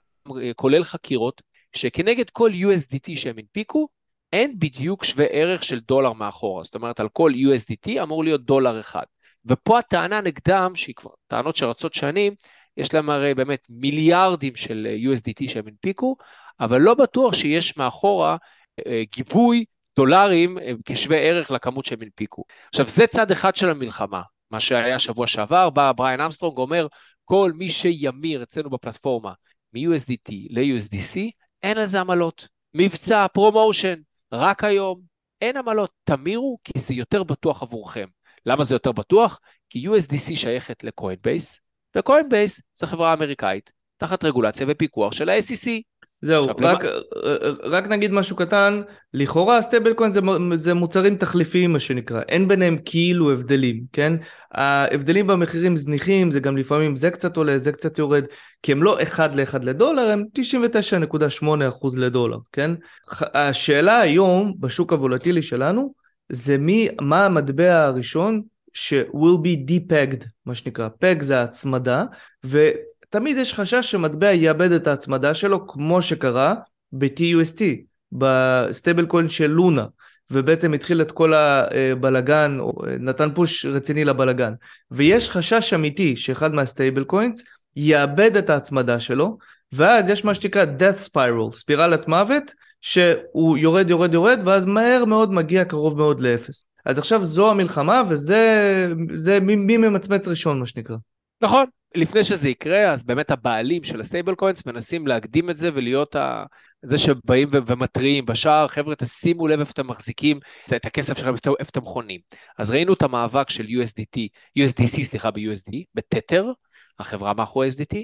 כולל 0.56 0.84
חקירות, 0.84 1.42
שכנגד 1.76 2.30
כל 2.30 2.52
USDT 2.52 3.16
שהם 3.16 3.36
הנפיקו, 3.38 3.88
אין 4.34 4.60
בדיוק 4.60 5.04
שווה 5.04 5.26
ערך 5.26 5.64
של 5.64 5.80
דולר 5.80 6.14
מאחורה. 6.14 6.64
זאת 6.64 6.76
אומרת, 6.76 7.00
על 7.00 7.10
כל 7.10 7.32
USDT 7.32 8.02
אמור 8.04 8.24
להיות 8.24 8.46
דולר 8.46 8.80
אחד. 8.80 9.04
ופה 9.46 9.80
הטענה 9.80 10.22
נגדם, 10.22 10.72
שהיא 10.76 10.96
כבר 10.96 11.10
טענות 11.28 11.56
שרצות 11.56 11.94
שנים, 11.94 12.34
יש 12.78 12.94
להם 12.94 13.10
הרי 13.10 13.34
באמת 13.34 13.68
מיליארדים 13.70 14.56
של 14.56 14.88
USDT 15.08 15.50
שהם 15.50 15.68
הנפיקו, 15.68 16.16
אבל 16.60 16.82
לא 16.82 16.94
בטוח 16.94 17.34
שיש 17.34 17.78
מאחורה 17.78 18.38
אה, 18.88 19.04
גיבוי 19.16 19.66
דולרים 19.96 20.60
אה, 20.60 20.72
כשווה 20.86 21.18
ערך 21.18 21.52
לכמות 21.52 21.86
שהם 21.86 22.02
הנפיקו. 22.02 22.44
עכשיו, 22.70 22.88
זה 22.88 23.08
צד 23.08 23.32
אחד 23.32 23.56
של 23.56 23.70
המלחמה. 23.70 24.22
מה 24.52 24.60
שהיה 24.60 25.00
שבוע 25.00 25.28
שעבר, 25.28 25.70
בא 25.70 25.92
בריין 25.92 26.22
אמסטרונג, 26.22 26.58
אומר, 26.58 26.88
כל 27.26 27.52
מי 27.56 27.70
שימיר 27.70 28.44
אצלנו 28.44 28.70
בפלטפורמה 28.70 29.34
מ-USDT 29.74 30.32
ל-USDC, 30.50 31.20
אין 31.64 31.78
על 31.78 31.86
זה 31.86 32.00
עמלות. 32.00 32.48
מבצע, 32.74 33.26
promotion, 33.34 33.94
רק 34.34 34.64
היום, 34.64 35.02
אין 35.42 35.58
עמלות, 35.58 35.92
תמירו 36.04 36.58
כי 36.64 36.80
זה 36.80 36.94
יותר 36.94 37.24
בטוח 37.24 37.64
עבורכם. 37.64 38.06
למה 38.46 38.64
זה 38.64 38.76
יותר 38.76 38.92
בטוח? 38.92 39.40
כי 39.70 39.88
USDC 39.88 40.36
שייכת 40.36 40.84
לקוינבייס, 40.84 41.60
וקוינבייס 41.98 42.62
זו 42.76 42.88
חברה 42.88 43.14
אמריקאית, 43.14 43.72
תחת 43.98 44.24
רגולציה 44.24 44.68
ופיקוח 44.70 45.14
של 45.14 45.30
ה-SEC. 45.30 45.70
זהו, 46.24 46.46
רק. 46.60 46.84
רק 47.64 47.88
נגיד 47.88 48.12
משהו 48.12 48.36
קטן, 48.36 48.82
לכאורה 49.14 49.62
stable 49.62 49.94
coin 49.94 50.12
זה, 50.12 50.22
זה 50.54 50.74
מוצרים 50.74 51.18
תחליפיים 51.18 51.74
מה 51.74 51.80
שנקרא, 51.80 52.22
אין 52.30 52.48
ביניהם 52.48 52.78
כאילו 52.86 53.32
הבדלים, 53.32 53.84
כן? 53.94 54.14
ההבדלים 54.52 55.28
במחירים 55.28 55.76
זניחים, 55.76 56.32
זה 56.32 56.40
גם 56.40 56.58
לפעמים 56.58 56.96
זה 56.96 57.12
קצת 57.12 57.38
עולה, 57.38 57.58
זה 57.58 57.72
קצת 57.72 58.00
יורד, 58.00 58.24
כי 58.62 58.72
הם 58.72 58.84
לא 58.84 59.02
אחד 59.02 59.36
לאחד 59.36 59.64
לדולר, 59.64 60.10
הם 60.10 60.24
99.8% 60.40 61.88
לדולר, 61.98 62.38
כן? 62.52 62.72
השאלה 63.34 64.00
היום 64.00 64.54
בשוק 64.60 64.94
הוולטילי 64.94 65.42
שלנו, 65.42 65.94
זה 66.30 66.58
מי, 66.58 66.88
מה 67.02 67.26
המטבע 67.26 67.84
הראשון 67.86 68.42
ש-will 68.74 69.38
be 69.44 69.72
depegged, 69.72 70.26
מה 70.46 70.56
שנקרא, 70.56 70.90
peg 71.00 71.22
זה 71.22 71.40
ההצמדה, 71.40 72.04
ו... 72.46 72.70
תמיד 73.14 73.38
יש 73.38 73.54
חשש 73.54 73.92
שמטבע 73.92 74.34
יאבד 74.34 74.72
את 74.72 74.88
ההצמדה 74.88 75.34
שלו, 75.34 75.68
כמו 75.68 76.02
שקרה 76.02 76.56
ב-UST, 76.92 77.62
ב 78.12 78.25
stable 78.25 79.06
coin 79.06 79.30
של 79.30 79.48
לונה, 79.48 79.86
ובעצם 80.32 80.74
התחיל 80.74 81.02
את 81.02 81.12
כל 81.12 81.34
הבלגן, 81.34 82.58
או 82.60 82.74
נתן 83.00 83.30
push 83.36 83.66
רציני 83.66 84.06
לבלגן. 84.06 84.54
ויש 84.92 85.30
חשש 85.30 85.74
אמיתי 85.74 86.16
שאחד 86.16 86.54
מה 86.54 86.66
stable 86.66 87.04
coins 87.04 87.44
יאבד 87.76 88.38
את 88.38 88.50
ההצמדה 88.50 89.00
שלו, 89.00 89.38
ואז 89.74 90.10
יש 90.10 90.26
מה 90.26 90.34
שנקרא 90.34 90.66
death 90.80 91.10
spiral, 91.10 91.58
ספירלת 91.58 92.08
מוות, 92.08 92.52
שהוא 92.82 93.58
יורד 93.58 93.90
יורד 93.90 94.14
יורד, 94.14 94.40
ואז 94.46 94.66
מהר 94.66 95.06
מאוד 95.06 95.34
מגיע 95.34 95.66
קרוב 95.66 95.98
מאוד 95.98 96.22
לאפס. 96.22 96.66
אז 96.86 96.98
עכשיו 96.98 97.24
זו 97.24 97.52
המלחמה, 97.52 98.02
וזה 98.10 98.88
זה 99.14 99.40
מי, 99.40 99.56
מי 99.56 99.78
ממצמץ 99.78 100.28
ראשון 100.28 100.60
מה 100.60 100.66
שנקרא. 100.66 100.96
נכון, 101.42 101.66
לפני 101.96 102.24
שזה 102.24 102.50
יקרה, 102.50 102.92
אז 102.92 103.04
באמת 103.04 103.32
הבעלים 103.32 103.84
של 103.84 104.00
ה 104.00 104.05
stable 104.05 104.36
coins 104.36 104.66
מנסים 104.66 105.08
להקדים 105.08 105.50
את 105.50 105.58
זה 105.58 105.70
ולהיות 105.74 106.16
ה... 106.16 106.46
זה 106.86 106.98
שבאים 106.98 107.50
ומתריעים 107.52 108.26
בשער, 108.26 108.68
חבר'ה, 108.68 108.96
תשימו 108.96 109.48
לב 109.48 109.60
איפה 109.60 109.72
אתם 109.72 109.88
מחזיקים 109.88 110.40
את 110.76 110.86
הכסף 110.86 111.18
שלכם, 111.18 111.34
איפה 111.60 111.70
אתם 111.70 111.86
חונים. 111.86 112.20
אז 112.58 112.72
ראינו 112.72 112.94
את 112.94 113.02
המאבק 113.02 113.50
של 113.50 113.64
USDT, 113.64 114.20
USDC, 114.60 115.04
סליחה, 115.04 115.32
ב-USD, 115.32 115.74
בתתר, 115.96 116.52
החברה 117.00 117.34
מאחורי 117.34 117.70
USDT, 117.70 117.98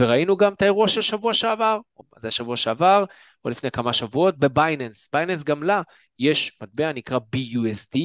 וראינו 0.00 0.36
גם 0.36 0.52
את 0.52 0.62
האירוע 0.62 0.88
של 0.88 1.02
שבוע 1.02 1.34
שעבר, 1.34 1.78
זה 2.18 2.30
שבוע 2.30 2.56
שעבר, 2.56 3.04
או 3.44 3.50
לפני 3.50 3.70
כמה 3.70 3.92
שבועות, 3.92 4.38
ב 4.38 4.46
Binance. 4.46 5.08
Binance 5.12 5.44
גם 5.44 5.62
לה 5.62 5.82
יש 6.18 6.58
מטבע 6.62 6.92
נקרא 6.92 7.18
BUSD, 7.36 7.98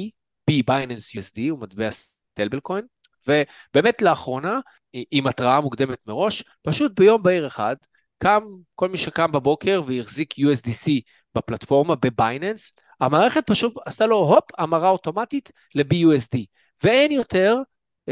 Binance 0.49 1.15
USD, 1.15 1.41
הוא 1.49 1.59
מטבע 1.59 1.89
stable 1.91 2.59
coin, 2.59 2.85
ובאמת 3.27 4.01
לאחרונה, 4.01 4.59
עם 5.11 5.27
התראה 5.27 5.61
מוקדמת 5.61 5.97
מראש, 6.07 6.43
פשוט 6.61 6.99
ביום 6.99 7.23
בהיר 7.23 7.47
אחד, 7.47 7.75
קם, 8.17 8.43
כל 8.75 8.89
מי 8.89 8.97
שקם 8.97 9.31
בבוקר 9.31 9.81
והחזיק 9.87 10.33
USDC 10.33 10.91
בפלטפורמה 11.35 11.95
ב 11.95 12.04
Binance, 12.04 12.71
המערכת 12.99 13.43
פשוט 13.47 13.73
עשתה 13.85 14.05
לו 14.05 14.15
הופ, 14.15 14.43
המרה 14.57 14.89
אוטומטית 14.89 15.51
ל-BUSD, 15.75 16.37
ואין 16.83 17.11
יותר 17.11 17.57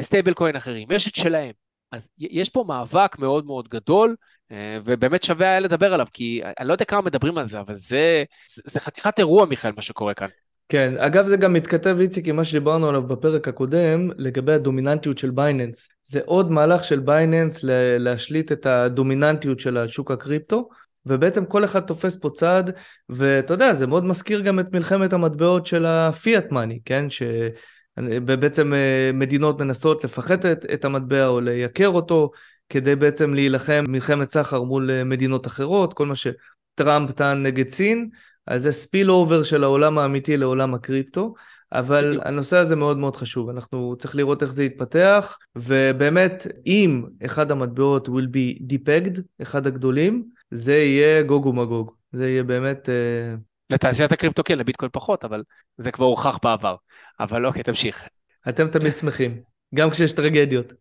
stable 0.01 0.33
coin 0.33 0.55
אחרים, 0.55 0.87
יש 0.91 1.07
את 1.07 1.15
שלהם. 1.15 1.51
אז 1.91 2.09
יש 2.17 2.49
פה 2.49 2.65
מאבק 2.67 3.19
מאוד 3.19 3.45
מאוד 3.45 3.67
גדול, 3.67 4.15
אה, 4.51 4.77
ובאמת 4.85 5.23
שווה 5.23 5.47
היה 5.47 5.59
לדבר 5.59 5.93
עליו, 5.93 6.07
כי 6.13 6.41
אני 6.59 6.67
לא 6.67 6.73
יודע 6.73 6.85
כמה 6.85 7.01
מדברים 7.01 7.37
על 7.37 7.45
זה, 7.45 7.59
אבל 7.59 7.77
זה, 7.77 8.23
זה 8.65 8.79
חתיכת 8.79 9.19
אירוע, 9.19 9.45
מיכאל, 9.45 9.71
מה 9.75 9.81
שקורה 9.81 10.13
כאן. 10.13 10.27
כן, 10.69 10.93
אגב 10.97 11.27
זה 11.27 11.37
גם 11.37 11.53
מתכתב 11.53 11.97
איציק 11.99 12.27
עם 12.27 12.35
מה 12.35 12.43
שדיברנו 12.43 12.89
עליו 12.89 13.01
בפרק 13.01 13.47
הקודם 13.47 14.09
לגבי 14.17 14.53
הדומיננטיות 14.53 15.17
של 15.17 15.31
Binance. 15.31 15.89
זה 16.03 16.19
עוד 16.25 16.51
מהלך 16.51 16.83
של 16.83 16.99
Binance 16.99 17.59
להשליט 17.99 18.51
את 18.51 18.65
הדומיננטיות 18.65 19.59
של 19.59 19.77
השוק 19.77 20.11
הקריפטו, 20.11 20.69
ובעצם 21.05 21.45
כל 21.45 21.65
אחד 21.65 21.79
תופס 21.79 22.19
פה 22.19 22.29
צד, 22.29 22.63
ואתה 23.09 23.53
יודע, 23.53 23.73
זה 23.73 23.87
מאוד 23.87 24.05
מזכיר 24.05 24.41
גם 24.41 24.59
את 24.59 24.73
מלחמת 24.73 25.13
המטבעות 25.13 25.65
של 25.65 25.85
ה 25.85 25.99
fiat 25.99 26.51
money, 26.51 26.79
כן? 26.85 27.05
שבעצם 27.09 28.73
אה, 28.73 29.11
מדינות 29.13 29.61
מנסות 29.61 30.03
לפחת 30.03 30.45
את, 30.45 30.65
את 30.73 30.85
המטבע 30.85 31.27
או 31.27 31.41
לייקר 31.41 31.87
אותו, 31.87 32.31
כדי 32.69 32.95
בעצם 32.95 33.33
להילחם 33.33 33.83
מלחמת 33.87 34.29
סחר 34.29 34.61
מול 34.63 34.91
אה, 34.91 35.03
מדינות 35.03 35.47
אחרות, 35.47 35.93
כל 35.93 36.05
מה 36.05 36.13
שטראמפ 36.15 37.11
טען 37.11 37.43
נגד 37.43 37.69
סין, 37.69 38.09
אז 38.49 38.61
זה 38.61 38.71
spillover 38.71 39.43
של 39.43 39.63
העולם 39.63 39.97
האמיתי 39.97 40.37
לעולם 40.37 40.73
הקריפטו. 40.73 41.33
אבל 41.71 42.07
בדיוק. 42.09 42.25
הנושא 42.25 42.57
הזה 42.57 42.75
מאוד 42.75 42.97
מאוד 42.97 43.15
חשוב, 43.15 43.49
אנחנו 43.49 43.95
צריך 43.97 44.15
לראות 44.15 44.41
איך 44.41 44.53
זה 44.53 44.63
יתפתח, 44.63 45.37
ובאמת, 45.55 46.47
אם 46.65 47.03
אחד 47.25 47.51
המטבעות 47.51 48.07
will 48.07 48.27
be 48.33 48.61
depegged, 48.61 49.21
אחד 49.41 49.67
הגדולים, 49.67 50.23
זה 50.51 50.73
יהיה 50.73 51.23
גוג 51.23 51.45
ומגוג. 51.45 51.91
זה 52.11 52.29
יהיה 52.29 52.43
באמת... 52.43 52.89
אה, 52.89 53.35
לתעשיית 53.69 54.11
הקריפטו 54.11 54.43
כן, 54.43 54.57
לביטקוין 54.57 54.91
פחות, 54.93 55.25
אבל 55.25 55.43
זה 55.77 55.91
כבר 55.91 56.05
הוכח 56.05 56.37
בעבר. 56.43 56.75
אבל 57.19 57.45
אוקיי, 57.45 57.63
תמשיך. 57.63 58.03
אתם 58.49 58.67
תמיד 58.67 58.97
שמחים, 58.97 59.41
גם 59.75 59.89
כשיש 59.89 60.13
טרגדיות. 60.13 60.73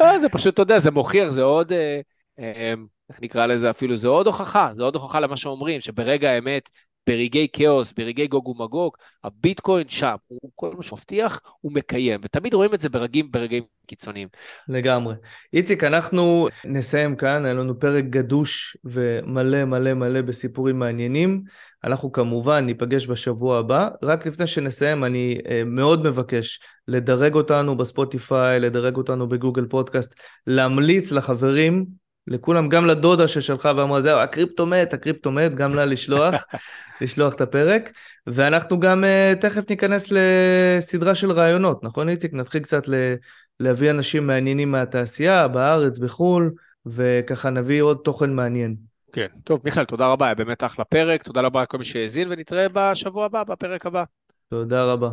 לא, 0.00 0.18
זה 0.18 0.28
פשוט, 0.28 0.54
אתה 0.54 0.62
יודע, 0.62 0.78
זה 0.78 0.90
מוכיח, 0.90 1.30
זה 1.30 1.42
עוד, 1.42 1.72
אה, 1.72 2.00
איך 3.10 3.22
נקרא 3.22 3.46
לזה 3.46 3.70
אפילו, 3.70 3.96
זה 3.96 4.08
עוד 4.08 4.26
הוכחה, 4.26 4.70
זה 4.74 4.82
עוד 4.82 4.94
הוכחה 4.94 5.20
למה 5.20 5.36
שאומרים, 5.36 5.80
שברגע 5.80 6.30
האמת 6.30 6.68
ברגעי 7.06 7.48
כאוס, 7.52 7.92
ברגעי 7.92 8.26
גוג 8.26 8.48
ומגוג, 8.48 8.96
הביטקוין 9.24 9.88
שם, 9.88 10.14
הוא 10.28 10.50
כל 10.54 10.74
מה 10.76 10.82
שמבטיח, 10.82 11.40
הוא 11.60 11.72
מקיים, 11.72 12.20
ותמיד 12.24 12.54
רואים 12.54 12.74
את 12.74 12.80
זה 12.80 12.88
ברגעים, 12.88 13.30
ברגעים 13.30 13.62
קיצוניים. 13.86 14.28
לגמרי. 14.68 15.14
איציק, 15.52 15.84
אנחנו 15.84 16.48
נסיים 16.64 17.16
כאן, 17.16 17.44
היה 17.44 17.54
לנו 17.54 17.80
פרק 17.80 18.04
גדוש 18.04 18.76
ומלא 18.84 19.64
מלא 19.64 19.94
מלא 19.94 20.20
בסיפורים 20.22 20.78
מעניינים. 20.78 21.42
אנחנו 21.84 22.12
כמובן 22.12 22.66
ניפגש 22.66 23.06
בשבוע 23.06 23.58
הבא. 23.58 23.88
רק 24.02 24.26
לפני 24.26 24.46
שנסיים, 24.46 25.04
אני 25.04 25.38
אה, 25.48 25.62
מאוד 25.64 26.04
מבקש 26.04 26.60
לדרג 26.88 27.34
אותנו 27.34 27.76
בספוטיפיי, 27.76 28.60
לדרג 28.60 28.96
אותנו 28.96 29.28
בגוגל 29.28 29.66
פודקאסט, 29.66 30.14
להמליץ 30.46 31.12
לחברים 31.12 32.03
לכולם, 32.26 32.68
גם 32.68 32.86
לדודה 32.86 33.28
ששלחה 33.28 33.72
ואמרה, 33.76 34.00
זהו, 34.00 34.18
הקריפטו 34.18 34.66
מת, 34.66 34.94
הקריפטו 34.94 35.30
מת, 35.30 35.54
גם 35.54 35.74
לה 35.74 35.84
לשלוח, 35.84 36.34
לשלוח 37.00 37.34
את 37.34 37.40
הפרק. 37.40 37.92
ואנחנו 38.26 38.80
גם 38.80 39.04
uh, 39.04 39.40
תכף 39.40 39.70
ניכנס 39.70 40.12
לסדרה 40.12 41.14
של 41.14 41.32
רעיונות, 41.32 41.84
נכון 41.84 42.08
איציק? 42.08 42.32
נתחיל 42.34 42.62
קצת 42.62 42.88
ל- 42.88 43.14
להביא 43.60 43.90
אנשים 43.90 44.26
מעניינים 44.26 44.70
מהתעשייה, 44.70 45.48
בארץ, 45.48 45.98
בחו"ל, 45.98 46.52
וככה 46.86 47.50
נביא 47.50 47.82
עוד 47.82 47.98
תוכן 48.04 48.32
מעניין. 48.32 48.76
כן, 49.12 49.26
טוב, 49.44 49.60
מיכאל, 49.64 49.84
תודה 49.84 50.06
רבה, 50.06 50.26
היה 50.26 50.34
באמת 50.34 50.64
אחלה 50.64 50.84
פרק, 50.84 51.22
תודה 51.22 51.40
רבה 51.40 51.62
לכל 51.62 51.78
מי 51.78 51.84
שהאזין, 51.84 52.28
ונתראה 52.30 52.66
בשבוע 52.72 53.24
הבא, 53.24 53.42
בפרק 53.44 53.86
הבא. 53.86 54.04
תודה 54.50 54.84
רבה. 54.84 55.10